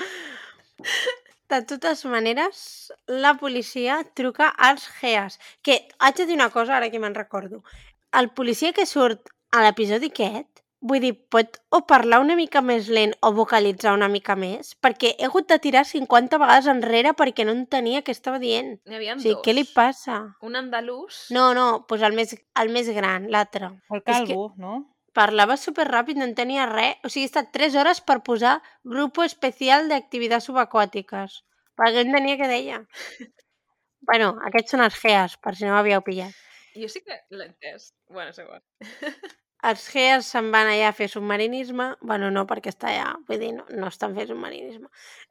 De 1.50 1.60
totes 1.66 2.04
maneres, 2.06 2.92
la 3.06 3.34
policia 3.36 3.98
truca 4.14 4.48
als 4.48 4.86
GEAS, 5.00 5.36
que 5.66 5.80
haig 5.98 6.16
de 6.20 6.26
dir 6.30 6.36
una 6.38 6.48
cosa 6.54 6.76
ara 6.76 6.88
que 6.92 7.00
me'n 7.02 7.16
recordo. 7.16 7.64
El 8.16 8.30
policia 8.32 8.72
que 8.72 8.86
surt 8.86 9.28
a 9.50 9.64
l'episodi 9.64 10.12
aquest, 10.12 10.62
vull 10.80 11.00
dir, 11.02 11.12
pot 11.28 11.58
o 11.76 11.82
parlar 11.86 12.20
una 12.22 12.34
mica 12.38 12.62
més 12.64 12.88
lent 12.88 13.12
o 13.22 13.32
vocalitzar 13.36 13.92
una 13.94 14.08
mica 14.08 14.36
més, 14.36 14.74
perquè 14.80 15.14
he 15.18 15.26
hagut 15.28 15.48
de 15.52 15.58
tirar 15.60 15.84
50 15.84 16.38
vegades 16.40 16.66
enrere 16.72 17.12
perquè 17.18 17.44
no 17.44 17.52
entenia 17.52 18.00
què 18.02 18.14
estava 18.16 18.38
dient. 18.40 18.78
N'hi 18.88 18.96
havia 18.96 19.14
O 19.16 19.18
sigui, 19.20 19.34
dos. 19.34 19.42
què 19.44 19.54
li 19.54 19.64
passa? 19.74 20.20
Un 20.40 20.56
andalús. 20.56 21.26
No, 21.36 21.50
no, 21.54 21.66
doncs 21.88 22.02
el 22.08 22.16
més, 22.16 22.32
el 22.64 22.72
més 22.72 22.88
gran, 22.96 23.28
l'altre. 23.30 23.66
El 23.90 24.00
És 24.00 24.04
que- 24.04 24.12
calvo, 24.12 24.54
no? 24.56 24.78
Parlava 25.12 25.56
superràpid, 25.58 26.16
no 26.16 26.24
entenia 26.24 26.66
res. 26.70 26.96
O 27.04 27.08
sigui, 27.10 27.24
he 27.26 27.30
estat 27.32 27.50
3 27.52 27.74
hores 27.74 28.00
per 28.00 28.20
posar 28.22 28.60
Grupo 28.84 29.24
Especial 29.24 29.88
de 29.90 29.96
Activitats 29.96 30.46
Subaquàtiques. 30.46 31.40
Perquè 31.76 32.04
no 32.04 32.06
entenia 32.14 32.36
què 32.38 32.46
deia. 32.48 32.78
bueno, 34.08 34.36
aquests 34.46 34.70
són 34.76 34.84
els 34.86 34.94
GEAS, 35.02 35.36
per 35.42 35.56
si 35.56 35.66
no 35.66 35.72
m'havíeu 35.74 36.00
pillat. 36.06 36.32
Jo 36.78 36.88
sí 36.88 37.02
que 37.02 37.18
l'he 37.34 37.48
entès. 37.50 37.90
Bueno, 38.08 38.30
és 38.30 38.38
igual. 38.38 38.62
Els 39.68 39.82
GEAS 39.92 40.28
se'n 40.32 40.46
van 40.54 40.70
allà 40.70 40.88
a 40.88 40.96
fer 40.96 41.08
submarinisme. 41.12 41.86
bueno, 42.00 42.30
no, 42.30 42.46
perquè 42.50 42.70
està 42.72 42.88
allà. 42.90 43.08
Vull 43.28 43.40
dir, 43.42 43.50
no, 43.56 43.64
no 43.80 43.88
estan 43.92 44.14
fent 44.16 44.30
submarinisme. 44.30 44.88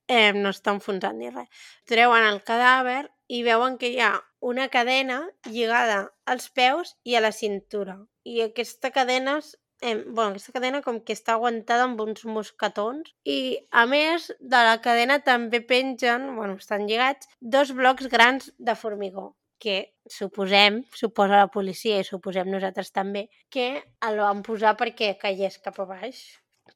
Eh, 0.07 0.33
no 0.33 0.49
estan 0.49 0.77
enfonsant 0.77 1.17
ni 1.17 1.29
res. 1.29 1.47
Treuen 1.89 2.25
el 2.27 2.41
cadàver 2.49 3.09
i 3.27 3.41
veuen 3.43 3.77
que 3.81 3.89
hi 3.93 3.99
ha 4.05 4.11
una 4.51 4.67
cadena 4.69 5.19
lligada 5.45 6.11
als 6.25 6.49
peus 6.49 6.95
i 7.03 7.15
a 7.15 7.23
la 7.25 7.31
cintura. 7.31 7.97
I 8.23 8.41
aquesta 8.45 8.91
cadena 8.91 9.39
eh, 9.81 9.95
bueno, 10.05 10.31
aquesta 10.31 10.53
cadena 10.53 10.83
com 10.85 11.01
que 11.01 11.15
està 11.17 11.33
aguantada 11.33 11.87
amb 11.87 12.01
uns 12.05 12.25
mosquetons 12.25 13.13
i 13.25 13.39
a 13.71 13.85
més 13.89 14.29
de 14.39 14.63
la 14.69 14.77
cadena 14.85 15.19
també 15.25 15.61
pengen, 15.73 16.35
bueno, 16.35 16.59
estan 16.61 16.85
lligats, 16.85 17.29
dos 17.39 17.73
blocs 17.73 18.11
grans 18.13 18.51
de 18.57 18.75
formigó 18.75 19.29
que 19.59 19.93
suposem, 20.09 20.83
suposa 20.95 21.43
la 21.43 21.51
policia 21.53 21.99
i 21.99 22.07
suposem 22.07 22.49
nosaltres 22.51 22.91
també, 22.95 23.27
que 23.53 23.69
el 24.07 24.19
van 24.23 24.43
posar 24.45 24.75
perquè 24.79 25.13
caigués 25.21 25.59
cap 25.63 25.79
a 25.83 25.87
baix. 25.89 26.21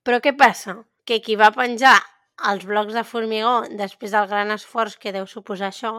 Però 0.03 0.19
què 0.23 0.35
passa? 0.37 0.81
Que 1.07 1.21
qui 1.23 1.37
va 1.39 1.53
penjar 1.55 1.95
als 2.49 2.65
blocs 2.67 2.93
de 2.93 3.03
formigó, 3.07 3.61
després 3.79 4.13
del 4.13 4.27
gran 4.27 4.51
esforç 4.55 4.97
que 4.99 5.13
deu 5.15 5.27
suposar 5.29 5.71
això, 5.71 5.93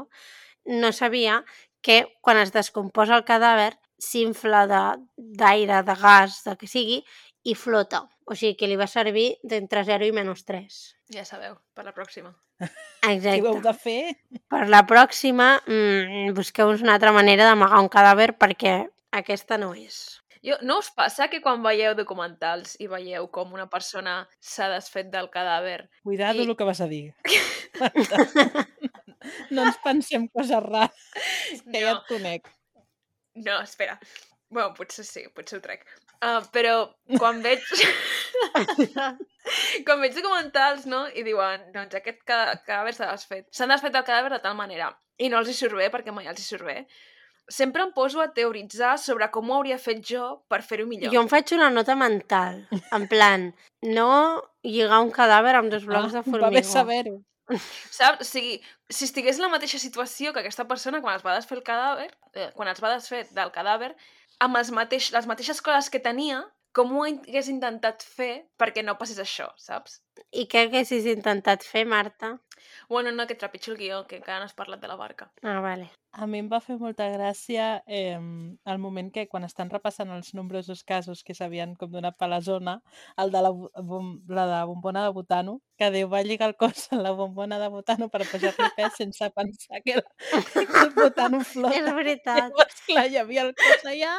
no 0.66 0.93
sabia 0.93 1.43
que 1.85 2.05
quan 2.24 2.41
es 2.41 2.53
descomposa 2.53 3.16
el 3.18 3.26
cadàver 3.28 3.72
s'infla 4.01 4.64
d'aire, 4.66 5.80
de, 5.80 5.82
de 5.89 5.97
gas, 6.01 6.41
de 6.47 6.57
que 6.61 6.68
sigui, 6.68 7.03
i 7.45 7.55
flota. 7.55 8.07
O 8.26 8.32
sigui 8.34 8.57
que 8.57 8.66
li 8.70 8.76
va 8.80 8.86
servir 8.88 9.34
d'entre 9.45 9.82
0 9.84 10.07
i 10.09 10.12
menys 10.16 10.45
3. 10.49 10.78
Ja 11.12 11.24
sabeu, 11.28 11.59
per 11.76 11.84
la 11.84 11.92
pròxima. 11.92 12.32
Què 13.05 13.11
ho 13.11 13.12
heu 13.12 13.18
Exacte. 13.59 13.68
de 13.68 13.74
fer? 13.76 14.16
Per 14.49 14.62
la 14.72 14.84
pròxima, 14.88 15.59
mmm, 15.66 16.32
busqueu 16.36 16.68
una 16.72 16.95
altra 16.97 17.12
manera 17.12 17.45
d'amagar 17.51 17.82
un 17.84 17.88
cadàver 17.92 18.30
perquè 18.40 18.78
aquesta 19.12 19.59
no 19.61 19.74
és. 19.76 20.22
Jo, 20.45 20.57
no 20.61 20.78
us 20.80 20.90
passa 20.92 21.28
que 21.32 21.40
quan 21.40 21.62
veieu 21.64 21.95
documentals 21.97 22.74
i 22.80 22.86
veieu 22.88 23.28
com 23.32 23.53
una 23.57 23.64
persona 23.72 24.26
s'ha 24.40 24.68
desfet 24.68 25.09
del 25.12 25.30
cadàver 25.32 25.86
Cuidado 26.03 26.42
I- 26.42 26.47
el 26.49 26.57
que 26.57 26.64
vas 26.68 26.80
a 26.84 26.88
dir. 26.88 27.14
no 29.51 29.62
ens 29.64 29.78
pensem 29.84 30.26
coses 30.28 30.62
rares, 30.64 31.62
que 31.64 31.80
ja 31.80 31.92
No. 31.92 31.99
et 32.01 32.07
conec. 32.09 32.49
No, 33.34 33.61
espera. 33.62 33.99
Bueno, 34.51 34.74
potser 34.76 35.05
sí, 35.05 35.24
potser 35.34 35.59
ho 35.59 35.62
trec. 35.64 35.84
Uh, 36.22 36.42
però 36.54 36.74
quan 37.18 37.40
veig... 37.44 37.62
quan 39.86 40.00
veig 40.02 40.14
documentals, 40.16 40.86
no? 40.90 41.04
I 41.14 41.24
diuen, 41.26 41.66
doncs 41.74 41.94
aquest 41.98 42.22
ca- 42.28 42.54
cadàver 42.66 42.94
s'ha 42.96 43.10
desfet. 43.12 43.48
S'han 43.54 43.72
desfet 43.74 43.92
del 43.94 44.06
cadàver 44.06 44.32
de 44.36 44.40
tal 44.44 44.56
manera 44.58 44.92
i 45.22 45.28
no 45.30 45.38
els 45.42 45.50
hi 45.52 45.56
surt 45.58 45.76
bé, 45.78 45.90
perquè 45.92 46.12
mai 46.14 46.26
els 46.30 46.40
hi 46.40 46.46
surt 46.46 46.64
bé. 46.66 46.78
Sempre 47.52 47.82
em 47.84 47.90
poso 47.92 48.22
a 48.24 48.30
teoritzar 48.32 48.94
sobre 48.98 49.28
com 49.30 49.50
ho 49.52 49.58
hauria 49.58 49.76
fet 49.78 50.00
jo 50.08 50.24
per 50.48 50.62
fer-ho 50.64 50.86
millor. 50.88 51.12
Jo 51.12 51.20
em 51.20 51.28
faig 51.28 51.52
una 51.58 51.68
nota 51.70 51.94
mental, 52.00 52.62
en 52.96 53.04
plan, 53.10 53.50
no 53.84 54.08
lligar 54.64 55.02
un 55.04 55.12
cadàver 55.12 55.52
amb 55.58 55.70
dos 55.70 55.84
blocs 55.84 56.14
de 56.16 56.22
Ah, 56.22 56.24
va 56.24 56.48
bé 56.48 56.62
formigó. 56.64 56.72
saber-ho. 56.72 57.18
Saps? 57.92 58.22
O 58.22 58.24
sigui, 58.24 58.54
si 58.88 59.04
estigués 59.04 59.36
en 59.36 59.42
la 59.44 59.50
mateixa 59.52 59.76
situació 59.78 60.32
que 60.32 60.40
aquesta 60.40 60.64
persona 60.64 61.02
quan 61.04 61.18
es 61.18 61.22
va 61.26 61.34
desfer 61.36 61.58
el 61.58 61.64
cadàver, 61.66 62.08
eh, 62.32 62.48
quan 62.56 62.70
es 62.72 62.80
va 62.80 62.94
desfer 62.94 63.26
del 63.36 63.52
cadàver, 63.52 63.92
amb 64.43 64.59
els 64.59 64.70
mateix, 64.74 65.11
les 65.14 65.26
mateixes 65.30 65.61
coses 65.64 65.91
que 65.91 66.03
tenia, 66.03 66.43
com 66.74 66.90
ho 66.98 67.04
hagués 67.06 67.48
intentat 67.52 68.02
fer 68.02 68.32
perquè 68.58 68.82
no 68.84 68.96
passés 68.98 69.20
això, 69.22 69.50
saps? 69.60 70.00
I 70.30 70.44
què 70.50 70.66
haguessis 70.68 71.06
intentat 71.10 71.62
fer, 71.66 71.84
Marta? 71.90 72.36
Bueno, 72.88 73.10
no, 73.12 73.26
que 73.26 73.34
trepitjo 73.34 73.72
el 73.72 73.78
guió, 73.78 73.96
que 74.06 74.16
encara 74.20 74.38
no 74.38 74.46
has 74.46 74.54
parlat 74.54 74.80
de 74.82 74.86
la 74.90 74.94
barca. 74.96 75.26
Ah, 75.42 75.58
vale. 75.60 75.88
A 76.14 76.28
mi 76.30 76.38
em 76.38 76.46
va 76.52 76.60
fer 76.62 76.76
molta 76.78 77.08
gràcia 77.10 77.80
eh, 77.90 78.14
el 78.14 78.78
moment 78.78 79.08
que 79.14 79.24
quan 79.26 79.42
estan 79.42 79.70
repassant 79.72 80.12
els 80.14 80.30
nombrosos 80.38 80.84
casos 80.86 81.24
que 81.26 81.34
s'havien 81.34 81.72
com 81.74 81.90
donat 81.90 82.14
per 82.18 82.28
la 82.30 82.38
zona, 82.46 82.76
el 83.18 83.32
de 83.34 83.42
la, 83.42 83.50
bom- 83.50 84.20
la 84.30 84.44
de 84.52 84.60
bombona 84.70 85.02
de 85.08 85.10
butano, 85.16 85.56
que 85.78 85.90
Déu 85.90 86.06
va 86.12 86.22
lligar 86.22 86.52
el 86.52 86.56
cos 86.56 86.86
a 86.94 87.00
la 87.02 87.10
bombona 87.10 87.58
de 87.58 87.68
butano 87.74 88.08
per 88.08 88.22
pujar-li 88.30 88.70
pes 88.78 88.94
sense 89.02 89.30
pensar 89.34 89.82
que, 89.82 89.96
la, 89.98 90.06
que 90.54 90.64
el 90.84 90.94
butano 90.94 91.42
flota. 91.50 91.74
És 91.82 91.90
veritat. 91.98 92.52
Llavors, 92.54 92.80
clar, 92.86 93.06
hi 93.10 93.18
havia 93.24 93.48
el 93.48 93.54
cos 93.58 93.90
allà, 93.90 94.14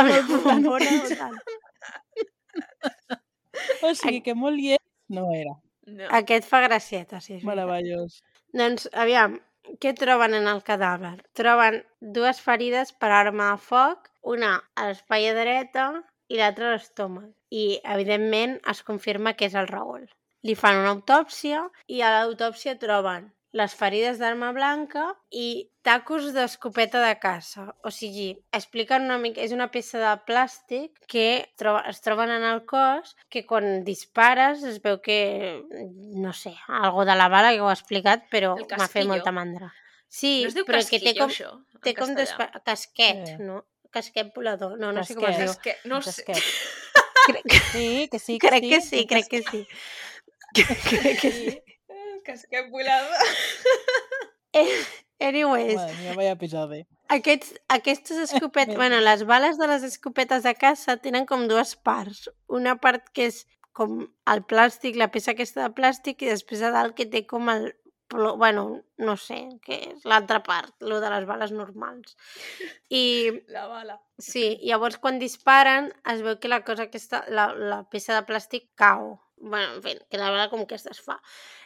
Amb 0.00 0.10
el 0.10 0.18
la 0.18 0.26
butano 0.32 0.74
bombona 0.74 0.90
de 0.90 0.98
butano. 1.06 1.46
o 3.86 3.94
sigui 3.94 4.22
que 4.24 4.34
molt 4.34 4.60
llest 4.60 4.84
no 5.08 5.28
era. 5.34 5.54
No. 5.88 6.08
Aquest 6.18 6.48
fa 6.48 6.60
gracieta, 6.64 7.20
sí. 7.20 7.38
és 7.38 7.42
veritat. 7.42 7.48
Meravellós. 7.48 8.18
Doncs, 8.58 8.88
aviam, 9.04 9.38
què 9.82 9.94
troben 9.96 10.36
en 10.36 10.48
el 10.50 10.60
cadàver? 10.66 11.16
Troben 11.38 11.80
dues 12.18 12.42
ferides 12.44 12.92
per 12.92 13.10
arma 13.14 13.52
de 13.54 13.64
foc, 13.70 14.12
una 14.34 14.52
a 14.76 14.90
l'espaia 14.90 15.34
dreta 15.36 15.88
i 16.28 16.40
l'altra 16.40 16.68
a 16.68 16.76
l'estómac. 16.76 17.32
I, 17.48 17.80
evidentment, 17.96 18.58
es 18.68 18.84
confirma 18.84 19.34
que 19.36 19.48
és 19.48 19.56
el 19.56 19.70
Raül. 19.72 20.04
Li 20.44 20.54
fan 20.54 20.82
una 20.82 20.92
autòpsia 20.96 21.64
i 21.88 22.02
a 22.04 22.12
l'autòpsia 22.14 22.76
troben 22.80 23.30
les 23.56 23.72
ferides 23.74 24.18
d'arma 24.20 24.50
blanca 24.52 25.06
i 25.32 25.70
tacos 25.82 26.32
d'escopeta 26.34 27.00
de 27.00 27.14
caça. 27.18 27.74
O 27.82 27.90
sigui, 27.90 28.34
expliquen 28.52 29.06
una 29.08 29.16
mica... 29.18 29.40
És 29.40 29.52
una 29.56 29.70
peça 29.72 29.98
de 30.02 30.10
plàstic 30.28 30.92
que 31.08 31.48
troba, 31.56 31.80
es 31.88 32.02
troben 32.04 32.28
en 32.34 32.44
el 32.44 32.64
cos 32.68 33.14
que 33.32 33.46
quan 33.48 33.84
dispares 33.86 34.62
es 34.68 34.82
veu 34.84 35.00
que, 35.00 35.62
no 36.20 36.34
sé, 36.36 36.52
algo 36.68 37.06
de 37.08 37.16
la 37.16 37.28
bala 37.32 37.54
que 37.54 37.60
ho 37.64 37.70
ha 37.70 37.76
explicat, 37.78 38.28
però 38.30 38.52
El 38.58 38.66
m'ha 38.76 38.88
fet 38.92 39.08
molta 39.08 39.32
mandra. 39.32 39.72
Sí, 40.08 40.42
no 40.44 40.48
es 40.52 40.54
diu 40.56 40.64
però 40.68 40.78
que 40.88 41.00
té 41.00 41.14
com, 41.16 41.28
això, 41.32 41.48
té 41.84 41.94
com 41.96 42.12
castellà? 42.14 42.20
despa... 42.20 42.62
casquet, 42.64 43.24
Eh. 43.34 43.38
no? 43.40 43.62
Casquet 43.90 44.34
volador. 44.36 44.76
No, 44.78 44.92
no 44.92 45.02
sé 45.04 45.14
com 45.16 45.24
es 45.24 45.36
Casquet. 45.36 45.40
diu. 45.40 45.50
És 45.52 45.58
que, 45.64 45.88
no 45.88 45.98
ho 45.98 46.02
sé. 46.04 46.24
Casquet. 46.24 46.44
Crec, 47.28 47.58
Sí, 47.72 48.08
que 48.12 48.18
sí, 48.18 48.38
que 48.38 48.48
crec 48.48 48.62
sí. 48.64 48.70
que 48.70 48.80
sí, 48.80 49.06
crec 49.06 49.28
que 49.28 49.42
sí. 49.42 49.66
crec 50.54 51.20
que 51.20 51.32
sí. 51.32 51.58
Casquet 52.28 52.68
volador. 52.70 53.28
Anyways, 55.20 55.74
Madre 55.76 55.94
mía, 55.98 56.14
vaya 56.14 56.32
episodi. 56.36 56.84
Aquests, 57.08 57.54
aquestes 57.68 58.18
escopetes... 58.30 58.76
Bueno, 58.76 59.00
les 59.00 59.24
bales 59.26 59.58
de 59.58 59.66
les 59.66 59.82
escopetes 59.82 60.44
de 60.44 60.54
caça 60.54 60.96
tenen 60.96 61.26
com 61.26 61.48
dues 61.50 61.74
parts. 61.76 62.28
Una 62.46 62.76
part 62.78 63.08
que 63.16 63.26
és 63.32 63.42
com 63.74 64.04
el 64.30 64.44
plàstic, 64.46 64.96
la 64.98 65.10
peça 65.10 65.32
aquesta 65.34 65.64
de 65.66 65.74
plàstic, 65.74 66.22
i 66.22 66.30
després 66.30 66.62
a 66.62 66.70
dalt 66.74 66.94
que 66.98 67.06
té 67.10 67.24
com 67.26 67.50
el... 67.50 67.72
plo- 68.08 68.36
Bueno, 68.40 68.62
no 69.02 69.16
sé, 69.20 69.40
què 69.66 69.80
és 69.92 70.04
l'altra 70.08 70.38
part, 70.46 70.70
lo 70.80 71.00
de 71.02 71.10
les 71.12 71.26
bales 71.28 71.50
normals. 71.52 72.14
I 72.90 73.02
La 73.56 73.66
bala. 73.70 73.98
sí, 74.18 74.56
llavors 74.62 74.98
quan 75.02 75.18
disparen 75.18 75.90
es 76.14 76.22
veu 76.22 76.38
que 76.38 76.48
la 76.48 76.62
cosa 76.64 76.86
aquesta, 76.88 77.24
la, 77.28 77.50
la 77.54 77.82
peça 77.90 78.14
de 78.16 78.22
plàstic 78.30 78.70
cau. 78.78 79.16
Bueno, 79.40 79.74
en 79.74 79.82
fi, 79.82 79.96
que 80.10 80.20
la 80.20 80.30
bala 80.30 80.50
com 80.52 80.66
que 80.66 80.78
es 80.78 80.86
desfà. 80.86 81.18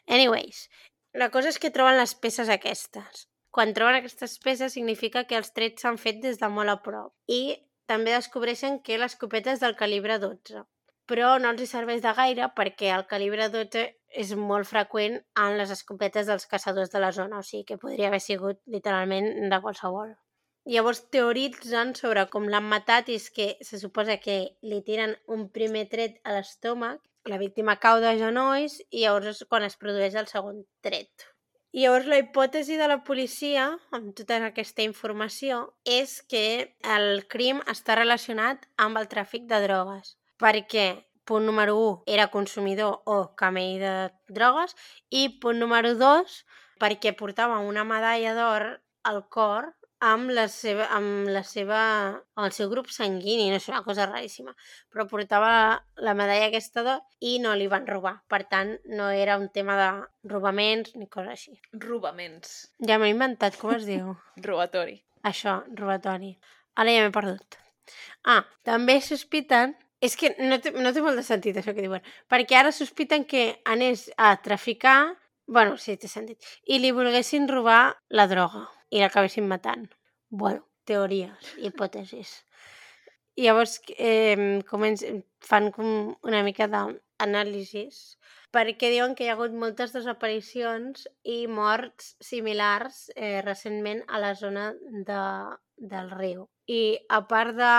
Anyways, 0.06 0.66
la 1.12 1.30
cosa 1.34 1.52
és 1.52 1.58
que 1.60 1.72
troben 1.74 1.98
les 1.98 2.14
peces 2.14 2.50
aquestes. 2.52 3.26
Quan 3.52 3.74
troben 3.76 3.98
aquestes 3.98 4.38
peces 4.40 4.72
significa 4.72 5.26
que 5.28 5.36
els 5.36 5.52
trets 5.52 5.84
s'han 5.84 5.98
fet 6.00 6.22
des 6.22 6.38
de 6.40 6.48
molt 6.48 6.72
a 6.72 6.78
prop. 6.84 7.12
I 7.28 7.58
també 7.90 8.14
descobreixen 8.14 8.78
que 8.86 8.96
l'escopeta 9.00 9.52
és 9.52 9.60
del 9.60 9.76
calibre 9.76 10.16
12. 10.22 10.62
Però 11.10 11.34
no 11.42 11.50
els 11.52 11.60
hi 11.60 11.68
serveix 11.68 12.00
de 12.00 12.14
gaire 12.16 12.48
perquè 12.56 12.94
el 12.96 13.04
calibre 13.10 13.50
12 13.52 13.84
és 14.22 14.32
molt 14.38 14.68
freqüent 14.70 15.18
en 15.44 15.58
les 15.58 15.72
escopetes 15.74 16.28
dels 16.30 16.48
caçadors 16.48 16.92
de 16.92 17.00
la 17.04 17.12
zona, 17.12 17.40
o 17.40 17.46
sigui 17.46 17.66
que 17.68 17.80
podria 17.84 18.08
haver 18.08 18.20
sigut 18.24 18.60
literalment 18.76 19.28
de 19.52 19.60
qualsevol. 19.60 20.16
Llavors 20.72 21.00
teoritzen 21.10 21.92
sobre 21.98 22.24
com 22.32 22.48
l'han 22.48 22.68
matat 22.72 23.08
i 23.10 23.16
és 23.18 23.28
que 23.36 23.48
se 23.68 23.80
suposa 23.82 24.20
que 24.22 24.36
li 24.62 24.80
tiren 24.86 25.16
un 25.36 25.48
primer 25.56 25.88
tret 25.94 26.20
a 26.22 26.36
l'estómac, 26.36 27.00
la 27.28 27.38
víctima 27.38 27.76
cau 27.82 28.00
de 28.02 28.16
genolls 28.18 28.80
i 28.90 29.04
llavors 29.04 29.28
és 29.30 29.44
quan 29.48 29.66
es 29.66 29.78
produeix 29.78 30.16
el 30.18 30.28
segon 30.30 30.64
tret. 30.86 31.28
I 31.72 31.84
llavors 31.84 32.08
la 32.10 32.18
hipòtesi 32.20 32.76
de 32.76 32.88
la 32.90 32.98
policia, 33.06 33.68
amb 33.96 34.10
tota 34.18 34.40
aquesta 34.48 34.84
informació, 34.84 35.62
és 35.88 36.18
que 36.28 36.74
el 36.96 37.24
crim 37.32 37.62
està 37.74 37.96
relacionat 37.96 38.66
amb 38.76 39.00
el 39.00 39.08
tràfic 39.08 39.46
de 39.48 39.62
drogues. 39.64 40.16
Perquè, 40.42 40.86
punt 41.24 41.46
número 41.48 41.78
1, 41.78 41.94
era 42.12 42.28
consumidor 42.34 43.00
o 43.06 43.18
camell 43.40 43.78
de 43.80 43.94
drogues, 44.28 44.76
i 45.08 45.30
punt 45.40 45.62
número 45.62 45.94
2, 45.96 46.36
perquè 46.82 47.14
portava 47.16 47.62
una 47.64 47.86
medalla 47.88 48.34
d'or 48.36 48.68
al 49.08 49.24
cor 49.32 49.72
amb 50.02 50.32
la 50.34 50.48
seva, 50.50 50.88
amb 50.96 51.28
la 51.30 51.44
seva, 51.46 51.78
amb 52.34 52.46
el 52.46 52.54
seu 52.56 52.70
grup 52.70 52.88
sanguini, 52.90 53.50
no 53.52 53.60
és 53.60 53.68
una 53.70 53.82
cosa 53.86 54.08
raríssima, 54.08 54.54
però 54.90 55.06
portava 55.10 55.52
la 56.02 56.14
medalla 56.18 56.48
aquesta 56.48 56.82
d'or 56.82 57.04
i 57.22 57.36
no 57.42 57.54
li 57.58 57.68
van 57.70 57.86
robar. 57.86 58.16
Per 58.30 58.42
tant, 58.50 58.74
no 58.98 59.10
era 59.14 59.38
un 59.38 59.48
tema 59.54 59.78
de 59.78 59.88
robaments 60.32 60.96
ni 60.98 61.06
cosa 61.06 61.36
així. 61.36 61.54
Robaments. 61.86 62.56
Ja 62.88 62.98
m'he 62.98 63.12
inventat, 63.14 63.58
com 63.60 63.76
es 63.76 63.86
diu? 63.86 64.16
Robatori. 64.48 64.98
Això, 65.22 65.60
robatori. 65.78 66.34
Ara 66.82 66.96
ja 66.96 67.06
m'he 67.06 67.14
perdut. 67.14 67.58
Ah, 68.26 68.42
també 68.66 69.00
sospiten... 69.04 69.78
És 70.02 70.16
que 70.18 70.32
no 70.42 70.56
té, 70.58 70.72
no 70.74 70.90
té 70.90 70.98
molt 70.98 71.14
de 71.14 71.22
sentit 71.22 71.54
això 71.60 71.70
que 71.76 71.84
diuen. 71.84 72.02
Perquè 72.26 72.56
ara 72.58 72.72
sospiten 72.74 73.22
que 73.22 73.62
anés 73.62 74.08
a 74.18 74.34
traficar... 74.42 75.14
bueno, 75.46 75.76
sí, 75.78 75.94
té 75.94 76.10
sentit. 76.10 76.42
I 76.66 76.80
li 76.82 76.90
volguessin 76.90 77.46
robar 77.46 77.94
la 78.10 78.26
droga. 78.26 78.64
I 78.92 79.00
l'acabessin 79.00 79.48
matant. 79.48 79.88
Bueno, 80.28 80.66
teories, 80.88 81.54
hipòtesis. 81.66 82.42
I 83.40 83.48
llavors 83.48 83.78
eh, 83.96 84.60
començ, 84.68 85.06
fan 85.40 85.70
com 85.72 86.12
una 86.28 86.42
mica 86.44 86.68
d'anàlisis 86.68 88.02
perquè 88.52 88.90
diuen 88.92 89.14
que 89.16 89.24
hi 89.24 89.30
ha 89.32 89.36
hagut 89.36 89.54
moltes 89.56 89.94
desaparicions 89.96 91.06
i 91.24 91.46
morts 91.48 92.12
similars 92.20 93.06
eh, 93.16 93.40
recentment 93.40 94.02
a 94.08 94.20
la 94.20 94.34
zona 94.36 94.66
de, 95.08 95.22
del 95.94 96.12
riu. 96.12 96.44
I 96.68 96.82
a 97.08 97.22
part 97.30 97.56
de, 97.56 97.72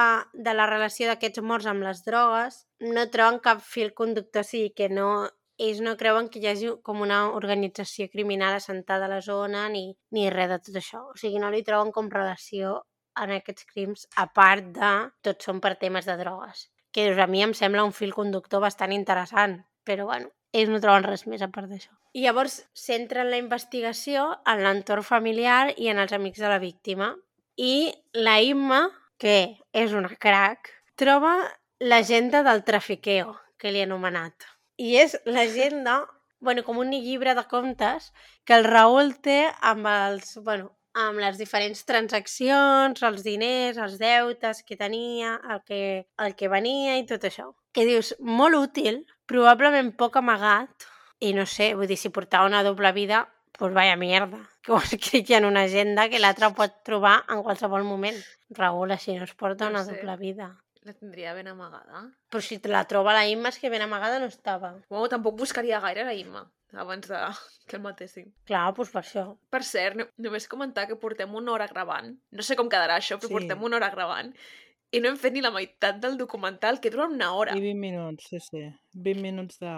de 0.48 0.56
la 0.58 0.66
relació 0.70 1.08
d'aquests 1.08 1.46
morts 1.46 1.70
amb 1.70 1.86
les 1.86 2.02
drogues, 2.08 2.64
no 2.82 3.06
troben 3.14 3.40
cap 3.46 3.62
fil 3.64 3.94
conductor, 3.94 4.44
o 4.44 4.50
sigui 4.50 4.74
que 4.76 4.90
no, 4.90 5.10
ells 5.58 5.82
no 5.86 5.96
creuen 5.98 6.30
que 6.30 6.40
hi 6.42 6.48
hagi 6.50 6.72
com 6.84 7.02
una 7.06 7.20
organització 7.38 8.10
criminal 8.12 8.58
assentada 8.58 9.06
a 9.06 9.12
la 9.12 9.22
zona 9.22 9.68
ni, 9.70 9.86
ni 10.12 10.30
res 10.34 10.50
de 10.50 10.60
tot 10.60 10.80
això. 10.82 11.04
O 11.12 11.18
sigui, 11.20 11.42
no 11.42 11.52
li 11.54 11.64
troben 11.64 11.92
com 11.96 12.10
relació 12.12 12.82
en 13.22 13.34
aquests 13.36 13.66
crims, 13.70 14.08
a 14.18 14.26
part 14.34 14.72
de 14.76 14.94
tots 15.26 15.46
són 15.46 15.60
per 15.62 15.76
temes 15.82 16.08
de 16.10 16.18
drogues. 16.18 16.70
Que 16.94 17.10
a 17.14 17.28
mi 17.28 17.44
em 17.46 17.54
sembla 17.58 17.86
un 17.86 17.94
fil 17.94 18.14
conductor 18.14 18.62
bastant 18.62 18.94
interessant, 18.94 19.60
però 19.86 20.08
bueno, 20.10 20.32
ells 20.54 20.70
no 20.70 20.82
troben 20.82 21.06
res 21.06 21.26
més 21.30 21.42
a 21.42 21.50
part 21.54 21.70
d'això. 21.70 21.92
I 22.14 22.26
llavors 22.26 22.60
centren 22.78 23.32
la 23.32 23.42
investigació 23.42 24.28
en 24.50 24.62
l'entorn 24.66 25.06
familiar 25.06 25.74
i 25.78 25.90
en 25.90 26.02
els 26.02 26.14
amics 26.14 26.42
de 26.42 26.50
la 26.52 26.62
víctima. 26.62 27.14
I 27.58 27.94
la 28.14 28.40
Imma, 28.42 28.84
que 29.18 29.58
és 29.74 29.94
una 29.98 30.14
crac, 30.22 30.70
troba 30.98 31.36
l'agenda 31.82 32.44
del 32.46 32.64
trafiqueo, 32.66 33.34
que 33.58 33.74
li 33.74 33.82
he 33.82 33.88
anomenat. 33.88 34.46
I 34.78 34.96
és 34.98 35.18
l'agenda, 35.26 36.04
bueno, 36.40 36.64
com 36.64 36.80
un 36.82 36.92
llibre 36.92 37.36
de 37.36 37.44
comptes 37.50 38.12
que 38.46 38.56
el 38.58 38.66
Raül 38.66 39.14
té 39.22 39.46
amb 39.62 39.88
els, 39.88 40.38
bueno, 40.44 40.72
amb 40.94 41.18
les 41.22 41.38
diferents 41.40 41.86
transaccions, 41.90 43.02
els 43.02 43.24
diners, 43.26 43.78
els 43.82 43.98
deutes 44.02 44.64
que 44.64 44.78
tenia, 44.78 45.40
el 45.50 45.62
que, 45.66 45.82
el 46.22 46.36
que 46.36 46.50
venia 46.52 46.98
i 47.00 47.06
tot 47.10 47.24
això. 47.30 47.52
Que 47.74 47.86
dius, 47.90 48.14
molt 48.20 48.58
útil, 48.60 49.02
probablement 49.30 49.94
poc 49.98 50.20
amagat, 50.22 50.86
i 51.24 51.32
no 51.34 51.46
sé, 51.50 51.72
vull 51.78 51.90
dir, 51.90 51.98
si 51.98 52.12
portava 52.14 52.46
una 52.50 52.62
doble 52.64 52.92
vida, 52.94 53.24
pues 53.58 53.74
vaya 53.74 53.96
mierda, 53.96 54.42
que 54.64 54.74
ho 54.74 54.82
escrigui 54.82 55.34
en 55.38 55.46
una 55.46 55.64
agenda 55.70 56.10
que 56.10 56.20
l'altre 56.20 56.52
pot 56.58 56.82
trobar 56.86 57.24
en 57.30 57.42
qualsevol 57.46 57.86
moment. 57.88 58.18
Raül, 58.54 58.92
així 58.94 59.16
no 59.18 59.26
es 59.26 59.34
porta 59.34 59.70
No 59.70 59.78
una 59.78 59.86
sé. 59.86 59.96
doble 59.96 60.18
vida. 60.18 60.52
La 60.84 60.94
tindria 60.94 61.34
ben 61.34 61.48
amagada. 61.48 62.02
Però 62.30 62.42
si 62.44 62.58
te 62.60 62.68
la 62.70 62.84
troba 62.90 63.14
la 63.16 63.26
Imma 63.30 63.50
és 63.54 63.60
que 63.62 63.70
ben 63.72 63.82
amagada 63.86 64.20
no 64.20 64.26
estava. 64.28 64.74
Bueno, 64.90 65.08
tampoc 65.12 65.38
buscaria 65.40 65.80
gaire 65.80 66.04
la 66.04 66.14
Imma 66.14 66.44
abans 66.74 67.08
de 67.08 67.20
que 67.70 67.78
el 67.78 67.84
matessin. 67.84 68.34
Clar, 68.50 68.74
doncs 68.76 68.92
per 68.92 69.02
això. 69.04 69.24
Per 69.54 69.62
cert, 69.64 69.96
no, 70.00 70.08
només 70.18 70.48
comentar 70.52 70.88
que 70.90 70.98
portem 71.00 71.34
una 71.38 71.54
hora 71.54 71.68
gravant. 71.72 72.16
No 72.32 72.44
sé 72.44 72.58
com 72.60 72.68
quedarà 72.70 72.98
això, 73.00 73.20
però 73.22 73.30
Sí. 73.30 73.34
portem 73.38 73.64
una 73.64 73.78
hora 73.78 73.90
gravant. 73.94 74.34
I 74.94 75.00
no 75.02 75.10
hem 75.10 75.16
fet 75.18 75.34
ni 75.34 75.42
la 75.42 75.50
meitat 75.50 75.98
del 76.02 76.18
documental, 76.20 76.80
que 76.80 76.92
dura 76.94 77.08
una 77.10 77.32
hora. 77.34 77.56
I 77.58 77.62
20 77.62 77.80
minuts, 77.80 78.28
sí, 78.30 78.40
sí. 78.40 78.66
20 78.94 79.22
minuts 79.24 79.58
de... 79.64 79.72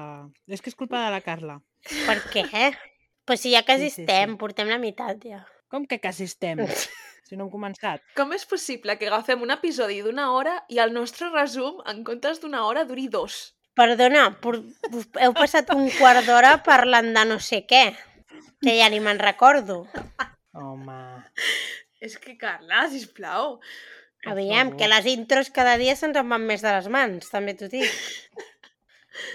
És 0.52 0.60
que 0.62 0.70
és 0.74 0.76
culpa 0.76 1.06
de 1.06 1.12
la 1.14 1.22
Carla. 1.24 1.60
Per 2.08 2.18
què? 2.34 2.74
Pues 3.26 3.40
si 3.42 3.54
ja 3.54 3.62
quasi 3.64 3.90
Sí, 3.90 3.96
sí, 3.96 4.02
estem, 4.04 4.34
sí. 4.34 4.38
portem 4.42 4.68
la 4.68 4.78
meitat 4.82 5.24
ja. 5.24 5.46
Com 5.72 5.86
que 5.90 6.00
quasi 6.00 6.30
estem? 6.30 6.64
Si 7.26 7.34
no 7.34 7.48
hem 7.48 7.50
començat. 7.50 8.04
Com 8.14 8.36
és 8.36 8.44
possible 8.46 8.94
que 9.02 9.08
agafem 9.10 9.42
un 9.42 9.50
episodi 9.50 9.96
d'una 10.06 10.28
hora 10.36 10.52
i 10.70 10.78
el 10.84 10.92
nostre 10.94 11.32
resum, 11.32 11.80
en 11.90 12.04
comptes 12.06 12.38
d'una 12.44 12.60
hora, 12.68 12.84
duri 12.86 13.08
dos? 13.10 13.56
Perdona, 13.74 14.28
por... 14.44 14.60
heu 14.94 15.34
passat 15.34 15.72
un 15.74 15.90
quart 15.98 16.22
d'hora 16.30 16.52
parlant 16.68 17.10
de 17.18 17.24
no 17.26 17.40
sé 17.42 17.64
què, 17.66 17.82
que 18.62 18.76
ja 18.78 18.92
ni 18.94 19.02
me'n 19.02 19.18
recordo. 19.18 19.88
Home... 20.54 21.00
És 21.98 22.20
que, 22.22 22.38
Carla, 22.38 22.86
sisplau. 22.94 23.58
Aviam, 24.30 24.76
que 24.78 24.86
les 24.92 25.10
intros 25.10 25.50
cada 25.54 25.80
dia 25.82 25.98
se'ns 25.98 26.22
en 26.22 26.30
van 26.30 26.46
més 26.46 26.62
de 26.62 26.78
les 26.78 26.92
mans, 26.94 27.34
també 27.34 27.58
t'ho 27.58 27.72
dic. 27.74 27.90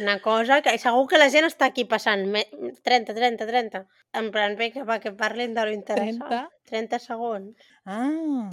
Una 0.00 0.18
cosa 0.20 0.60
que 0.62 0.76
segur 0.78 1.06
que 1.08 1.18
la 1.18 1.30
gent 1.30 1.46
està 1.48 1.66
aquí 1.70 1.84
passant 1.84 2.26
me- 2.28 2.46
30, 2.84 3.14
30, 3.14 3.46
30. 3.46 3.86
En 4.12 4.30
plan, 4.30 4.56
bé, 4.56 4.70
que, 4.72 4.82
va, 4.84 4.98
que 5.00 5.12
parlin 5.12 5.54
de 5.54 5.64
lo 5.64 5.72
interessant. 5.72 6.26
30? 6.28 6.50
30 6.70 6.98
segons. 6.98 7.54
Ah, 7.84 8.48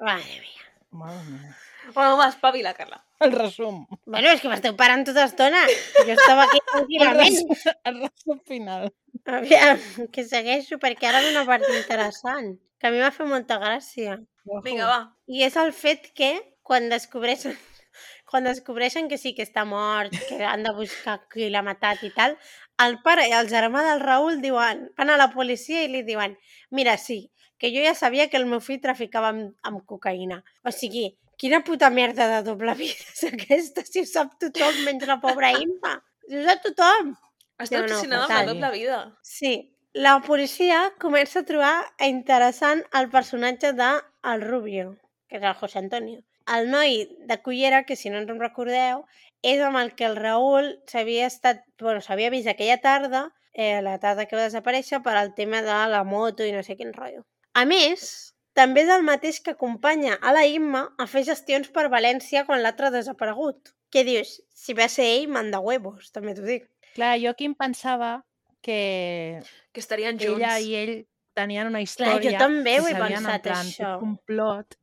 Mare 0.00 0.22
mia. 0.40 0.64
mare 0.90 1.22
mia. 1.30 1.56
Bueno, 1.94 2.16
va, 2.16 2.28
espavila, 2.28 2.74
Carla. 2.74 3.04
El 3.20 3.32
resum. 3.32 3.86
Bueno, 4.04 4.28
és 4.34 4.40
que 4.42 4.48
m'esteu 4.50 4.74
parant 4.76 5.04
tota 5.06 5.24
estona. 5.24 5.60
Jo 6.04 6.12
estava 6.16 6.44
aquí 6.44 6.58
El 6.60 6.72
tranquil·lament. 6.72 7.36
resum, 7.48 7.76
el 7.90 8.00
resum 8.02 8.40
final. 8.44 8.88
Aviam, 9.26 9.80
que 10.12 10.24
segueixo, 10.26 10.78
perquè 10.82 11.08
ara 11.08 11.22
ve 11.24 11.30
una 11.32 11.46
part 11.48 11.64
interessant, 11.78 12.56
que 12.78 12.88
a 12.88 12.92
mi 12.92 13.00
m'ha 13.00 13.12
fet 13.14 13.26
molta 13.30 13.56
gràcia. 13.62 14.18
Vinga, 14.66 14.86
va. 14.90 14.98
I 15.30 15.46
és 15.46 15.56
el 15.62 15.72
fet 15.72 16.10
que 16.14 16.32
quan 16.66 16.90
descobreixen 16.92 17.56
quan 18.26 18.46
descobreixen 18.48 19.08
que 19.08 19.18
sí 19.22 19.32
que 19.34 19.44
està 19.46 19.64
mort, 19.64 20.12
que 20.28 20.42
han 20.44 20.66
de 20.66 20.72
buscar 20.74 21.20
qui 21.32 21.48
l'ha 21.50 21.62
matat 21.62 22.02
i 22.04 22.10
tal, 22.16 22.36
el 22.82 22.98
pare 23.04 23.28
i 23.30 23.34
el 23.36 23.48
germà 23.48 23.84
del 23.86 24.02
Raül 24.02 24.42
diuen, 24.42 24.88
van 24.98 25.12
a 25.12 25.20
la 25.20 25.30
policia 25.32 25.84
i 25.84 25.92
li 25.92 26.02
diuen 26.04 26.36
mira, 26.70 26.96
sí, 26.98 27.30
que 27.58 27.70
jo 27.74 27.84
ja 27.84 27.94
sabia 27.94 28.28
que 28.28 28.36
el 28.36 28.48
meu 28.50 28.60
fill 28.60 28.82
traficava 28.82 29.30
amb, 29.32 29.54
amb 29.62 29.84
cocaïna. 29.88 30.42
O 30.66 30.72
sigui, 30.74 31.06
quina 31.40 31.62
puta 31.64 31.90
merda 31.90 32.28
de 32.34 32.42
doble 32.50 32.74
vida 32.76 33.06
és 33.14 33.24
aquesta, 33.30 33.86
si 33.86 34.02
ho 34.02 34.10
sap 34.10 34.36
tothom, 34.42 34.82
menys 34.88 35.06
la 35.08 35.20
pobra 35.22 35.54
Imma. 35.56 35.96
Si 36.26 36.36
ho 36.36 36.44
sap 36.48 36.66
tothom. 36.66 37.14
Està 37.56 37.78
No, 37.78 37.86
no, 37.86 37.88
obsessionada 37.88 38.26
amb 38.26 38.36
la 38.36 38.44
doble 38.52 38.70
vida. 38.74 39.00
Sí, 39.24 39.54
la 39.96 40.18
policia 40.20 40.82
comença 41.00 41.40
a 41.40 41.48
trobar 41.48 41.76
interessant 42.04 42.82
el 43.00 43.08
personatge 43.12 43.72
de 43.78 43.92
el 44.32 44.42
Rubio, 44.44 44.96
que 45.30 45.38
és 45.38 45.46
el 45.46 45.56
José 45.56 45.80
Antonio. 45.80 46.20
El 46.46 46.70
noi 46.70 47.08
de 47.26 47.40
Cullera, 47.42 47.84
que 47.84 47.96
si 47.96 48.10
no 48.10 48.18
ens 48.20 48.30
en 48.30 48.38
recordeu, 48.40 49.04
és 49.42 49.60
amb 49.62 49.78
el 49.80 49.94
que 49.98 50.06
el 50.06 50.16
Raül 50.16 50.72
s'havia 50.86 51.26
estat, 51.26 51.64
bueno, 51.82 52.00
s'havia 52.00 52.30
vist 52.30 52.46
aquella 52.48 52.78
tarda, 52.80 53.24
eh, 53.52 53.80
la 53.82 53.98
tarda 53.98 54.26
que 54.26 54.36
va 54.38 54.44
desaparèixer, 54.46 55.02
per 55.02 55.16
al 55.16 55.34
tema 55.34 55.62
de 55.62 55.78
la 55.90 56.04
moto 56.04 56.44
i 56.46 56.52
no 56.54 56.62
sé 56.62 56.76
quin 56.76 56.92
rotllo. 56.94 57.24
A 57.54 57.64
més, 57.66 58.34
també 58.54 58.84
és 58.86 58.92
el 58.94 59.02
mateix 59.02 59.40
que 59.40 59.56
acompanya 59.56 60.14
a 60.22 60.32
la 60.32 60.46
Imma 60.46 60.84
a 60.98 61.06
fer 61.10 61.24
gestions 61.24 61.68
per 61.74 61.88
València 61.92 62.44
quan 62.46 62.62
l'altre 62.62 62.86
ha 62.88 62.94
desaparegut. 62.94 63.72
Què 63.92 64.04
dius? 64.04 64.36
Si 64.54 64.74
va 64.74 64.88
ser 64.92 65.04
ell, 65.16 65.28
manda 65.28 65.60
huevos, 65.60 66.10
també 66.12 66.34
t'ho 66.34 66.46
dic. 66.46 66.64
Clar, 66.94 67.16
jo 67.20 67.30
aquí 67.30 67.44
em 67.50 67.54
pensava 67.54 68.22
que 68.62 69.42
Que 69.72 69.80
estarien 69.80 70.18
junts. 70.18 70.40
ella 70.40 70.58
i 70.60 70.74
ell 70.74 70.94
tenien 71.34 71.66
una 71.68 71.78
Clar, 71.78 71.86
història 71.88 72.32
jo 72.32 72.38
també 72.40 72.78
ho 72.80 72.86
he 72.88 72.94
pensat, 72.94 73.42
plan, 73.42 73.66
això. 73.66 73.92
fet 73.96 74.00
complot 74.00 74.76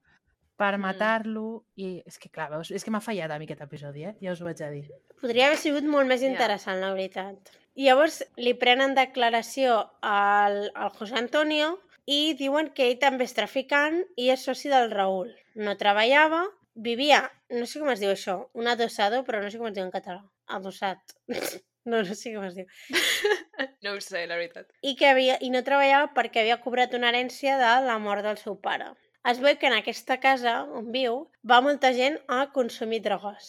per 0.58 0.78
Mm. 0.78 0.82
matar-lo 0.82 1.66
i 1.76 2.04
és 2.06 2.18
que 2.20 2.30
clar, 2.30 2.49
veus, 2.51 2.70
és 2.72 2.84
que 2.84 2.91
m'ha 2.91 3.01
fallat 3.01 3.32
a 3.32 3.39
mi 3.39 3.45
aquest 3.45 3.62
episodi, 3.62 4.04
eh? 4.06 4.16
Ja 4.22 4.32
us 4.34 4.41
ho 4.41 4.45
vaig 4.45 4.62
a 4.62 4.70
dir. 4.70 4.86
Podria 5.22 5.47
haver 5.47 5.58
sigut 5.58 5.84
molt 5.84 6.08
més 6.08 6.22
interessant, 6.22 6.80
la 6.82 6.93
veritat. 6.93 7.51
I 7.76 7.86
llavors 7.88 8.22
li 8.38 8.54
prenen 8.54 8.93
declaració 8.93 9.80
al, 10.01 10.72
al 10.76 10.91
José 10.97 11.16
Antonio 11.18 11.80
i 12.06 12.34
diuen 12.38 12.70
que 12.76 12.89
ell 12.91 12.99
també 12.99 13.24
és 13.26 13.34
traficant 13.34 14.04
i 14.16 14.30
és 14.30 14.43
soci 14.45 14.70
del 14.70 14.91
Raül. 14.91 15.34
No 15.56 15.74
treballava, 15.78 16.43
vivia, 16.76 17.32
no 17.49 17.66
sé 17.66 17.80
com 17.80 17.89
es 17.89 17.99
diu 17.99 18.12
això, 18.12 18.49
un 18.54 18.68
adossado, 18.68 19.24
però 19.26 19.41
no 19.41 19.49
sé 19.49 19.58
com 19.58 19.68
es 19.68 19.74
diu 19.74 19.84
en 19.86 19.91
català. 19.91 20.24
Adossat. 20.47 20.99
No, 21.86 21.97
no 21.99 22.14
sé 22.16 22.32
com 22.34 22.45
es 22.47 22.54
diu. 22.56 22.66
No 23.84 23.91
ho 23.91 23.99
sé, 24.01 24.22
la 24.28 24.38
veritat. 24.39 24.70
I, 24.82 24.93
que 24.95 25.06
havia, 25.10 25.36
I 25.43 25.49
no 25.51 25.60
treballava 25.68 26.14
perquè 26.16 26.39
havia 26.39 26.56
cobrat 26.64 26.93
una 26.95 27.10
herència 27.12 27.58
de 27.60 27.72
la 27.86 27.97
mort 27.99 28.24
del 28.24 28.38
seu 28.39 28.56
pare. 28.56 28.86
Es 29.32 29.39
veu 29.43 29.55
que 29.59 29.69
en 29.69 29.74
aquesta 29.78 30.17
casa 30.24 30.53
on 30.78 30.89
viu 30.91 31.13
va 31.49 31.61
molta 31.63 31.93
gent 31.95 32.17
a 32.38 32.39
consumir 32.55 32.97
drogues. 33.05 33.45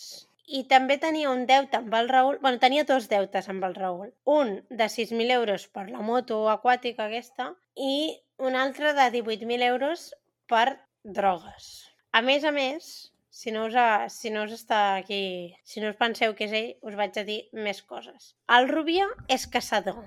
I 0.58 0.60
també 0.70 0.96
tenia 1.02 1.32
un 1.32 1.46
deute 1.48 1.80
amb 1.80 1.96
el 1.98 2.10
Raül, 2.12 2.36
bueno, 2.44 2.60
tenia 2.62 2.84
dos 2.90 3.08
deutes 3.10 3.48
amb 3.50 3.64
el 3.66 3.74
Raül. 3.74 4.12
Un 4.34 4.52
de 4.68 4.86
6.000 4.92 5.34
euros 5.38 5.64
per 5.74 5.88
la 5.88 6.04
moto 6.10 6.44
aquàtica 6.52 7.08
aquesta 7.08 7.48
i 7.74 7.96
un 8.38 8.54
altre 8.60 8.92
de 8.94 9.08
18.000 9.16 9.66
euros 9.70 10.04
per 10.46 10.78
drogues. 11.02 11.72
A 12.12 12.22
més 12.22 12.46
a 12.46 12.54
més, 12.54 12.92
si 13.34 13.50
no, 13.50 13.66
us 13.66 13.74
ha, 13.74 14.06
si 14.14 14.30
no 14.30 14.44
us 14.46 14.54
està 14.54 14.80
aquí, 15.00 15.56
si 15.64 15.82
no 15.82 15.90
us 15.90 15.98
penseu 15.98 16.36
que 16.38 16.46
és 16.46 16.54
ell, 16.60 16.70
us 16.86 16.94
vaig 17.00 17.18
a 17.18 17.26
dir 17.26 17.40
més 17.66 17.82
coses. 17.82 18.30
El 18.46 18.70
Rubio 18.70 19.10
és 19.26 19.50
caçador 19.50 20.04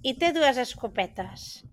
i 0.00 0.16
té 0.16 0.32
dues 0.32 0.56
escopetes. 0.64 1.64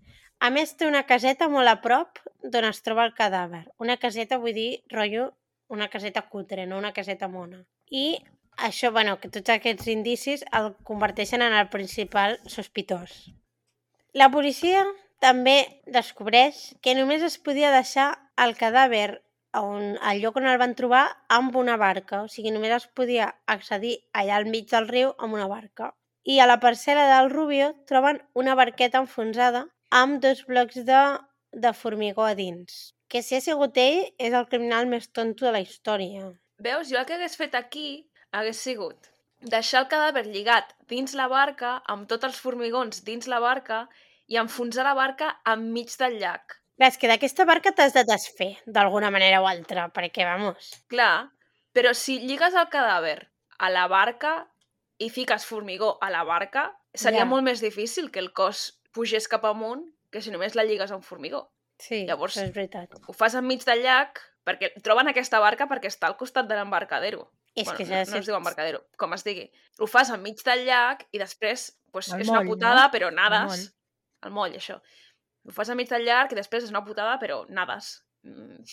A 0.41 0.49
més, 0.49 0.71
té 0.73 0.87
una 0.89 1.03
caseta 1.05 1.45
molt 1.53 1.69
a 1.69 1.75
prop 1.83 2.17
d'on 2.41 2.65
es 2.65 2.79
troba 2.81 3.03
el 3.05 3.11
cadàver. 3.17 3.61
Una 3.83 3.99
caseta, 4.01 4.39
vull 4.41 4.55
dir, 4.57 4.69
rotllo, 4.89 5.27
una 5.69 5.87
caseta 5.93 6.23
cutre, 6.31 6.63
no 6.65 6.79
una 6.81 6.89
caseta 6.95 7.27
mona. 7.29 7.59
I 7.93 8.05
això, 8.67 8.89
bueno, 8.95 9.19
que 9.21 9.29
tots 9.35 9.53
aquests 9.53 9.91
indicis 9.93 10.41
el 10.57 10.71
converteixen 10.87 11.43
en 11.45 11.53
el 11.53 11.69
principal 11.69 12.39
sospitós. 12.49 13.13
La 14.17 14.31
policia 14.33 14.81
també 15.21 15.55
descobreix 15.97 16.61
que 16.81 16.95
només 16.97 17.21
es 17.27 17.37
podia 17.37 17.69
deixar 17.75 18.07
el 18.45 18.55
cadàver 18.57 19.21
on, 19.59 19.99
al 20.01 20.23
lloc 20.23 20.39
on 20.41 20.47
el 20.49 20.57
van 20.57 20.73
trobar 20.79 21.03
amb 21.37 21.59
una 21.61 21.75
barca, 21.77 22.23
o 22.25 22.31
sigui, 22.33 22.49
només 22.55 22.73
es 22.79 22.87
podia 22.97 23.27
accedir 23.45 23.93
allà 24.17 24.41
al 24.41 24.49
mig 24.49 24.73
del 24.73 24.89
riu 24.89 25.13
amb 25.19 25.37
una 25.37 25.45
barca. 25.53 25.91
I 26.25 26.39
a 26.41 26.49
la 26.49 26.57
parcel·la 26.65 27.05
del 27.13 27.29
Rubio 27.29 27.69
troben 27.85 28.23
una 28.33 28.57
barqueta 28.57 29.05
enfonsada 29.05 29.67
amb 29.91 30.19
dos 30.23 30.45
blocs 30.47 30.81
de, 30.87 31.03
de 31.51 31.73
formigó 31.77 32.25
a 32.25 32.33
dins. 32.35 32.95
Que 33.11 33.21
si 33.21 33.35
ha 33.35 33.41
sigut 33.43 33.77
ell, 33.77 34.05
és 34.17 34.33
el 34.33 34.47
criminal 34.47 34.87
més 34.87 35.09
tonto 35.11 35.45
de 35.45 35.51
la 35.51 35.61
història. 35.63 36.31
Veus, 36.63 36.89
jo 36.89 36.99
el 36.99 37.05
que 37.05 37.17
hagués 37.19 37.35
fet 37.35 37.55
aquí 37.59 37.87
hagués 38.31 38.61
sigut 38.63 39.11
deixar 39.41 39.81
el 39.81 39.89
cadàver 39.89 40.25
lligat 40.29 40.73
dins 40.89 41.15
la 41.17 41.27
barca, 41.27 41.81
amb 41.89 42.07
tots 42.09 42.27
els 42.27 42.39
formigons 42.39 43.03
dins 43.03 43.27
la 43.27 43.39
barca, 43.41 43.87
i 44.27 44.37
enfonsar 44.37 44.85
la 44.85 44.93
barca 44.93 45.31
enmig 45.49 45.91
del 45.97 46.19
llac. 46.21 46.59
Clar, 46.77 46.89
és 46.89 46.97
que 46.97 47.09
d'aquesta 47.09 47.45
barca 47.45 47.73
t'has 47.75 47.93
de 47.93 48.03
desfer, 48.07 48.51
d'alguna 48.65 49.11
manera 49.11 49.41
o 49.41 49.47
altra, 49.49 49.89
perquè, 49.93 50.25
vamos... 50.25 50.71
Clar, 50.89 51.31
però 51.73 51.93
si 51.97 52.19
lligues 52.21 52.55
el 52.57 52.69
cadàver 52.69 53.31
a 53.57 53.69
la 53.69 53.87
barca 53.91 54.47
i 55.01 55.09
fiques 55.09 55.45
formigó 55.45 55.97
a 56.01 56.09
la 56.13 56.23
barca, 56.23 56.71
seria 56.93 57.25
Ja. 57.25 57.25
molt 57.25 57.43
més 57.43 57.61
difícil 57.61 58.11
que 58.11 58.19
el 58.19 58.31
cos 58.33 58.80
pugés 58.91 59.27
cap 59.31 59.45
amunt 59.45 59.85
que 60.11 60.21
si 60.21 60.31
només 60.31 60.55
la 60.55 60.63
lligues 60.67 60.91
amb 60.91 61.03
formigó. 61.03 61.51
Sí, 61.81 62.05
Llavors- 62.05 62.37
és 62.37 62.51
veritat. 62.53 62.93
Ho 63.07 63.13
fas 63.13 63.33
enmig 63.35 63.63
del 63.65 63.81
llac 63.83 64.19
perquè 64.45 64.71
troben 64.83 65.07
aquesta 65.07 65.39
barca 65.39 65.67
perquè 65.67 65.87
està 65.89 66.07
al 66.07 66.17
costat 66.17 66.47
de 66.47 66.55
l'embarcadero. 66.55 67.31
És 67.55 67.65
bueno, 67.65 67.77
que 67.77 67.85
no, 67.85 67.95
no 68.11 68.17
es 68.17 68.25
diu 68.25 68.35
embarcadero, 68.35 68.85
com 68.97 69.13
es 69.13 69.23
digui. 69.25 69.49
Ho 69.79 69.87
fas 69.87 70.09
enmig 70.13 70.39
del 70.43 70.65
llac 70.65 71.07
i 71.11 71.19
després 71.19 71.71
pues, 71.91 72.07
és 72.13 72.27
una 72.29 72.39
moll, 72.39 72.45
no? 72.47 72.53
putada, 72.53 72.85
però 72.91 73.07
Al 73.09 73.15
nades. 73.15 73.47
moll. 73.49 73.65
Al 74.21 74.31
moll, 74.31 74.53
això. 74.55 74.77
Ho 75.47 75.51
fas 75.51 75.69
enmig 75.73 75.89
del 75.89 76.05
llac 76.05 76.31
i 76.31 76.35
després 76.35 76.63
és 76.63 76.69
una 76.71 76.83
putada, 76.85 77.17
però 77.19 77.41
nades. 77.49 78.03
Mm, 78.23 78.63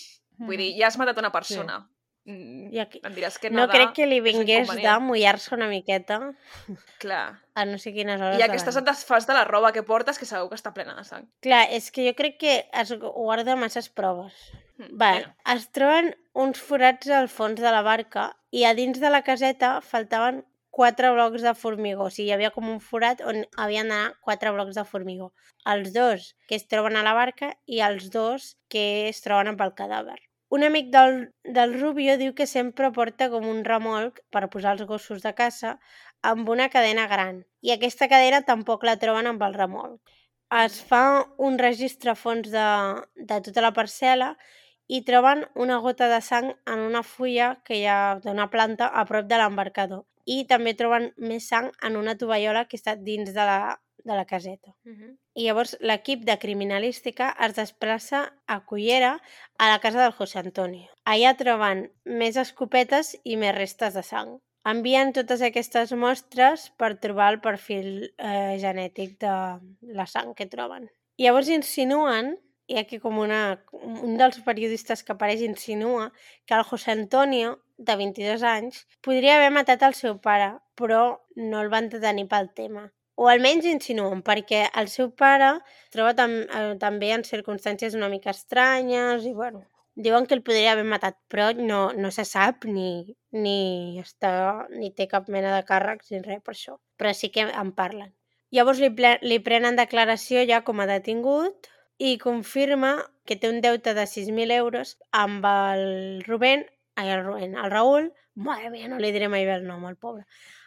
Vull 0.46 0.56
dir, 0.60 0.68
ja 0.78 0.86
has 0.86 0.98
matat 1.00 1.18
una 1.18 1.32
persona. 1.32 1.80
Mm, 1.80 1.97
I 2.29 2.81
aquí... 2.83 3.01
Em 3.03 3.14
diràs 3.16 3.39
que 3.41 3.49
No 3.51 3.64
crec 3.72 3.95
que 3.97 4.07
li 4.07 4.18
és 4.20 4.24
vingués 4.26 4.68
de 4.68 4.95
mullar-se 5.01 5.55
una 5.57 5.68
miqueta 5.70 6.18
Clar. 7.01 7.39
a 7.55 7.64
no 7.64 7.79
sé 7.81 7.95
quines 7.95 8.20
hores 8.20 8.37
I 8.37 8.43
de 8.43 8.49
aquestes 8.51 8.76
l'any. 8.76 8.85
et 8.85 8.91
desfas 8.91 9.26
de 9.26 9.37
la 9.37 9.45
roba 9.49 9.72
que 9.72 9.83
portes, 9.83 10.18
que 10.20 10.29
segur 10.29 10.51
que 10.51 10.59
està 10.59 10.74
plena 10.76 10.95
de 10.99 11.05
sang. 11.09 11.24
Clar, 11.41 11.64
és 11.72 11.89
que 11.91 12.05
jo 12.05 12.12
crec 12.18 12.37
que 12.43 12.59
es 12.68 12.93
guarda 13.01 13.57
masses 13.57 13.89
proves. 13.89 14.37
Mm, 14.76 14.93
Va, 15.01 15.11
bueno, 15.16 15.33
es 15.55 15.70
troben 15.72 16.12
uns 16.35 16.61
forats 16.61 17.09
al 17.09 17.33
fons 17.33 17.61
de 17.64 17.72
la 17.72 17.83
barca 17.83 18.29
i 18.53 18.64
a 18.68 18.74
dins 18.76 19.01
de 19.01 19.11
la 19.11 19.24
caseta 19.24 19.79
faltaven 19.81 20.45
quatre 20.70 21.11
blocs 21.11 21.43
de 21.43 21.55
formigó. 21.59 22.05
O 22.07 22.11
sigui, 22.14 22.29
hi 22.29 22.37
havia 22.37 22.53
com 22.55 22.68
un 22.70 22.79
forat 22.79 23.24
on 23.24 23.43
havien 23.57 23.89
d'anar 23.89 24.14
quatre 24.20 24.53
blocs 24.53 24.76
de 24.76 24.85
formigó. 24.85 25.33
Els 25.64 25.91
dos 25.97 26.35
que 26.47 26.55
es 26.61 26.68
troben 26.68 26.95
a 26.95 27.03
la 27.03 27.16
barca 27.16 27.55
i 27.66 27.81
els 27.81 28.12
dos 28.14 28.57
que 28.68 29.09
es 29.09 29.24
troben 29.24 29.49
amb 29.49 29.64
el 29.64 29.72
cadàver. 29.74 30.20
Un 30.51 30.64
amic 30.64 30.86
del, 30.92 31.34
del 31.44 31.74
Rubio 31.80 32.14
diu 32.20 32.32
que 32.36 32.46
sempre 32.49 32.88
porta 32.99 33.26
com 33.32 33.44
un 33.49 33.59
remolc 33.66 34.22
per 34.32 34.49
posar 34.53 34.72
els 34.76 34.86
gossos 34.88 35.20
de 35.24 35.32
casa 35.36 35.74
amb 36.30 36.49
una 36.49 36.68
cadena 36.72 37.05
gran. 37.11 37.42
I 37.61 37.74
aquesta 37.74 38.09
cadena 38.09 38.40
tampoc 38.46 38.86
la 38.88 38.96
troben 39.03 39.28
amb 39.28 39.44
el 39.44 39.59
remolc. 39.59 40.01
Es 40.62 40.78
fa 40.90 41.03
un 41.49 41.59
registre 41.61 42.14
a 42.14 42.16
fons 42.16 42.49
de, 42.55 42.68
de 43.32 43.40
tota 43.44 43.64
la 43.66 43.74
parcel·la 43.76 44.30
i 44.88 45.03
troben 45.05 45.44
una 45.66 45.76
gota 45.84 46.09
de 46.09 46.22
sang 46.24 46.49
en 46.64 46.86
una 46.86 47.03
fulla 47.05 47.51
que 47.68 47.76
hi 47.76 47.84
ha 47.84 48.16
d'una 48.24 48.49
planta 48.49 48.88
a 48.88 49.05
prop 49.11 49.28
de 49.28 49.36
l'embarcador. 49.36 50.07
I 50.24 50.46
també 50.49 50.72
troben 50.78 51.11
més 51.20 51.51
sang 51.53 51.68
en 51.84 52.01
una 52.01 52.16
tovallola 52.16 52.64
que 52.70 52.80
està 52.80 52.96
dins 52.96 53.34
de 53.36 53.44
la, 53.51 53.76
de 54.09 54.16
la 54.16 54.24
caseta. 54.24 54.74
mhm. 54.84 55.16
I 55.38 55.44
llavors 55.46 55.76
l'equip 55.80 56.24
de 56.26 56.38
criminalística 56.42 57.28
es 57.46 57.54
desplaça 57.54 58.24
a 58.46 58.59
Cullera, 58.64 59.20
a 59.59 59.68
la 59.70 59.78
casa 59.78 60.02
del 60.02 60.16
José 60.16 60.40
Antonio. 60.40 60.88
Allà 61.04 61.36
troben 61.36 61.86
més 62.04 62.36
escopetes 62.36 63.14
i 63.24 63.36
més 63.36 63.54
restes 63.54 63.94
de 63.94 64.02
sang. 64.02 64.38
Envien 64.68 65.14
totes 65.16 65.44
aquestes 65.46 65.92
mostres 65.92 66.66
per 66.80 66.98
trobar 67.04 67.30
el 67.32 67.40
perfil 67.40 67.88
eh, 68.18 68.59
genètic 68.64 69.14
de 69.22 69.36
la 70.00 70.06
sang 70.06 70.34
que 70.34 70.48
troben. 70.50 70.90
Llavors 71.22 71.48
insinuen, 71.54 72.34
i 72.68 72.76
aquí 72.76 72.98
com 73.00 73.16
una, 73.22 73.62
un 73.72 74.18
dels 74.20 74.42
periodistes 74.44 75.02
que 75.04 75.14
apareix 75.14 75.40
insinua, 75.46 76.11
que 76.44 76.59
el 76.59 76.66
José 76.68 76.92
Antonio, 76.92 77.56
de 77.78 77.96
22 77.96 78.42
anys, 78.42 78.84
podria 79.00 79.38
haver 79.38 79.54
matat 79.54 79.86
el 79.86 79.94
seu 79.94 80.18
pare, 80.20 80.52
però 80.76 81.02
no 81.36 81.62
el 81.62 81.72
van 81.72 81.88
detenir 81.94 82.26
pel 82.28 82.52
tema 82.54 82.88
o 83.18 83.26
almenys 83.26 83.66
insinuen, 83.66 84.22
perquè 84.22 84.68
el 84.78 84.86
seu 84.92 85.10
pare 85.10 85.56
troba 85.94 86.14
tam 86.18 86.36
eh, 86.44 86.74
també 86.78 87.10
en 87.16 87.24
circumstàncies 87.26 87.96
una 87.98 88.10
mica 88.12 88.30
estranyes 88.30 89.26
i, 89.26 89.32
bueno, 89.34 89.64
diuen 89.98 90.28
que 90.30 90.36
el 90.36 90.44
podria 90.46 90.76
haver 90.76 90.84
matat, 90.86 91.16
però 91.26 91.48
no, 91.58 91.80
no 91.98 92.12
se 92.14 92.22
sap 92.28 92.68
ni, 92.70 93.16
ni, 93.34 93.98
està, 93.98 94.30
ni 94.70 94.92
té 94.94 95.08
cap 95.10 95.26
mena 95.34 95.56
de 95.56 95.64
càrrecs 95.66 96.12
ni 96.14 96.22
res 96.22 96.44
per 96.46 96.54
això. 96.54 96.76
Però 96.98 97.10
sí 97.14 97.32
que 97.34 97.48
en 97.48 97.72
parlen. 97.74 98.12
Llavors 98.54 98.78
li, 98.80 98.92
li 99.26 99.38
prenen 99.44 99.76
declaració 99.76 100.44
ja 100.46 100.62
com 100.64 100.78
a 100.78 100.86
detingut 100.88 101.66
i 101.98 102.14
confirma 102.22 102.92
que 103.26 103.36
té 103.36 103.50
un 103.50 103.58
deute 103.64 103.96
de 103.98 104.04
6.000 104.06 104.54
euros 104.54 104.94
amb 105.10 105.42
el 105.50 106.22
Rubén, 106.28 106.62
ai, 106.94 107.10
el 107.16 107.24
Rubén, 107.26 107.58
el 107.58 107.74
Raül, 107.74 108.12
mare 108.38 108.70
mia, 108.70 108.86
no 108.86 109.02
li 109.02 109.10
diré 109.12 109.26
mai 109.26 109.42
bé 109.44 109.58
el 109.58 109.66
nom, 109.66 109.82
el 109.90 109.98
pobre, 109.98 110.22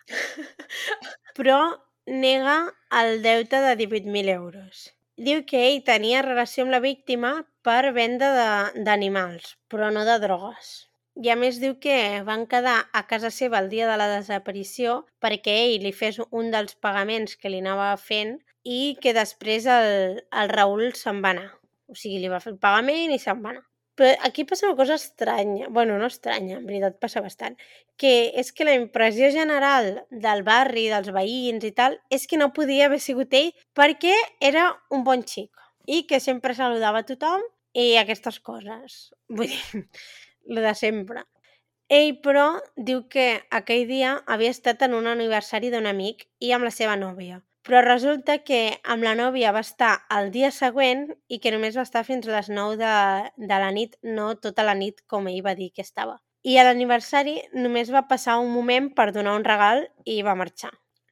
però 1.40 1.62
nega 2.06 2.74
el 3.02 3.22
deute 3.22 3.62
de 3.62 3.78
18.000 3.78 4.30
euros. 4.30 4.92
Diu 5.18 5.44
que 5.46 5.68
ell 5.70 5.84
tenia 5.86 6.24
relació 6.26 6.66
amb 6.66 6.74
la 6.74 6.82
víctima 6.84 7.32
per 7.62 7.94
venda 7.94 8.32
d'animals, 8.74 9.58
però 9.70 9.92
no 9.94 10.06
de 10.08 10.18
drogues. 10.24 10.72
I 11.22 11.30
a 11.30 11.36
més 11.36 11.60
diu 11.62 11.76
que 11.84 12.24
van 12.26 12.48
quedar 12.48 12.78
a 12.96 13.04
casa 13.08 13.30
seva 13.30 13.60
el 13.60 13.70
dia 13.70 13.90
de 13.90 13.98
la 14.00 14.08
desaparició 14.10 15.02
perquè 15.22 15.58
ell 15.66 15.84
li 15.86 15.92
fes 15.92 16.22
un 16.30 16.50
dels 16.54 16.78
pagaments 16.80 17.36
que 17.36 17.52
li 17.52 17.60
anava 17.60 17.92
fent 18.00 18.40
i 18.64 18.96
que 19.02 19.14
després 19.14 19.68
el, 19.68 20.22
el 20.32 20.54
Raül 20.56 20.94
se'n 20.96 21.20
va 21.22 21.36
anar. 21.36 21.50
O 21.92 21.98
sigui, 21.98 22.22
li 22.24 22.32
va 22.32 22.40
fer 22.40 22.54
el 22.56 22.62
pagament 22.64 23.12
i 23.12 23.20
se'n 23.20 23.44
va 23.44 23.54
anar. 23.58 23.66
Però 24.00 24.12
aquí 24.24 24.46
passa 24.48 24.68
una 24.68 24.78
cosa 24.78 24.96
estranya, 24.96 25.68
bueno, 25.70 25.98
no 26.00 26.08
estranya, 26.08 26.58
en 26.58 26.66
veritat 26.66 26.98
passa 27.04 27.22
bastant, 27.22 27.58
que 28.00 28.32
és 28.40 28.52
que 28.56 28.68
la 28.68 28.76
impressió 28.78 29.30
general 29.36 29.90
del 30.10 30.44
barri, 30.48 30.88
dels 30.94 31.12
veïns 31.12 31.66
i 31.68 31.74
tal, 31.76 31.98
és 32.10 32.26
que 32.28 32.40
no 32.40 32.54
podia 32.56 32.88
haver 32.88 33.02
sigut 33.04 33.36
ell 33.36 33.52
perquè 33.78 34.16
era 34.40 34.70
un 34.96 35.04
bon 35.04 35.26
xic 35.28 35.52
i 35.88 36.06
que 36.08 36.22
sempre 36.24 36.56
saludava 36.56 37.04
a 37.04 37.08
tothom 37.12 37.44
i 37.74 37.98
aquestes 38.00 38.40
coses. 38.40 39.12
Vull 39.36 39.52
dir, 39.52 39.86
lo 40.48 40.64
de 40.64 40.74
sempre. 40.76 41.28
Ell, 41.92 42.14
però, 42.24 42.48
diu 42.90 43.04
que 43.12 43.28
aquell 43.60 43.84
dia 43.90 44.16
havia 44.26 44.56
estat 44.56 44.88
en 44.88 44.96
un 44.96 45.12
aniversari 45.12 45.72
d'un 45.74 45.90
amic 45.92 46.30
i 46.40 46.54
amb 46.56 46.64
la 46.64 46.72
seva 46.72 46.96
nòvia. 46.96 47.42
Però 47.68 47.82
resulta 47.86 48.40
que 48.42 48.62
amb 48.90 49.06
la 49.06 49.14
nòvia 49.18 49.52
va 49.54 49.62
estar 49.62 49.92
el 50.16 50.32
dia 50.34 50.50
següent 50.56 51.06
i 51.30 51.38
que 51.42 51.52
només 51.54 51.78
va 51.78 51.86
estar 51.86 52.02
fins 52.08 52.26
a 52.28 52.34
les 52.34 52.50
9 52.50 52.78
de, 52.80 52.94
de 53.38 53.60
la 53.62 53.70
nit, 53.76 53.98
no 54.02 54.34
tota 54.42 54.66
la 54.66 54.74
nit 54.78 55.04
com 55.06 55.30
ell 55.30 55.44
va 55.46 55.54
dir 55.58 55.70
que 55.76 55.86
estava. 55.86 56.18
I 56.42 56.58
a 56.58 56.66
l'aniversari 56.66 57.36
només 57.54 57.92
va 57.94 58.08
passar 58.10 58.40
un 58.42 58.50
moment 58.50 58.90
per 58.98 59.12
donar 59.14 59.36
un 59.38 59.46
regal 59.46 59.84
i 60.10 60.24
va 60.26 60.34
marxar. 60.40 60.72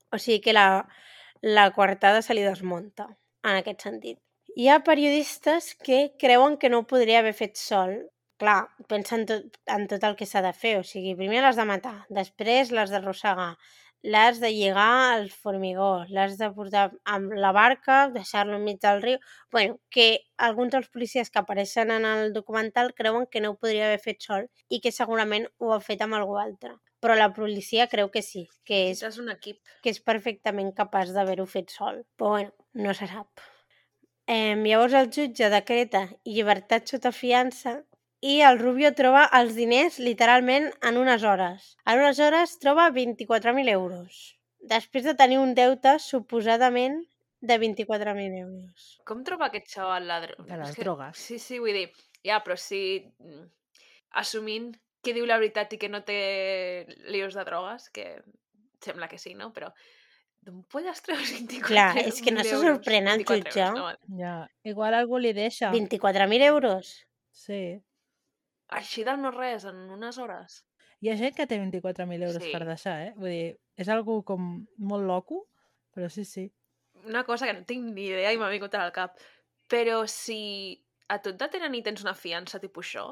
O 0.09 0.17
sigui 0.17 0.41
que 0.47 0.55
la, 0.57 0.87
la 1.45 1.69
coartada 1.75 2.23
se 2.25 2.33
li 2.33 2.41
desmunta, 2.41 3.05
en 3.45 3.59
aquest 3.59 3.85
sentit. 3.85 4.17
Hi 4.57 4.71
ha 4.73 4.79
periodistes 4.83 5.75
que 5.85 6.15
creuen 6.17 6.57
que 6.57 6.71
no 6.73 6.81
ho 6.81 6.87
podria 6.89 7.19
haver 7.21 7.35
fet 7.37 7.61
sol. 7.61 7.93
Clar, 8.41 8.71
pensa 8.89 9.19
en 9.19 9.27
tot, 9.29 9.59
en 9.69 9.85
tot 9.91 10.03
el 10.07 10.15
que 10.17 10.25
s'ha 10.25 10.41
de 10.41 10.55
fer. 10.55 10.79
O 10.79 10.83
sigui, 10.87 11.13
primer 11.19 11.43
l'has 11.43 11.59
de 11.59 11.67
matar, 11.69 11.93
després 12.09 12.73
l'has 12.73 12.89
d'arrossegar, 12.89 13.53
l'has 14.01 14.39
de 14.39 14.51
lligar 14.53 15.13
al 15.13 15.29
formigó, 15.29 16.05
l'has 16.09 16.37
de 16.39 16.49
portar 16.55 16.85
amb 17.03 17.33
la 17.33 17.51
barca, 17.51 18.09
deixar-lo 18.13 18.57
enmig 18.57 18.79
del 18.81 19.01
riu... 19.01 19.17
bueno, 19.51 19.79
que 19.89 20.25
alguns 20.37 20.71
dels 20.71 20.89
policies 20.89 21.29
que 21.29 21.39
apareixen 21.39 21.91
en 21.91 22.05
el 22.05 22.33
documental 22.33 22.93
creuen 22.93 23.27
que 23.27 23.41
no 23.41 23.51
ho 23.51 23.57
podria 23.57 23.87
haver 23.87 23.99
fet 23.99 24.21
sol 24.23 24.47
i 24.69 24.79
que 24.79 24.91
segurament 24.91 25.47
ho 25.59 25.73
ha 25.73 25.81
fet 25.83 26.01
amb 26.01 26.15
algú 26.15 26.39
altre. 26.39 26.77
Però 26.99 27.15
la 27.15 27.31
policia 27.33 27.87
creu 27.87 28.09
que 28.11 28.21
sí, 28.21 28.47
que 28.67 28.89
és, 28.89 29.03
És 29.03 29.19
un 29.19 29.29
equip. 29.31 29.59
que 29.83 29.89
és 29.89 30.01
perfectament 30.03 30.73
capaç 30.75 31.13
d'haver-ho 31.15 31.45
fet 31.47 31.71
sol. 31.71 32.03
Però 32.17 32.35
bueno, 32.35 32.51
no 32.73 32.93
se 32.93 33.07
sap. 33.07 33.29
Eh, 34.27 34.55
llavors 34.55 34.93
el 34.93 35.07
jutge 35.09 35.49
decreta 35.49 36.03
llibertat 36.25 36.91
sota 36.91 37.11
fiança 37.11 37.79
i 38.21 38.39
el 38.43 38.59
Rubio 38.59 38.91
troba 38.95 39.23
els 39.39 39.55
diners 39.55 39.99
literalment 40.03 40.67
en 40.85 40.97
unes 40.99 41.23
hores. 41.23 41.75
En 41.85 42.01
unes 42.01 42.19
hores 42.19 42.57
troba 42.59 42.89
24.000 42.91 43.71
euros. 43.71 44.19
Després 44.59 45.05
de 45.07 45.15
tenir 45.15 45.39
un 45.39 45.55
deute 45.55 45.95
suposadament 46.03 46.99
de 47.39 47.55
24.000 47.59 48.41
euros. 48.41 48.89
Com 49.07 49.23
troba 49.23 49.47
aquest 49.47 49.71
xaval 49.71 50.07
la 50.07 50.19
droga? 50.25 50.43
De 50.49 50.59
les 50.59 50.75
drogues. 50.75 51.17
Sí, 51.17 51.39
sí, 51.39 51.59
vull 51.63 51.75
dir, 51.75 51.87
ja, 52.25 52.41
però 52.43 52.59
si... 52.59 52.81
Assumint 54.19 54.71
que 55.05 55.13
diu 55.13 55.27
la 55.29 55.37
veritat 55.37 55.75
i 55.75 55.77
que 55.79 55.87
no 55.87 56.01
té 56.03 56.19
lios 57.13 57.35
de 57.37 57.43
drogues, 57.45 57.87
que 57.93 58.23
sembla 58.83 59.07
que 59.07 59.19
sí, 59.21 59.35
no? 59.37 59.51
Però 59.55 59.69
d'on 60.43 60.63
polles 60.71 60.99
treus 61.05 61.29
24 61.35 61.67
Clar, 61.67 61.91
és 62.01 62.19
que 62.23 62.33
no 62.33 62.43
se 62.47 62.57
sorprèn 62.57 63.07
el 63.11 63.21
24 63.21 63.51
jutge. 63.51 63.61
euros, 63.61 63.77
no, 63.77 63.85
vale. 63.85 64.17
Ja, 64.19 64.33
igual 64.67 64.97
algú 64.97 65.21
li 65.21 65.31
deixa. 65.37 65.71
24.000 65.71 66.47
euros? 66.49 66.91
Sí. 67.31 67.79
Així 68.69 69.03
del 69.03 69.21
no 69.21 69.31
res, 69.33 69.65
en 69.65 69.79
unes 69.95 70.17
hores. 70.21 70.63
Hi 71.01 71.09
ha 71.09 71.15
gent 71.17 71.35
que 71.35 71.47
té 71.47 71.57
24.000 71.61 72.23
euros 72.27 72.43
Sí. 72.43 72.51
per 72.51 72.65
deixar, 72.67 72.97
eh? 73.07 73.13
Vull 73.15 73.29
dir, 73.31 73.57
és 73.79 73.87
algú 73.89 74.19
com 74.27 74.67
molt 74.77 75.05
loco, 75.07 75.45
però 75.95 76.09
sí, 76.09 76.25
sí. 76.25 76.51
Una 77.05 77.23
cosa 77.23 77.47
que 77.47 77.53
no 77.53 77.63
tinc 77.65 77.93
ni 77.95 78.09
idea 78.11 78.33
i 78.33 78.37
m'ha 78.37 78.49
vingut 78.51 78.75
al 78.75 78.91
cap. 78.91 79.17
Però 79.69 80.03
si 80.07 80.83
a 81.07 81.19
tu 81.21 81.29
et 81.31 81.39
detenen 81.39 81.75
i 81.75 81.81
tens 81.85 82.03
una 82.03 82.13
fiança 82.13 82.59
tipus 82.59 82.85
això, 82.89 83.05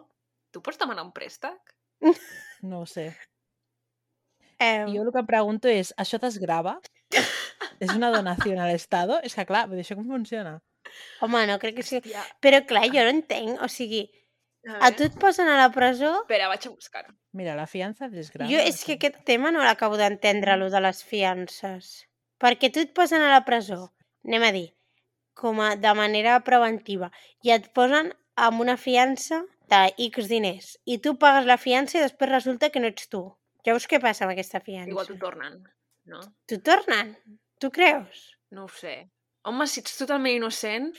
tu 0.51 0.61
pots 0.61 0.77
demanar 0.77 1.05
un 1.05 1.13
préstec? 1.13 1.73
No 2.61 2.81
ho 2.81 2.85
sé. 2.89 3.11
Eh, 4.59 4.85
I 4.89 4.95
jo 4.97 5.03
el 5.03 5.11
que 5.13 5.21
em 5.21 5.27
pregunto 5.29 5.69
és, 5.69 5.93
això 5.97 6.17
t'esgrava? 6.19 6.79
és 7.79 7.91
una 7.93 8.09
donació 8.11 8.55
a 8.57 8.65
l'Estado? 8.65 9.19
És 9.23 9.35
que 9.37 9.45
clar, 9.45 9.67
vull 9.69 9.77
dir, 9.77 9.85
això 9.85 9.95
com 9.95 10.07
funciona? 10.09 10.55
Home, 11.21 11.43
no 11.49 11.59
crec 11.61 11.75
que 11.77 11.83
sí. 11.85 11.99
Hòstia, 12.01 12.23
Però 12.41 12.63
clar, 12.65 12.87
jo 12.89 13.03
no 13.05 13.13
entenc. 13.13 13.61
O 13.61 13.67
sigui, 13.69 14.07
a 14.67 14.87
a 14.87 14.91
tu 14.95 15.05
et 15.07 15.15
posen 15.19 15.47
a 15.47 15.57
la 15.57 15.69
presó 15.73 16.11
Espera, 16.21 16.49
vaig 16.51 16.67
a 16.67 16.71
buscar. 16.73 17.05
Mira, 17.33 17.55
la 17.55 17.67
fiança 17.67 18.09
desgrava. 18.11 18.49
Jo 18.51 18.59
és 18.59 18.83
que 18.83 18.97
aquest 18.97 19.23
tema 19.25 19.51
no 19.51 19.63
l'acabo 19.63 19.97
d'entendre, 19.99 20.57
lo 20.57 20.69
de 20.73 20.81
les 20.83 21.03
fiances. 21.03 22.07
Perquè 22.41 22.71
tu 22.73 22.83
et 22.83 22.93
posen 22.93 23.21
a 23.21 23.31
la 23.33 23.43
presó, 23.45 23.93
anem 24.25 24.45
a 24.45 24.51
dir, 24.53 24.67
com 25.37 25.61
a, 25.61 25.75
de 25.75 25.93
manera 25.97 26.39
preventiva, 26.45 27.11
i 27.45 27.53
et 27.53 27.69
posen 27.73 28.11
amb 28.35 28.61
una 28.61 28.77
fiança 28.77 29.43
de 29.71 29.81
X 30.07 30.29
diners, 30.29 30.75
i 30.85 30.99
tu 31.03 31.17
pagues 31.21 31.45
la 31.49 31.57
fiança 31.57 31.97
i 31.97 32.05
després 32.05 32.31
resulta 32.31 32.69
que 32.69 32.81
no 32.81 32.89
ets 32.89 33.09
tu. 33.11 33.23
Llavors 33.65 33.87
què 33.89 33.99
passa 33.99 34.25
amb 34.25 34.33
aquesta 34.33 34.61
fiança? 34.63 34.93
Igual 34.93 35.09
t'ho 35.09 35.17
tornen, 35.19 35.59
no? 36.07 36.21
T'ho 36.47 36.61
tornen? 36.63 37.15
Tu 37.59 37.69
creus? 37.73 38.37
No 38.53 38.65
ho 38.65 38.71
sé. 38.71 39.09
Home, 39.45 39.67
si 39.67 39.79
ets 39.81 39.97
totalment 39.97 40.35
innocent, 40.35 40.91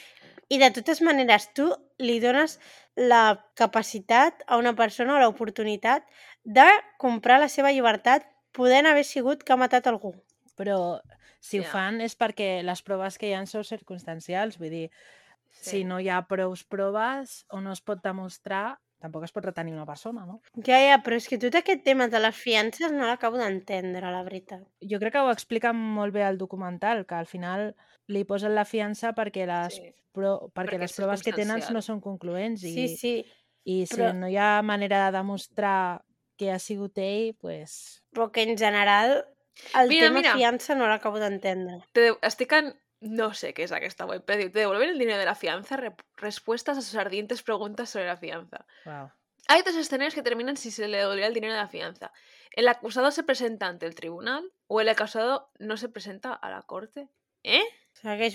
I 0.49 0.57
de 0.57 0.71
totes 0.73 1.03
maneres, 1.05 1.51
tu 1.53 1.67
li 2.01 2.15
dones 2.25 2.55
la 2.97 3.37
capacitat 3.61 4.41
a 4.47 4.57
una 4.57 4.73
persona 4.75 5.13
o 5.15 5.19
l'oportunitat 5.21 6.07
de 6.45 6.65
comprar 6.97 7.37
la 7.43 7.51
seva 7.53 7.73
llibertat 7.75 8.25
podent 8.57 8.89
haver 8.89 9.05
sigut 9.05 9.45
que 9.45 9.53
ha 9.53 9.61
matat 9.61 9.87
algú. 9.91 10.15
Però 10.57 11.01
si 11.41 11.61
ho 11.61 11.65
Ja. 11.67 11.69
fan 11.69 12.01
és 12.01 12.17
perquè 12.17 12.63
les 12.65 12.81
proves 12.83 13.19
que 13.19 13.29
hi 13.29 13.35
ha 13.35 13.45
són 13.47 13.65
circumstancials. 13.65 14.57
Vull 14.59 14.71
dir, 14.71 14.91
si 15.53 15.85
no 15.85 16.01
hi 16.01 16.09
ha 16.09 16.23
prous 16.27 16.65
proves 16.65 17.45
o 17.51 17.61
no 17.61 17.73
es 17.73 17.83
pot 17.83 18.01
demostrar, 18.03 18.79
tampoc 19.01 19.25
es 19.25 19.33
pot 19.33 19.45
retenir 19.45 19.73
una 19.75 19.87
persona, 19.87 20.25
no? 20.27 20.41
Ja, 20.67 20.79
ja, 20.83 20.97
però 21.05 21.17
és 21.17 21.29
que 21.31 21.39
tot 21.39 21.55
aquest 21.55 21.85
tema 21.85 22.09
de 22.09 22.19
les 22.21 22.37
fiances 22.37 22.91
no 22.93 23.07
l'acabo 23.07 23.39
d'entendre, 23.39 24.11
la 24.11 24.23
veritat. 24.27 24.65
Jo 24.83 24.99
crec 24.99 25.13
que 25.15 25.23
ho 25.23 25.31
explica 25.31 25.73
molt 25.73 26.13
bé 26.15 26.25
el 26.27 26.39
documental, 26.39 27.05
que 27.07 27.15
al 27.15 27.27
final 27.27 27.75
li 28.09 28.25
posen 28.25 28.55
la 28.55 28.65
fiança 28.65 29.15
perquè 29.15 29.47
les, 29.47 29.75
Sí. 29.77 29.93
pro, 30.13 30.51
perquè 30.55 30.75
Perquè 30.75 30.79
les 30.81 30.97
proves 30.97 31.23
que 31.23 31.33
tenen 31.33 31.63
no 31.71 31.83
són 31.83 32.01
concloents 32.01 32.63
i, 32.65 32.73
Sí, 32.75 32.89
sí, 32.97 33.15
i 33.65 33.87
si 33.87 33.95
però- 33.95 34.15
no 34.15 34.29
hi 34.29 34.37
ha 34.37 34.63
manera 34.63 35.07
de 35.07 35.17
demostrar 35.19 36.03
que 36.37 36.51
ha 36.53 36.59
sigut 36.59 36.97
ell, 36.99 37.35
pues... 37.41 38.03
però 38.15 38.31
que 38.33 38.43
en 38.43 38.57
general 38.57 39.27
el 39.75 39.89
Mira, 39.89 40.07
tema 40.07 40.21
mira. 40.21 40.35
fiança 40.35 40.75
no 40.75 40.87
l'acabo 40.87 41.19
d'entendre. 41.19 41.83
te 41.93 42.01
de- 42.01 42.19
estic 42.23 42.53
en... 42.53 42.75
No 43.01 43.33
sé 43.35 43.55
qué 43.55 43.63
es 43.63 43.73
aquesta 43.73 44.05
web, 44.07 44.25
pero 44.27 44.51
te 44.51 44.59
devuelven 44.59 44.91
el 44.91 44.99
dinero 44.99 45.19
de 45.19 45.25
la 45.25 45.35
fianza, 45.35 45.77
Re- 45.77 45.95
respuestas 46.17 46.79
a 46.79 46.83
sus 46.83 46.97
ardientes 46.97 47.43
preguntas 47.43 47.91
sobre 47.91 48.07
la 48.07 48.17
fianza. 48.17 48.67
Wow. 48.85 49.11
Hay 49.49 49.63
dos 49.63 49.77
escenarios 49.77 50.15
que 50.15 50.23
terminan 50.23 50.57
si 50.57 50.71
se 50.71 50.89
le 50.89 50.99
devolverá 50.99 51.27
el 51.29 51.35
dinero 51.35 51.55
de 51.55 51.61
la 51.61 51.69
fianza. 51.69 52.13
El 52.51 52.69
acusado 52.69 53.11
se 53.11 53.23
presenta 53.23 53.67
ante 53.67 53.87
el 53.87 53.95
tribunal 53.95 54.53
o 54.67 54.81
el 54.81 54.89
acusado 54.89 55.51
no 55.59 55.77
se 55.77 55.89
presenta 55.89 56.33
a 56.35 56.51
la 56.51 56.63
corte. 56.63 57.09
¿Eh? 57.45 57.63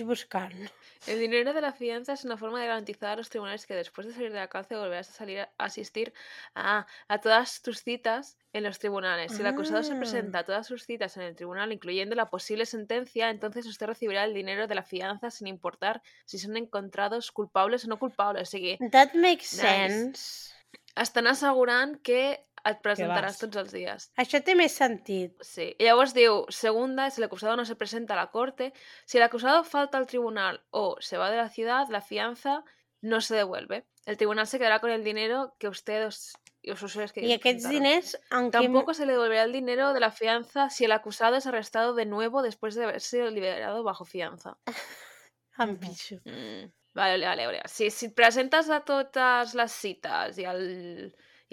Buscant. 0.05 0.69
El 1.05 1.19
dinero 1.19 1.53
de 1.53 1.61
la 1.61 1.73
fianza 1.73 2.13
es 2.13 2.23
una 2.25 2.37
forma 2.37 2.59
de 2.61 2.67
garantizar 2.67 3.09
a 3.11 3.15
los 3.15 3.29
tribunales 3.29 3.65
que 3.65 3.75
después 3.75 4.07
de 4.07 4.13
salir 4.13 4.31
de 4.31 4.39
la 4.39 4.47
cárcel 4.47 4.77
volverás 4.77 5.09
a 5.09 5.13
salir 5.13 5.39
a 5.39 5.49
asistir 5.57 6.13
a, 6.55 6.85
a 7.07 7.17
todas 7.19 7.61
tus 7.61 7.81
citas 7.83 8.37
en 8.53 8.63
los 8.63 8.79
tribunales. 8.79 9.33
Si 9.33 9.41
el 9.41 9.47
acusado 9.47 9.83
se 9.83 9.93
Ah. 9.93 9.97
presenta 9.99 10.39
a 10.39 10.43
todas 10.45 10.67
sus 10.67 10.85
citas 10.85 11.17
en 11.17 11.23
el 11.23 11.35
tribunal, 11.35 11.71
incluyendo 11.71 12.15
la 12.15 12.29
posible 12.29 12.65
sentencia, 12.65 13.29
entonces 13.29 13.65
usted 13.65 13.87
recibirá 13.87 14.23
el 14.23 14.33
dinero 14.33 14.67
de 14.67 14.75
la 14.75 14.83
fianza 14.83 15.29
sin 15.31 15.47
importar 15.47 16.01
si 16.25 16.37
son 16.39 16.55
encontrados 16.57 17.31
culpables 17.31 17.85
o 17.85 17.87
no 17.89 17.99
culpables. 17.99 18.49
O 18.49 18.51
sigui, 18.51 18.77
That 18.91 19.13
makes 19.15 19.51
Nice. 19.55 20.11
sense. 20.11 20.53
estan 20.95 21.27
assegurant 21.27 22.01
que 22.01 22.45
et 22.69 22.79
presentaràs 22.83 23.39
tots 23.41 23.59
els 23.59 23.71
dies. 23.75 24.09
Això 24.23 24.39
té 24.45 24.55
més 24.55 24.75
sentit. 24.79 25.35
Sí. 25.43 25.73
Y 25.77 25.87
llavors 25.87 26.13
diu, 26.15 26.43
segunda, 26.49 27.09
si 27.11 27.21
el 27.21 27.27
acusado 27.27 27.55
no 27.59 27.65
se 27.65 27.75
presenta 27.75 28.15
a 28.15 28.17
la 28.21 28.29
corte, 28.31 28.71
si 29.05 29.17
el 29.17 29.23
acusado 29.23 29.63
falta 29.63 29.97
al 29.97 30.07
tribunal 30.07 30.61
o 30.71 30.95
se 30.99 31.17
va 31.17 31.29
de 31.31 31.37
la 31.37 31.49
ciudad, 31.49 31.89
la 31.89 32.01
fianza 32.01 32.63
no 33.01 33.19
se 33.21 33.35
devuelve. 33.35 33.85
El 34.05 34.17
tribunal 34.17 34.47
se 34.47 34.59
quedará 34.59 34.79
con 34.79 34.91
el 34.91 35.03
dinero 35.03 35.55
que 35.59 35.67
usted 35.67 36.05
os, 36.07 36.33
y 36.61 36.71
os 36.71 36.81
usuarios 36.81 37.11
que 37.13 37.23
I 37.23 37.33
aquests 37.35 37.67
diners 37.69 38.17
quin... 38.29 38.51
Tampoco 38.51 38.93
se 38.93 39.05
le 39.05 39.13
devolverá 39.13 39.43
el 39.43 39.51
dinero 39.51 39.93
de 39.93 39.99
la 39.99 40.11
fianza 40.11 40.69
si 40.69 40.85
el 40.85 40.91
acusado 40.91 41.35
es 41.35 41.47
arrestado 41.47 41.93
de 41.95 42.05
nuevo 42.05 42.41
después 42.41 42.75
de 42.75 42.83
haber 42.83 43.01
sido 43.01 43.29
liberado 43.29 43.83
bajo 43.83 44.05
fianza. 44.05 44.57
Em 45.59 45.75
pixo. 45.77 46.15
Mm, 46.25 46.71
Vale, 46.93 47.25
vale, 47.25 47.45
vale. 47.45 47.61
Si, 47.65 47.89
si 47.89 48.05
et 48.05 48.13
presentes 48.13 48.69
a 48.69 48.79
totes 48.85 49.55
les 49.57 49.75
cites 49.81 50.37
i 50.37 50.45
al, 50.45 50.61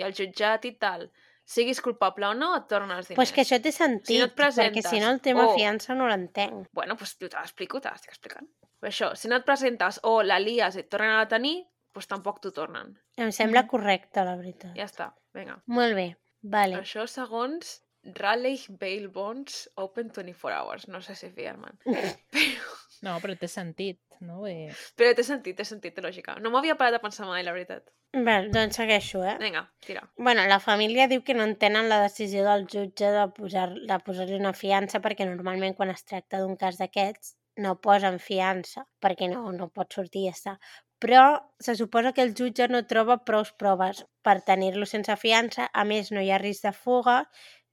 i 0.00 0.04
al 0.06 0.14
jutjat 0.16 0.64
i 0.68 0.72
tal, 0.80 1.06
siguis 1.50 1.80
culpable 1.84 2.28
o 2.30 2.34
no, 2.34 2.54
et 2.56 2.66
tornen 2.70 2.96
els 2.96 3.08
diners. 3.10 3.18
Pues 3.18 3.32
que 3.36 3.42
això 3.44 3.58
té 3.62 3.72
sentit, 3.74 4.06
Si 4.08 4.18
no 4.22 4.28
perquè 4.34 4.82
si 4.86 5.00
no 5.02 5.10
el 5.10 5.20
tema 5.20 5.46
o- 5.48 5.54
fiança 5.54 5.94
no 5.98 6.06
l'entenc. 6.08 6.68
Bueno, 6.72 6.96
pues, 6.96 7.16
te 7.18 7.28
l'explico, 7.28 7.80
te 7.80 7.90
l'estic 7.90 8.12
explicant. 8.14 8.48
Però 8.80 8.88
això, 8.88 9.10
si 9.16 9.28
no 9.28 9.36
et 9.36 9.44
presentes 9.44 10.00
o 10.08 10.22
la 10.22 10.38
lies 10.40 10.76
i 10.76 10.80
et 10.80 10.88
tornen 10.88 11.18
a 11.18 11.26
tenir, 11.28 11.58
doncs 11.92 12.06
tampoc 12.08 12.40
t'ho 12.40 12.52
tornen. 12.56 12.94
Em 13.16 13.32
sembla 13.32 13.62
Mhm. 13.64 13.68
correcte, 13.68 14.24
la 14.24 14.36
veritat. 14.36 14.74
Ja 14.76 14.84
està, 14.86 15.12
vinga. 15.34 15.58
Molt 15.66 15.94
bé, 15.94 16.16
vale. 16.42 16.76
Això 16.80 17.06
segons 17.06 17.82
Raleigh 18.04 18.70
Bail 18.80 19.08
Bonds 19.08 19.68
Open 19.76 20.08
24 20.10 20.56
Hours. 20.56 20.88
No 20.88 21.02
sé 21.02 21.14
si 21.14 21.28
fiar-me'n. 21.30 21.76
Però, 22.32 22.70
No, 23.06 23.16
però 23.22 23.34
té 23.40 23.48
sentit, 23.48 23.98
no? 24.20 24.42
Dir, 24.44 24.74
però 24.98 25.14
té 25.16 25.24
sentit, 25.24 25.56
té 25.56 25.64
sentit, 25.64 25.94
té 25.96 26.02
lògica. 26.04 26.36
No 26.44 26.50
m'havia 26.52 26.76
parat 26.76 26.98
de 26.98 27.02
pensar 27.04 27.26
mai, 27.28 27.42
la 27.46 27.54
veritat. 27.56 27.86
Val, 28.26 28.50
doncs 28.52 28.76
segueixo, 28.76 29.22
eh? 29.24 29.36
Vinga, 29.40 29.62
tira. 29.86 30.02
Bueno, 30.18 30.42
la 30.50 30.58
família 30.60 31.06
diu 31.08 31.22
que 31.22 31.34
no 31.38 31.44
entenen 31.46 31.88
la 31.88 32.00
decisió 32.02 32.42
del 32.44 32.66
jutge 32.68 33.08
de 33.14 33.24
posar- 33.36 33.78
de 33.88 33.98
posar-li 34.04 34.34
una 34.36 34.52
fiança 34.52 35.00
perquè 35.00 35.24
normalment 35.28 35.76
quan 35.78 35.90
es 35.94 36.04
tracta 36.04 36.40
d'un 36.42 36.56
cas 36.60 36.76
d'aquests 36.82 37.36
no 37.56 37.76
posen 37.80 38.18
fiança 38.18 38.84
perquè 39.00 39.30
no, 39.32 39.52
no 39.52 39.68
pot 39.70 39.92
sortir 39.94 40.24
i 40.26 40.28
ja 40.28 40.34
està. 40.36 40.56
Però 41.00 41.22
se 41.58 41.74
suposa 41.78 42.12
que 42.12 42.20
el 42.26 42.34
jutge 42.36 42.66
no 42.68 42.82
troba 42.86 43.22
prous 43.24 43.52
proves 43.56 44.04
per 44.22 44.42
tenir-lo 44.44 44.84
sense 44.86 45.16
fiança, 45.16 45.70
a 45.72 45.84
més 45.84 46.10
no 46.12 46.20
hi 46.20 46.30
ha 46.30 46.38
risc 46.42 46.66
de 46.68 46.72
fuga 46.76 47.22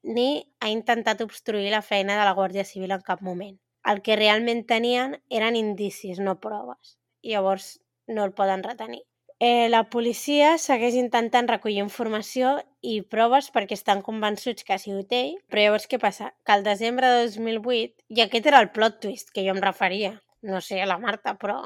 ni 0.04 0.30
ha 0.62 0.70
intentat 0.70 1.20
obstruir 1.26 1.72
la 1.74 1.82
feina 1.82 2.16
de 2.18 2.24
la 2.24 2.34
Guàrdia 2.38 2.64
Civil 2.64 2.92
en 2.96 3.02
cap 3.02 3.22
moment. 3.22 3.58
El 3.92 4.02
que 4.06 4.18
realment 4.20 4.66
tenien 4.70 5.20
eren 5.42 5.56
indicis, 5.56 6.20
no 6.20 6.40
proves. 6.44 6.98
I 7.24 7.36
llavors 7.36 7.78
no 8.08 8.26
el 8.28 8.34
poden 8.36 8.64
retenir. 8.64 9.04
Eh, 9.40 9.70
la 9.70 9.84
policia 9.94 10.56
segueix 10.58 10.96
intentant 10.98 11.48
recollir 11.52 11.84
informació 11.84 12.56
i 12.82 12.96
proves 13.16 13.52
perquè 13.54 13.78
estan 13.78 14.02
convençuts 14.06 14.66
que 14.66 14.74
ha 14.74 14.82
sigut 14.82 15.14
ell, 15.14 15.36
però 15.48 15.66
llavors 15.68 15.86
què 15.92 16.00
passa? 16.02 16.32
Que 16.44 16.56
al 16.56 16.66
desembre 16.66 17.12
de 17.14 17.28
2008, 17.28 18.08
i 18.18 18.24
aquest 18.24 18.50
era 18.50 18.62
el 18.64 18.72
plot 18.74 18.98
twist 19.04 19.30
que 19.36 19.44
jo 19.46 19.54
em 19.54 19.62
referia, 19.62 20.16
no 20.42 20.62
sé, 20.62 20.82
a 20.82 20.90
la 20.90 20.98
Marta, 21.04 21.38
però... 21.38 21.62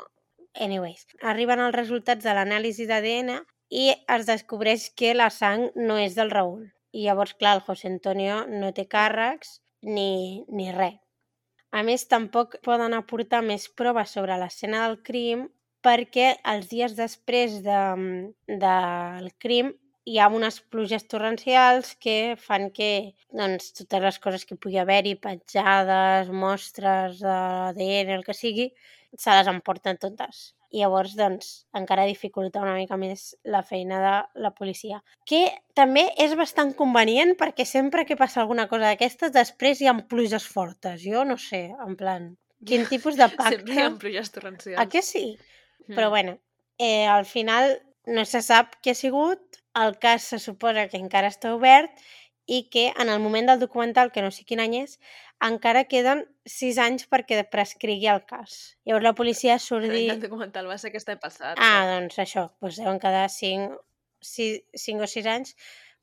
Anyways, 0.60 1.06
arriben 1.32 1.62
els 1.64 1.76
resultats 1.78 2.26
de 2.28 2.34
l'anàlisi 2.36 2.84
d'ADN 2.90 3.38
i 3.72 3.86
es 4.18 4.26
descobreix 4.28 4.90
que 5.00 5.14
la 5.16 5.30
sang 5.32 5.70
no 5.80 5.96
és 5.96 6.18
del 6.18 6.34
Raül. 6.36 6.66
I 6.92 7.06
llavors, 7.06 7.38
clar, 7.40 7.56
el 7.56 7.64
José 7.64 7.88
Antonio 7.88 8.42
no 8.52 8.74
té 8.76 8.84
càrrecs 8.92 9.62
ni, 9.88 10.44
ni 10.52 10.68
res. 10.76 11.00
A 11.72 11.82
més, 11.88 12.04
tampoc 12.14 12.58
poden 12.68 12.94
aportar 12.98 13.40
més 13.48 13.68
proves 13.82 14.16
sobre 14.18 14.38
l'escena 14.40 14.84
del 14.86 14.98
crim 15.10 15.46
perquè 15.88 16.34
els 16.54 16.68
dies 16.72 16.98
després 16.98 17.62
de, 17.66 17.80
del 18.64 19.30
crim 19.46 19.72
hi 20.12 20.18
ha 20.20 20.28
unes 20.34 20.60
pluges 20.74 21.06
torrencials 21.14 21.94
que 22.06 22.16
fan 22.46 22.70
que 22.78 22.92
doncs, 23.42 23.72
totes 23.80 24.06
les 24.08 24.20
coses 24.24 24.46
que 24.50 24.58
pugui 24.64 24.82
haver-hi, 24.82 25.16
petjades, 25.26 26.32
mostres 26.46 27.22
d'ADN, 27.26 28.16
el 28.18 28.26
que 28.28 28.38
sigui, 28.38 28.72
se 29.26 29.38
les 29.38 29.52
emporten 29.56 30.02
totes. 30.02 30.42
I 30.72 30.82
llavors, 30.84 31.18
doncs, 31.20 31.50
encara 31.76 32.06
dificulta 32.08 32.62
una 32.64 32.78
mica 32.78 32.96
més 33.00 33.34
la 33.44 33.60
feina 33.68 34.00
de 34.00 34.44
la 34.44 34.54
policia. 34.56 35.02
Que 35.28 35.44
també 35.76 36.06
és 36.24 36.36
bastant 36.40 36.72
convenient 36.80 37.36
perquè 37.40 37.66
sempre 37.68 38.06
que 38.08 38.16
passa 38.20 38.40
alguna 38.44 38.70
cosa 38.72 38.88
d'aquestes, 38.88 39.34
després 39.36 39.82
hi 39.82 39.90
ha 39.92 39.98
pluges 40.08 40.48
fortes. 40.48 41.04
Jo 41.04 41.26
no 41.28 41.36
sé, 41.36 41.66
en 41.76 41.98
plan, 42.00 42.32
quin 42.68 42.88
tipus 42.88 43.20
de 43.20 43.28
pacte... 43.36 43.58
Sempre 43.60 43.76
hi 43.76 43.84
ha 43.84 43.92
pluges 44.00 44.32
torrencials. 44.32 44.80
A 44.80 44.88
que 44.88 45.04
sí? 45.04 45.26
Mm. 45.88 45.96
Però 45.98 46.10
bueno, 46.10 46.38
eh, 46.78 47.06
al 47.06 47.26
final 47.26 47.82
no 48.08 48.26
se 48.26 48.42
sap 48.42 48.80
què 48.82 48.96
ha 48.96 48.98
sigut, 48.98 49.62
el 49.76 49.98
cas 50.00 50.32
se 50.32 50.40
suposa 50.40 50.88
que 50.92 51.00
encara 51.00 51.32
està 51.32 51.54
obert 51.56 51.92
i 52.48 52.66
que 52.74 52.90
en 53.00 53.10
el 53.10 53.22
moment 53.24 53.48
del 53.48 53.60
documental, 53.62 54.12
que 54.12 54.24
no 54.24 54.32
sé 54.32 54.44
quin 54.48 54.60
any 54.64 54.82
és, 54.82 54.98
encara 55.48 55.86
queden 55.90 56.24
sis 56.48 56.78
anys 56.82 57.08
perquè 57.10 57.42
prescrigui 57.50 58.10
el 58.12 58.24
cas. 58.30 58.76
Llavors 58.86 59.06
la 59.06 59.14
policia 59.18 59.58
surt 59.60 59.88
El 59.90 59.96
dir... 59.96 60.20
documental 60.22 60.70
va 60.70 60.78
ser 60.82 60.92
aquest 60.92 61.10
any 61.14 61.22
passat. 61.22 61.58
Ah, 61.58 61.86
doncs 61.90 62.20
això, 62.22 62.48
doncs 62.62 62.82
deuen 62.82 63.02
quedar 63.02 63.28
cinc, 63.34 63.74
sis, 64.22 64.62
cinc 64.78 65.02
o 65.02 65.10
sis 65.10 65.26
anys 65.26 65.56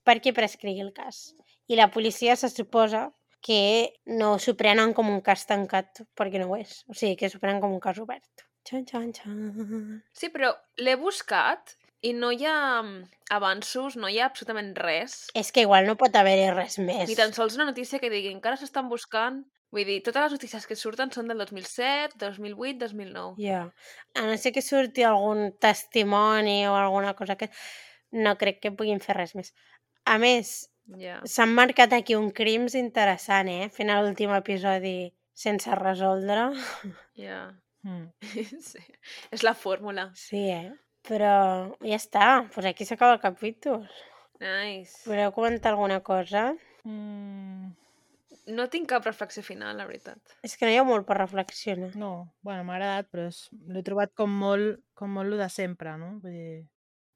perquè 0.07 0.35
prescrigui 0.35 0.83
el 0.85 0.93
cas. 0.97 1.33
I 1.69 1.77
la 1.79 1.91
policia 1.93 2.37
se 2.41 2.51
suposa 2.51 3.09
que 3.45 3.95
no 4.19 4.37
s'ho 4.43 4.57
prenen 4.59 4.95
com 4.97 5.11
un 5.13 5.21
cas 5.25 5.45
tancat, 5.47 6.03
perquè 6.19 6.41
no 6.41 6.49
ho 6.51 6.57
és. 6.59 6.83
O 6.91 6.97
sigui, 6.97 7.17
que 7.21 7.31
s'ho 7.31 7.41
prenen 7.43 7.61
com 7.63 7.75
un 7.75 7.83
cas 7.83 8.01
obert. 8.03 8.47
Xan, 8.69 8.85
xan, 8.89 9.13
xan. 9.17 10.01
Sí, 10.13 10.33
però 10.33 10.51
l'he 10.83 10.97
buscat 11.01 11.77
i 12.03 12.13
no 12.15 12.31
hi 12.33 12.45
ha 12.47 12.83
mm, 12.83 13.09
avanços, 13.35 13.97
no 13.99 14.09
hi 14.09 14.21
ha 14.21 14.29
absolutament 14.31 14.75
res. 14.79 15.17
És 15.39 15.51
que 15.53 15.65
igual 15.67 15.87
no 15.89 15.97
pot 16.01 16.15
haver-hi 16.17 16.51
res 16.55 16.79
més. 16.79 17.07
Ni 17.11 17.17
tan 17.19 17.35
sols 17.37 17.57
una 17.59 17.67
notícia 17.69 17.99
que 18.03 18.11
digui 18.13 18.31
encara 18.33 18.59
s'estan 18.61 18.89
buscant. 18.93 19.43
Vull 19.75 19.85
dir, 19.85 19.99
totes 20.01 20.23
les 20.23 20.37
notícies 20.39 20.65
que 20.65 20.77
surten 20.81 21.11
són 21.13 21.29
del 21.29 21.43
2007, 21.43 22.17
2008, 22.23 22.79
2009. 22.87 23.35
Ja. 23.45 23.67
A 24.17 24.25
no 24.25 24.39
ser 24.41 24.55
que 24.57 24.63
surti 24.65 25.05
algun 25.05 25.51
testimoni 25.61 26.63
o 26.69 26.77
alguna 26.79 27.15
cosa 27.19 27.37
que... 27.37 27.51
No 28.17 28.39
crec 28.41 28.63
que 28.63 28.73
puguin 28.73 29.03
fer 29.05 29.19
res 29.19 29.35
més. 29.37 29.53
A 30.09 30.17
més, 30.17 30.71
Ja. 30.97 31.19
s'han 31.29 31.53
marcat 31.53 31.93
aquí 31.93 32.15
un 32.17 32.31
crims 32.33 32.73
interessant, 32.79 33.51
eh? 33.53 33.69
Fent 33.69 33.93
l'últim 33.93 34.33
episodi 34.33 35.13
sense 35.37 35.75
resoldre. 35.77 36.47
Ja. 37.21 37.43
Mm. 37.85 38.09
sí. 38.71 38.81
És 39.31 39.45
la 39.45 39.53
fórmula. 39.53 40.09
Sí, 40.17 40.47
eh? 40.49 40.73
Però 41.09 41.75
ja 41.81 41.97
està, 41.97 42.27
pues 42.55 42.67
aquí 42.69 42.85
s'acaba 42.85 43.15
el 43.17 43.21
capítol. 43.23 43.87
Nice. 44.41 45.03
Voleu 45.09 45.33
comentar 45.35 45.73
alguna 45.73 46.01
cosa? 46.05 46.53
Mm, 46.85 47.73
No 48.49 48.65
tinc 48.73 48.87
cap 48.89 49.05
reflexió 49.05 49.43
final, 49.45 49.77
la 49.77 49.85
veritat. 49.85 50.19
És 50.43 50.55
que 50.57 50.65
no 50.65 50.73
hi 50.73 50.79
ha 50.81 50.85
molt 50.85 51.05
per 51.07 51.19
reflexionar. 51.19 51.91
no, 51.97 52.33
bueno, 52.41 52.65
m'ha 52.65 52.77
agradat, 52.77 53.09
però 53.13 53.27
és- 53.29 53.49
l'he 53.67 53.83
trobat 53.83 54.15
com 54.15 54.31
molt, 54.31 54.81
com 54.95 55.11
molt 55.13 55.29
lo 55.29 55.37
de 55.37 55.49
sempre, 55.51 55.97
no? 55.99 56.19
Vull 56.23 56.33
dir, 56.33 56.67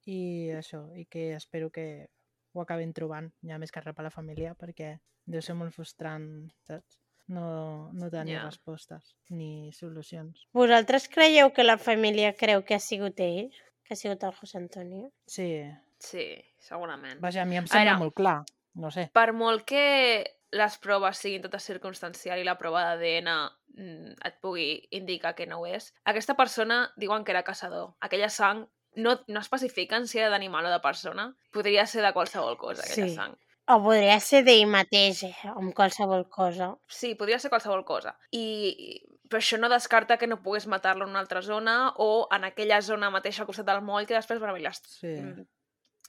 I 0.05 0.51
això, 0.59 0.91
i 0.99 1.07
que 1.07 1.33
espero 1.37 1.71
que 1.71 2.09
ho 2.53 2.61
acabin 2.61 2.93
trobant, 2.93 3.31
ja 3.47 3.57
més 3.57 3.71
que 3.71 3.81
res 3.81 3.95
per 3.95 4.03
la 4.05 4.11
família, 4.11 4.55
perquè 4.59 4.99
deu 5.25 5.41
ser 5.41 5.55
molt 5.55 5.73
frustrant, 5.73 6.51
saps? 6.67 6.99
No, 7.29 7.89
no 7.93 8.11
tenir 8.11 8.35
Ja. 8.35 8.45
respostes 8.45 9.15
ni 9.31 9.71
solucions. 9.73 10.49
Vosaltres 10.53 11.09
creieu 11.09 11.53
que 11.53 11.63
la 11.63 11.79
família 11.79 12.35
creu 12.35 12.65
que 12.65 12.75
ha 12.75 12.81
sigut 12.81 13.21
ell? 13.21 13.53
Que 13.85 13.95
ha 13.95 13.97
sigut 13.97 14.23
el 14.25 14.33
José 14.33 14.59
Antonio? 14.59 15.11
Sí, 15.27 15.65
Sí, 16.03 16.27
segurament. 16.59 17.21
vaja, 17.21 17.43
a 17.43 17.45
mi 17.47 17.57
em 17.57 17.67
sembla 17.67 17.93
veure. 17.93 17.99
molt 18.05 18.15
clar, 18.15 18.39
no 18.75 18.91
sé. 18.91 19.09
Per 19.15 19.33
molt 19.33 19.65
que 19.65 20.25
les 20.53 20.79
proves 20.79 21.17
siguin 21.19 21.43
totes 21.43 21.63
circumstancial 21.65 22.39
i 22.41 22.45
la 22.45 22.57
prova 22.59 22.83
d'ADN 22.85 23.29
mm, 23.77 24.17
et 24.27 24.41
pugui 24.43 24.87
indicar 24.91 25.35
que 25.35 25.47
no 25.47 25.61
ho 25.61 25.67
és, 25.67 25.93
aquesta 26.05 26.35
persona 26.35 26.93
diuen 26.97 27.25
que 27.25 27.31
era 27.33 27.43
caçador. 27.47 27.95
Aquella 28.01 28.29
sang 28.29 28.67
no, 28.97 29.15
no 29.29 29.41
especifiquen 29.41 30.07
si 30.09 30.19
era 30.19 30.29
d'animal 30.29 30.67
o 30.67 30.71
de 30.75 30.81
persona. 30.81 31.31
Podria 31.53 31.87
ser 31.87 32.03
de 32.03 32.13
qualsevol 32.13 32.59
cosa, 32.59 32.83
aquella 32.83 33.09
Sí. 33.09 33.15
sang. 33.15 33.39
O 33.69 33.79
podria 33.81 34.19
ser 34.21 34.43
d'ell 34.45 34.67
mateix, 34.67 35.23
eh? 35.23 35.35
amb 35.55 35.73
qualsevol 35.73 36.29
cosa. 36.29 36.75
Sí, 36.89 37.15
podria 37.15 37.39
ser 37.39 37.49
qualsevol 37.49 37.85
cosa. 37.85 38.19
I 38.33 39.01
però 39.33 39.41
això 39.41 39.57
no 39.59 39.71
descarta 39.73 40.19
que 40.21 40.29
no 40.29 40.43
pogués 40.45 40.67
matar-lo 40.69 41.07
en 41.09 41.15
una 41.17 41.23
altra 41.25 41.41
zona 41.43 41.95
o 41.97 42.29
en 42.31 42.45
aquella 42.45 42.83
zona 42.85 43.09
mateixa 43.11 43.43
al 43.43 43.49
costat 43.49 43.67
del 43.67 43.81
moll 43.83 44.05
que 44.07 44.15
després 44.19 44.39
van 44.43 44.53
haver 44.53 44.63
les... 44.69 44.83
Sí. 45.01 45.09
mm, 45.17 45.47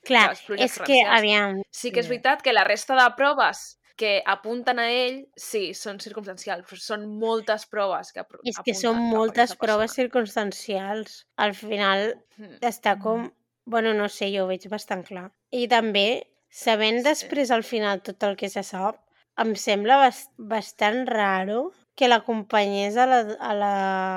Clar, 0.04 0.26
les 0.36 0.42
és 0.68 0.74
que, 0.84 0.98
aviam, 1.08 1.62
Sí 1.72 1.94
que 1.96 2.02
és 2.04 2.10
veritat 2.12 2.42
que 2.44 2.52
la 2.52 2.66
resta 2.68 2.98
de 3.00 3.06
proves 3.16 3.80
que 3.96 4.18
apunten 4.26 4.80
a 4.82 4.88
ell, 4.92 5.20
sí, 5.38 5.70
són 5.78 6.00
circumstancials, 6.04 6.66
però 6.68 6.80
són 6.82 7.06
moltes 7.22 7.64
proves 7.70 8.10
que 8.12 8.20
apro- 8.20 8.42
és 8.44 8.58
que 8.58 8.74
apunten 8.74 8.82
són 8.82 9.00
moltes 9.14 9.54
proves 9.56 9.94
circumstancials. 9.96 11.28
Al 11.38 11.54
final 11.54 12.18
Mm. 12.38 12.58
està 12.62 12.96
Mm. 12.98 13.02
com... 13.02 13.32
Bueno, 13.66 13.94
no 13.94 14.10
sé, 14.10 14.28
jo 14.36 14.44
ho 14.44 14.48
veig 14.50 14.68
bastant 14.68 15.06
clar. 15.08 15.32
I 15.52 15.68
també, 15.72 16.28
sabent 16.50 16.98
Sí. 17.00 17.04
després 17.08 17.52
al 17.52 17.64
final 17.64 18.02
tot 18.02 18.22
el 18.24 18.36
que 18.36 18.50
se 18.50 18.64
sap, 18.64 18.98
em 19.38 19.56
sembla 19.56 19.96
bas 19.98 20.28
bastant 20.38 21.08
raro 21.08 21.72
que 21.96 22.10
l'acompanyés 22.10 22.98
a, 22.98 23.06
la, 23.10 23.20
a, 23.40 23.54
la, 23.54 23.74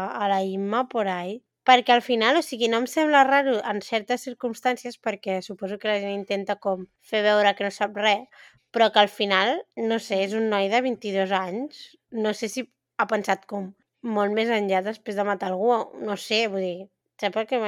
a 0.09 0.29
la 0.33 0.43
Imma 0.45 0.87
por 0.89 1.09
ahí. 1.13 1.43
Perquè 1.67 1.93
al 1.93 2.03
final, 2.03 2.39
o 2.39 2.45
sigui, 2.47 2.69
no 2.71 2.79
em 2.83 2.87
sembla 2.87 3.25
raro 3.27 3.57
en 3.59 3.81
certes 3.83 4.23
circumstàncies, 4.29 5.01
perquè 5.03 5.41
suposo 5.43 5.81
que 5.83 5.91
la 5.91 5.99
gent 6.03 6.15
intenta 6.15 6.61
com 6.63 6.85
fer 7.03 7.25
veure 7.27 7.57
que 7.59 7.67
no 7.67 7.73
sap 7.75 7.99
res, 7.99 8.23
però 8.71 8.93
que 8.95 9.03
al 9.03 9.11
final, 9.11 9.57
no 9.91 9.99
sé, 9.99 10.21
és 10.29 10.37
un 10.39 10.47
noi 10.53 10.71
de 10.71 10.83
22 10.85 11.35
anys, 11.35 11.83
no 12.15 12.35
sé 12.39 12.51
si 12.53 12.63
ha 13.03 13.09
pensat 13.11 13.49
com 13.51 13.73
molt 14.07 14.37
més 14.39 14.53
enllà 14.55 14.85
després 14.87 15.19
de 15.19 15.27
matar 15.27 15.51
algú, 15.51 15.73
no 16.07 16.17
sé, 16.21 16.45
vull 16.53 16.63
dir, 16.63 16.87
saps 17.21 17.43
el 17.43 17.51
que, 17.51 17.61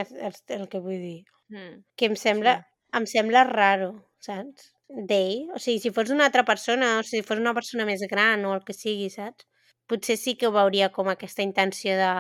el 0.61 0.69
que 0.71 0.85
vull 0.85 1.03
dir? 1.03 1.19
Mm. 1.49 1.81
que 1.97 2.09
em 2.11 2.17
sembla, 2.21 2.59
em 2.99 3.07
sembla 3.09 3.45
raro, 3.49 3.93
saps? 4.21 4.73
D'ell. 4.89 5.49
O 5.57 5.61
sigui, 5.61 5.81
si 5.83 5.93
fos 5.97 6.13
una 6.13 6.27
altra 6.29 6.45
persona, 6.49 6.99
o 7.01 7.07
si 7.09 7.23
fos 7.25 7.41
una 7.41 7.55
persona 7.57 7.87
més 7.89 8.05
gran 8.11 8.45
o 8.45 8.55
el 8.57 8.65
que 8.69 8.77
sigui, 8.77 9.09
saps? 9.13 9.48
Potser 9.89 10.17
sí 10.21 10.37
que 10.37 10.47
ho 10.49 10.53
veuria 10.55 10.91
com 10.93 11.09
aquesta 11.09 11.43
intenció 11.43 11.97
de, 11.97 12.11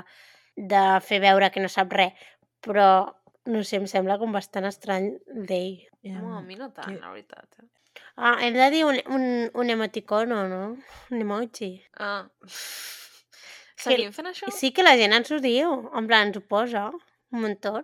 de 0.57 0.83
fer 1.05 1.21
veure 1.25 1.51
que 1.55 1.61
no 1.61 1.69
sap 1.69 1.93
res, 1.93 2.13
però 2.65 2.89
no 3.49 3.63
sé, 3.65 3.77
em 3.81 3.87
sembla 3.89 4.19
com 4.21 4.33
bastant 4.35 4.67
estrany 4.69 5.13
d'ell. 5.29 5.83
Em, 6.03 6.17
No, 6.21 6.39
a 6.39 6.43
mi 6.43 6.57
no 6.57 6.71
tant, 6.73 6.89
que- 6.95 7.01
la 7.01 7.11
veritat. 7.13 7.61
Eh? 7.63 7.69
Ah, 8.17 8.37
hem 8.45 8.55
de 8.55 8.71
dir 8.71 8.85
un, 8.87 8.99
un, 9.15 9.25
un 9.55 9.71
emoticono, 9.71 10.47
no? 10.49 10.63
Un 11.11 11.21
emoji. 11.23 11.73
Ah. 11.99 12.27
Seguim 13.79 14.13
fent 14.15 14.27
això? 14.33 14.51
Sí 14.55 14.73
que 14.75 14.83
la 14.83 14.97
gent 14.99 15.15
ens 15.15 15.31
ho 15.35 15.39
diu, 15.43 15.73
en 15.95 16.07
plan, 16.11 16.29
ens 16.29 16.39
ho 16.39 16.43
posa 16.51 16.89
un 16.91 17.43
muntó. 17.45 17.77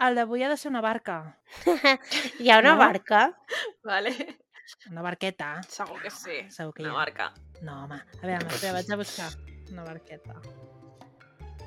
El 0.00 0.14
d'avui 0.16 0.44
ha 0.44 0.48
de 0.52 0.56
ser 0.56 0.70
una 0.70 0.80
barca. 0.84 1.16
Hi 2.40 2.50
ha 2.50 2.60
una 2.62 2.74
No? 2.76 2.78
barca? 2.80 3.24
Vale. 3.84 4.12
Una 4.90 5.02
barqueta. 5.02 5.60
Segur 5.68 6.00
que 6.02 6.10
sí. 6.10 6.38
Segur 6.50 6.74
que 6.74 6.82
hi 6.82 6.86
Una 6.86 6.94
ha. 6.94 6.98
barca. 6.98 7.32
No, 7.62 7.84
home. 7.84 8.00
A 8.22 8.26
veure, 8.26 8.46
espera, 8.48 8.72
vaig 8.72 8.90
a 8.92 8.96
buscar 8.96 9.30
una 9.70 9.84
barqueta. 9.84 10.34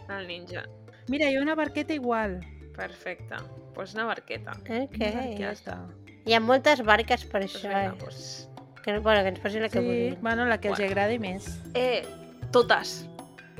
El 0.09 0.27
ninja. 0.27 0.63
Mira, 1.07 1.29
hi 1.29 1.35
ha 1.37 1.41
una 1.41 1.55
barqueta 1.55 1.93
igual. 1.93 2.39
Perfecte. 2.75 3.35
Doncs 3.35 3.73
pues 3.75 3.93
una 3.93 4.05
barqueta. 4.05 4.51
Ok. 4.59 4.69
Una 4.95 5.11
barqueta. 5.19 5.77
Hi 6.25 6.33
ha 6.33 6.39
moltes 6.39 6.81
barques 6.87 7.25
per 7.25 7.41
Pues 7.41 7.55
això, 7.55 7.67
vinga, 7.69 7.85
eh? 7.85 7.97
pues... 7.99 8.49
Que, 8.83 8.97
bueno, 8.99 9.21
que 9.23 9.29
ens 9.29 9.39
posin 9.39 9.61
la 9.63 9.69
que 9.69 9.79
Sí, 9.79 9.85
vulguin. 9.85 10.17
bueno, 10.21 10.45
la 10.45 10.57
que 10.59 10.67
els 10.69 10.77
Bueno. 10.77 10.91
agradi 10.91 11.19
més. 11.19 11.45
Eh, 11.73 12.05
totes. 12.51 13.05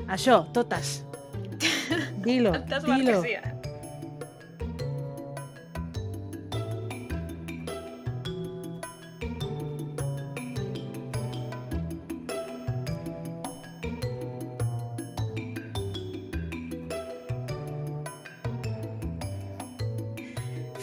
Això, 0.06 0.50
totes. 0.52 1.04
Dilo, 2.24 2.52
Tantes 2.52 2.84
dilo. 2.84 3.20
barques 3.22 3.30
hi 3.30 3.53